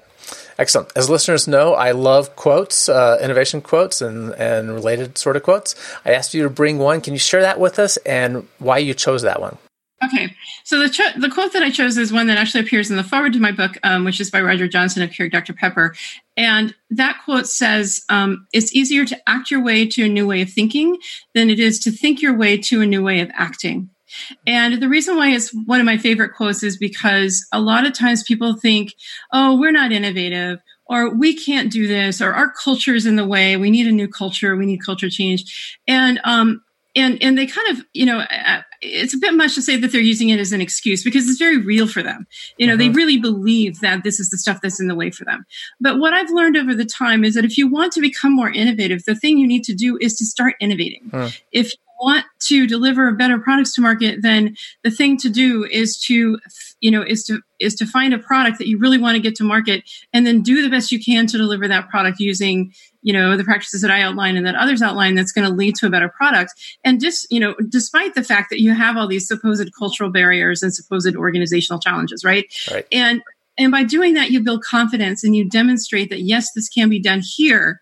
Excellent. 0.59 0.91
As 0.97 1.09
listeners 1.09 1.47
know, 1.47 1.75
I 1.75 1.93
love 1.93 2.35
quotes, 2.35 2.89
uh, 2.89 3.19
innovation 3.23 3.61
quotes, 3.61 4.01
and, 4.03 4.33
and 4.33 4.75
related 4.75 5.17
sort 5.17 5.37
of 5.37 5.45
quotes. 5.45 5.77
I 6.05 6.13
asked 6.13 6.35
you 6.35 6.43
to 6.43 6.51
bring 6.51 6.79
one. 6.79 7.01
Can 7.01 7.13
you 7.13 7.19
share 7.19 7.43
that 7.43 7.61
with 7.61 7.79
us 7.79 7.97
and 7.99 8.49
why 8.59 8.79
you 8.79 8.93
chose 8.93 9.23
that 9.23 9.41
one? 9.41 9.57
Okay, 10.05 10.33
so 10.63 10.79
the 10.79 10.89
cho- 10.89 11.19
the 11.19 11.29
quote 11.29 11.53
that 11.55 11.63
I 11.63 11.71
chose 11.71 11.97
is 11.97 12.13
one 12.13 12.29
that 12.29 12.39
actually 12.39 12.61
appears 12.61 12.89
in 12.89 12.97
the 12.97 13.03
forward 13.03 13.33
to 13.33 13.41
my 13.41 13.51
book, 13.51 13.79
um, 13.83 14.05
which 14.05 14.21
is 14.21 14.31
by 14.31 14.41
Roger 14.41 14.69
Johnson 14.69 15.03
of 15.03 15.11
Keurig 15.11 15.33
Dr 15.33 15.53
Pepper, 15.53 15.95
and 16.37 16.73
that 16.91 17.21
quote 17.25 17.49
says, 17.49 18.05
um, 18.09 18.47
"It's 18.53 18.73
easier 18.73 19.05
to 19.05 19.21
act 19.29 19.51
your 19.51 19.61
way 19.61 19.87
to 19.87 20.05
a 20.05 20.09
new 20.09 20.25
way 20.25 20.41
of 20.41 20.51
thinking 20.51 20.99
than 21.35 21.51
it 21.51 21.59
is 21.59 21.81
to 21.81 21.91
think 21.91 22.23
your 22.23 22.37
way 22.37 22.57
to 22.59 22.81
a 22.81 22.87
new 22.87 23.03
way 23.03 23.21
of 23.21 23.31
acting." 23.35 23.91
And 24.47 24.83
the 24.83 24.89
reason 24.89 25.17
why 25.17 25.31
it's 25.31 25.51
one 25.67 25.81
of 25.81 25.87
my 25.87 25.99
favorite 25.99 26.35
quotes 26.35 26.63
is 26.63 26.77
because 26.77 27.47
a 27.53 27.61
lot 27.61 27.87
of 27.87 27.93
times 27.93 28.23
people 28.23 28.55
think, 28.55 28.95
oh, 29.33 29.59
we're 29.59 29.73
not 29.73 29.93
innovative, 29.93 30.61
or 30.87 31.15
we 31.15 31.35
can't 31.35 31.71
do 31.71 31.87
this, 31.87 32.21
or 32.21 32.33
our 32.33 32.53
culture 32.53 32.95
is 32.95 33.07
in 33.07 33.17
the 33.17 33.27
way. 33.27 33.57
We 33.57 33.71
need 33.71 33.87
a 33.87 33.93
new 33.93 34.09
culture. 34.09 34.57
We 34.57 34.67
need 34.67 34.85
culture 34.85 35.11
change. 35.11 35.79
And, 35.87 36.21
um, 36.25 36.63
and, 36.97 37.23
and 37.23 37.37
they 37.37 37.47
kind 37.47 37.77
of, 37.77 37.85
you 37.93 38.07
know, 38.07 38.25
it's 38.81 39.15
a 39.15 39.19
bit 39.19 39.35
much 39.35 39.55
to 39.55 39.63
say 39.63 39.77
that 39.77 39.93
they're 39.93 40.01
using 40.01 40.31
it 40.31 40.41
as 40.41 40.53
an 40.53 40.61
excuse 40.61 41.05
because 41.05 41.29
it's 41.29 41.39
very 41.39 41.59
real 41.59 41.87
for 41.87 42.03
them. 42.03 42.27
You 42.57 42.67
know, 42.67 42.77
they 42.77 42.87
mm-hmm. 42.87 42.97
really 42.97 43.19
believe 43.19 43.81
that 43.81 44.03
this 44.03 44.19
is 44.19 44.31
the 44.31 44.39
stuff 44.39 44.61
that's 44.63 44.81
in 44.81 44.89
the 44.89 44.95
way 44.95 45.11
for 45.11 45.25
them. 45.25 45.45
But 45.81 45.99
what 45.99 46.15
I've 46.15 46.31
learned 46.31 46.57
over 46.57 46.75
the 46.75 46.85
time 46.85 47.25
is 47.25 47.35
that 47.35 47.45
if 47.45 47.59
you 47.59 47.69
want 47.69 47.93
to 47.93 48.01
become 48.01 48.35
more 48.35 48.51
innovative, 48.51 49.05
the 49.05 49.15
thing 49.15 49.39
you 49.39 49.47
need 49.47 49.65
to 49.65 49.75
do 49.75 49.99
is 50.01 50.15
to 50.17 50.25
start 50.25 50.55
innovating. 50.61 51.11
If 51.53 51.73
want 52.01 52.25
to 52.47 52.67
deliver 52.67 53.13
better 53.13 53.39
products 53.39 53.75
to 53.75 53.81
market, 53.81 54.23
then 54.23 54.57
the 54.85 54.91
thing 54.91 55.17
to 55.19 55.29
do 55.29 55.65
is 55.65 55.97
to, 56.07 56.39
you 56.81 56.91
know, 56.91 57.03
is 57.03 57.25
to 57.25 57.41
is 57.59 57.75
to 57.75 57.87
find 57.87 58.15
a 58.15 58.19
product 58.19 58.59
that 58.59 58.69
you 58.69 58.79
really 58.79 58.99
want 58.99 59.17
to 59.17 59.23
get 59.23 59.35
to 59.37 59.45
market, 59.45 59.83
and 60.13 60.27
then 60.27 60.43
do 60.43 60.63
the 60.63 60.69
best 60.69 60.93
you 60.93 61.03
can 61.03 61.27
to 61.27 61.37
deliver 61.37 61.67
that 61.67 61.89
product 61.89 62.21
using, 62.21 62.73
you 63.03 63.13
know, 63.13 63.37
the 63.37 63.45
practices 63.45 63.83
that 63.83 63.91
I 63.91 64.03
outline 64.03 64.37
and 64.37 64.47
that 64.47 64.55
others 64.55 64.81
outline. 64.81 65.15
That's 65.15 65.33
going 65.33 65.49
to 65.49 65.55
lead 65.55 65.75
to 65.77 65.87
a 65.87 65.91
better 65.91 66.09
product. 66.09 66.53
And 66.85 67.01
just, 67.01 67.27
you 67.31 67.41
know, 67.41 67.55
despite 67.69 68.15
the 68.15 68.23
fact 68.23 68.51
that 68.51 68.61
you 68.61 68.75
have 68.75 68.97
all 68.97 69.09
these 69.09 69.27
supposed 69.27 69.69
cultural 69.77 70.11
barriers 70.11 70.63
and 70.63 70.75
supposed 70.75 71.17
organizational 71.17 71.81
challenges, 71.81 72.25
right? 72.25 72.47
Right. 72.71 72.87
And 72.93 73.23
and 73.59 73.73
by 73.73 73.83
doing 73.83 74.15
that, 74.15 74.31
you 74.31 74.41
build 74.41 74.63
confidence 74.63 75.25
and 75.25 75.35
you 75.35 75.49
demonstrate 75.49 76.11
that 76.11 76.23
yes, 76.23 76.53
this 76.53 76.69
can 76.69 76.89
be 76.89 77.01
done 77.01 77.23
here. 77.25 77.81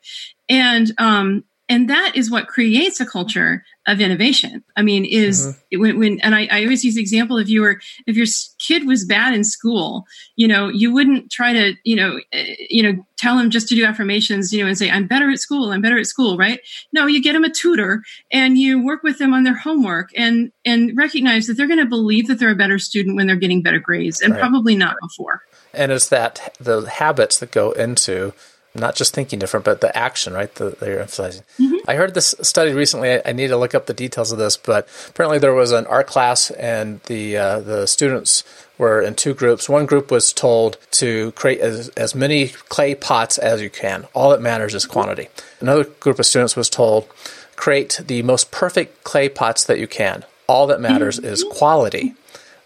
And 0.48 0.92
um, 0.98 1.44
and 1.68 1.90
that 1.90 2.12
is 2.14 2.30
what 2.30 2.46
creates 2.46 3.00
a 3.00 3.06
culture 3.06 3.64
of 3.86 4.00
innovation 4.00 4.62
i 4.76 4.82
mean 4.82 5.04
is 5.04 5.46
mm-hmm. 5.46 5.80
when, 5.80 5.98
when, 5.98 6.20
and 6.20 6.34
I, 6.34 6.46
I, 6.50 6.62
always 6.62 6.84
use 6.84 6.94
the 6.94 7.00
example 7.00 7.38
if 7.38 7.48
you 7.48 7.62
were 7.62 7.80
if 8.06 8.16
your 8.16 8.26
kid 8.58 8.86
was 8.86 9.04
bad 9.04 9.34
in 9.34 9.44
school 9.44 10.04
you 10.36 10.48
know 10.48 10.68
you 10.68 10.92
wouldn't 10.92 11.30
try 11.30 11.52
to 11.52 11.74
you 11.84 11.96
know 11.96 12.18
uh, 12.32 12.42
you 12.68 12.82
know 12.82 13.04
tell 13.16 13.38
him 13.38 13.50
just 13.50 13.68
to 13.68 13.74
do 13.74 13.84
affirmations 13.84 14.52
you 14.52 14.62
know 14.62 14.68
and 14.68 14.76
say 14.76 14.90
i'm 14.90 15.06
better 15.06 15.30
at 15.30 15.38
school 15.38 15.72
i'm 15.72 15.82
better 15.82 15.98
at 15.98 16.06
school 16.06 16.36
right 16.36 16.60
no 16.92 17.06
you 17.06 17.22
get 17.22 17.32
them 17.32 17.44
a 17.44 17.50
tutor 17.50 18.02
and 18.32 18.58
you 18.58 18.82
work 18.84 19.02
with 19.02 19.18
them 19.18 19.32
on 19.32 19.44
their 19.44 19.56
homework 19.56 20.10
and 20.16 20.52
and 20.64 20.96
recognize 20.96 21.46
that 21.46 21.54
they're 21.54 21.68
going 21.68 21.78
to 21.78 21.86
believe 21.86 22.26
that 22.28 22.38
they're 22.38 22.50
a 22.50 22.56
better 22.56 22.78
student 22.78 23.16
when 23.16 23.26
they're 23.26 23.36
getting 23.36 23.62
better 23.62 23.78
grades 23.78 24.20
and 24.20 24.32
right. 24.32 24.40
probably 24.40 24.76
not 24.76 24.96
before 25.00 25.42
and 25.72 25.92
it's 25.92 26.08
that 26.08 26.54
the 26.58 26.82
habits 26.88 27.38
that 27.38 27.50
go 27.50 27.72
into 27.72 28.32
not 28.78 28.94
just 28.94 29.14
thinking 29.14 29.38
different, 29.38 29.64
but 29.64 29.80
the 29.80 29.96
action, 29.96 30.32
right? 30.32 30.52
That 30.56 30.80
you're 30.80 31.00
emphasizing. 31.00 31.42
Mm-hmm. 31.58 31.76
I 31.88 31.94
heard 31.94 32.14
this 32.14 32.34
study 32.42 32.72
recently. 32.72 33.12
I, 33.12 33.22
I, 33.26 33.32
need 33.32 33.48
to 33.48 33.56
look 33.56 33.74
up 33.74 33.86
the 33.86 33.94
details 33.94 34.32
of 34.32 34.38
this, 34.38 34.56
but 34.56 34.88
apparently 35.08 35.38
there 35.38 35.54
was 35.54 35.72
an 35.72 35.86
art 35.86 36.06
class, 36.06 36.50
and 36.50 37.00
the 37.04 37.36
uh, 37.36 37.60
the 37.60 37.86
students 37.86 38.44
were 38.78 39.00
in 39.00 39.14
two 39.14 39.34
groups. 39.34 39.68
One 39.68 39.86
group 39.86 40.10
was 40.10 40.32
told 40.32 40.78
to 40.92 41.32
create 41.32 41.60
as, 41.60 41.88
as 41.90 42.14
many 42.14 42.48
clay 42.48 42.94
pots 42.94 43.38
as 43.38 43.62
you 43.62 43.70
can. 43.70 44.06
All 44.14 44.30
that 44.30 44.40
matters 44.40 44.74
is 44.74 44.86
quantity. 44.86 45.28
Another 45.60 45.84
group 45.84 46.18
of 46.18 46.26
students 46.26 46.56
was 46.56 46.68
told 46.68 47.08
create 47.56 48.00
the 48.06 48.22
most 48.22 48.50
perfect 48.50 49.02
clay 49.02 49.28
pots 49.28 49.64
that 49.64 49.78
you 49.78 49.86
can. 49.86 50.24
All 50.46 50.66
that 50.68 50.80
matters 50.80 51.16
mm-hmm. 51.16 51.26
is 51.26 51.44
quality, 51.44 52.14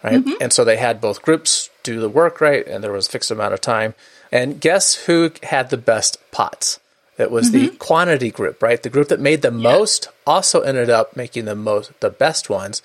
right? 0.03 0.19
Mm-hmm. 0.19 0.41
And 0.41 0.53
so 0.53 0.63
they 0.63 0.77
had 0.77 1.01
both 1.01 1.21
groups 1.21 1.69
do 1.83 1.99
the 1.99 2.09
work 2.09 2.41
right, 2.41 2.65
and 2.67 2.83
there 2.83 2.91
was 2.91 3.07
a 3.07 3.11
fixed 3.11 3.31
amount 3.31 3.53
of 3.53 3.61
time. 3.61 3.93
And 4.31 4.61
guess 4.61 5.05
who 5.05 5.31
had 5.43 5.69
the 5.69 5.77
best 5.77 6.17
pots? 6.31 6.79
It 7.17 7.31
was 7.31 7.51
mm-hmm. 7.51 7.65
the 7.65 7.77
quantity 7.77 8.31
group, 8.31 8.63
right? 8.63 8.81
The 8.81 8.89
group 8.89 9.09
that 9.09 9.19
made 9.19 9.41
the 9.41 9.51
yeah. 9.51 9.57
most 9.57 10.07
also 10.25 10.61
ended 10.61 10.89
up 10.89 11.15
making 11.15 11.45
the 11.45 11.55
most 11.55 11.99
the 11.99 12.09
best 12.09 12.49
ones. 12.49 12.81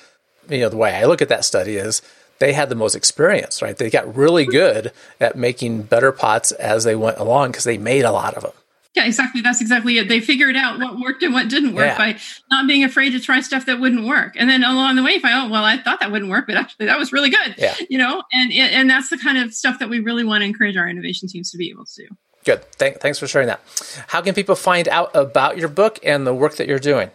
You 0.48 0.60
know, 0.60 0.68
the 0.68 0.76
way 0.76 0.94
I 0.94 1.04
look 1.04 1.22
at 1.22 1.28
that 1.28 1.44
study 1.44 1.76
is 1.76 2.02
they 2.38 2.52
had 2.52 2.68
the 2.68 2.74
most 2.74 2.94
experience, 2.94 3.62
right? 3.62 3.76
They 3.76 3.90
got 3.90 4.14
really 4.14 4.44
good 4.44 4.92
at 5.20 5.36
making 5.36 5.82
better 5.82 6.12
pots 6.12 6.52
as 6.52 6.84
they 6.84 6.94
went 6.94 7.18
along 7.18 7.52
because 7.52 7.64
they 7.64 7.78
made 7.78 8.04
a 8.04 8.12
lot 8.12 8.34
of 8.34 8.42
them. 8.42 8.52
Yeah, 8.96 9.04
exactly. 9.04 9.42
That's 9.42 9.60
exactly 9.60 9.98
it. 9.98 10.08
They 10.08 10.20
figured 10.20 10.56
out 10.56 10.78
what 10.78 10.98
worked 10.98 11.22
and 11.22 11.34
what 11.34 11.48
didn't 11.48 11.74
work 11.74 11.84
yeah. 11.84 11.98
by 11.98 12.18
not 12.50 12.66
being 12.66 12.82
afraid 12.82 13.10
to 13.10 13.20
try 13.20 13.40
stuff 13.40 13.66
that 13.66 13.78
wouldn't 13.78 14.06
work. 14.06 14.34
And 14.36 14.48
then 14.48 14.64
along 14.64 14.96
the 14.96 15.02
way, 15.02 15.18
find, 15.18 15.34
oh, 15.34 15.52
well, 15.52 15.64
I 15.64 15.76
thought 15.76 16.00
that 16.00 16.10
wouldn't 16.10 16.30
work, 16.30 16.46
but 16.46 16.56
actually 16.56 16.86
that 16.86 16.98
was 16.98 17.12
really 17.12 17.28
good. 17.28 17.54
Yeah. 17.58 17.74
You 17.90 17.98
know, 17.98 18.22
and 18.32 18.50
and 18.52 18.88
that's 18.88 19.10
the 19.10 19.18
kind 19.18 19.36
of 19.36 19.52
stuff 19.52 19.78
that 19.80 19.90
we 19.90 20.00
really 20.00 20.24
want 20.24 20.40
to 20.40 20.46
encourage 20.46 20.78
our 20.78 20.88
innovation 20.88 21.28
teams 21.28 21.50
to 21.50 21.58
be 21.58 21.68
able 21.68 21.84
to 21.84 22.06
do. 22.06 22.08
Good. 22.44 22.64
Th- 22.78 22.96
thanks 22.96 23.18
for 23.18 23.26
sharing 23.26 23.48
that. 23.48 23.60
How 24.08 24.22
can 24.22 24.34
people 24.34 24.54
find 24.54 24.88
out 24.88 25.14
about 25.14 25.58
your 25.58 25.68
book 25.68 25.98
and 26.02 26.26
the 26.26 26.34
work 26.34 26.56
that 26.56 26.66
you're 26.66 26.78
doing? 26.78 27.10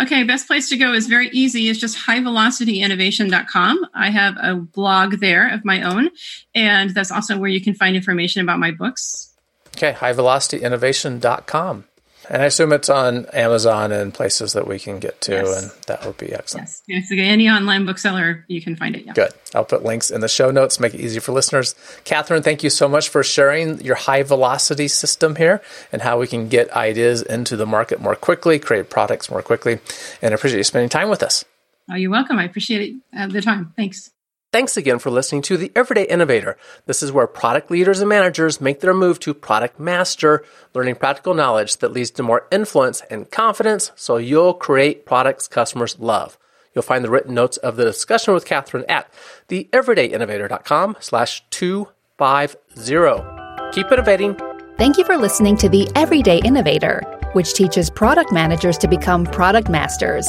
Okay, 0.00 0.24
best 0.24 0.46
place 0.46 0.70
to 0.70 0.78
go 0.78 0.94
is 0.94 1.06
very 1.08 1.28
easy. 1.28 1.68
It's 1.68 1.78
just 1.78 1.98
highvelocityinnovation.com. 2.06 3.86
I 3.94 4.10
have 4.10 4.36
a 4.40 4.54
blog 4.54 5.20
there 5.20 5.52
of 5.52 5.64
my 5.64 5.82
own, 5.82 6.08
and 6.54 6.90
that's 6.90 7.12
also 7.12 7.36
where 7.38 7.50
you 7.50 7.60
can 7.60 7.74
find 7.74 7.94
information 7.94 8.40
about 8.40 8.58
my 8.58 8.70
books. 8.70 9.31
Okay, 9.76 9.92
highvelocityinnovation.com. 9.92 11.84
And 12.30 12.40
I 12.40 12.46
assume 12.46 12.72
it's 12.72 12.88
on 12.88 13.26
Amazon 13.26 13.90
and 13.90 14.14
places 14.14 14.52
that 14.52 14.66
we 14.66 14.78
can 14.78 15.00
get 15.00 15.20
to, 15.22 15.32
yes. 15.32 15.62
and 15.62 15.72
that 15.86 16.06
would 16.06 16.16
be 16.18 16.32
excellent. 16.32 16.68
Yes, 16.86 17.08
yes. 17.10 17.12
Any 17.12 17.48
online 17.48 17.84
bookseller, 17.84 18.44
you 18.46 18.62
can 18.62 18.76
find 18.76 18.94
it. 18.94 19.04
Yeah. 19.04 19.12
Good. 19.12 19.32
I'll 19.54 19.64
put 19.64 19.82
links 19.82 20.10
in 20.10 20.20
the 20.20 20.28
show 20.28 20.50
notes, 20.50 20.78
make 20.78 20.94
it 20.94 21.00
easy 21.00 21.18
for 21.18 21.32
listeners. 21.32 21.74
Katherine, 22.04 22.42
thank 22.42 22.62
you 22.62 22.70
so 22.70 22.88
much 22.88 23.08
for 23.08 23.24
sharing 23.24 23.80
your 23.80 23.96
high 23.96 24.22
velocity 24.22 24.86
system 24.88 25.36
here 25.36 25.60
and 25.90 26.02
how 26.02 26.18
we 26.18 26.28
can 26.28 26.48
get 26.48 26.70
ideas 26.70 27.22
into 27.22 27.56
the 27.56 27.66
market 27.66 28.00
more 28.00 28.14
quickly, 28.14 28.58
create 28.58 28.88
products 28.88 29.30
more 29.30 29.42
quickly. 29.42 29.80
And 30.22 30.32
I 30.32 30.36
appreciate 30.36 30.58
you 30.58 30.64
spending 30.64 30.88
time 30.88 31.08
with 31.08 31.22
us. 31.22 31.44
Oh, 31.90 31.96
you're 31.96 32.10
welcome. 32.10 32.38
I 32.38 32.44
appreciate 32.44 32.82
it, 32.82 33.18
uh, 33.18 33.26
the 33.26 33.42
time. 33.42 33.72
Thanks. 33.76 34.10
Thanks 34.52 34.76
again 34.76 34.98
for 34.98 35.08
listening 35.08 35.40
to 35.42 35.56
The 35.56 35.70
Everyday 35.74 36.04
Innovator. 36.04 36.58
This 36.84 37.02
is 37.02 37.10
where 37.10 37.26
product 37.26 37.70
leaders 37.70 38.00
and 38.00 38.08
managers 38.10 38.60
make 38.60 38.80
their 38.80 38.92
move 38.92 39.18
to 39.20 39.32
product 39.32 39.80
master, 39.80 40.44
learning 40.74 40.96
practical 40.96 41.32
knowledge 41.32 41.78
that 41.78 41.90
leads 41.90 42.10
to 42.10 42.22
more 42.22 42.46
influence 42.50 43.00
and 43.10 43.30
confidence 43.30 43.92
so 43.96 44.18
you'll 44.18 44.52
create 44.52 45.06
products 45.06 45.48
customers 45.48 45.98
love. 45.98 46.36
You'll 46.74 46.82
find 46.82 47.02
the 47.02 47.08
written 47.08 47.32
notes 47.32 47.56
of 47.56 47.76
the 47.76 47.86
discussion 47.86 48.34
with 48.34 48.44
Katherine 48.44 48.84
at 48.90 49.10
theeverydayinnovator.com 49.48 50.98
slash 51.00 51.42
250. 51.48 53.72
Keep 53.72 53.90
innovating. 53.90 54.38
Thank 54.76 54.98
you 54.98 55.06
for 55.06 55.16
listening 55.16 55.56
to 55.56 55.70
The 55.70 55.90
Everyday 55.94 56.40
Innovator, 56.40 57.00
which 57.32 57.54
teaches 57.54 57.88
product 57.88 58.32
managers 58.32 58.76
to 58.78 58.88
become 58.88 59.24
product 59.24 59.70
masters. 59.70 60.28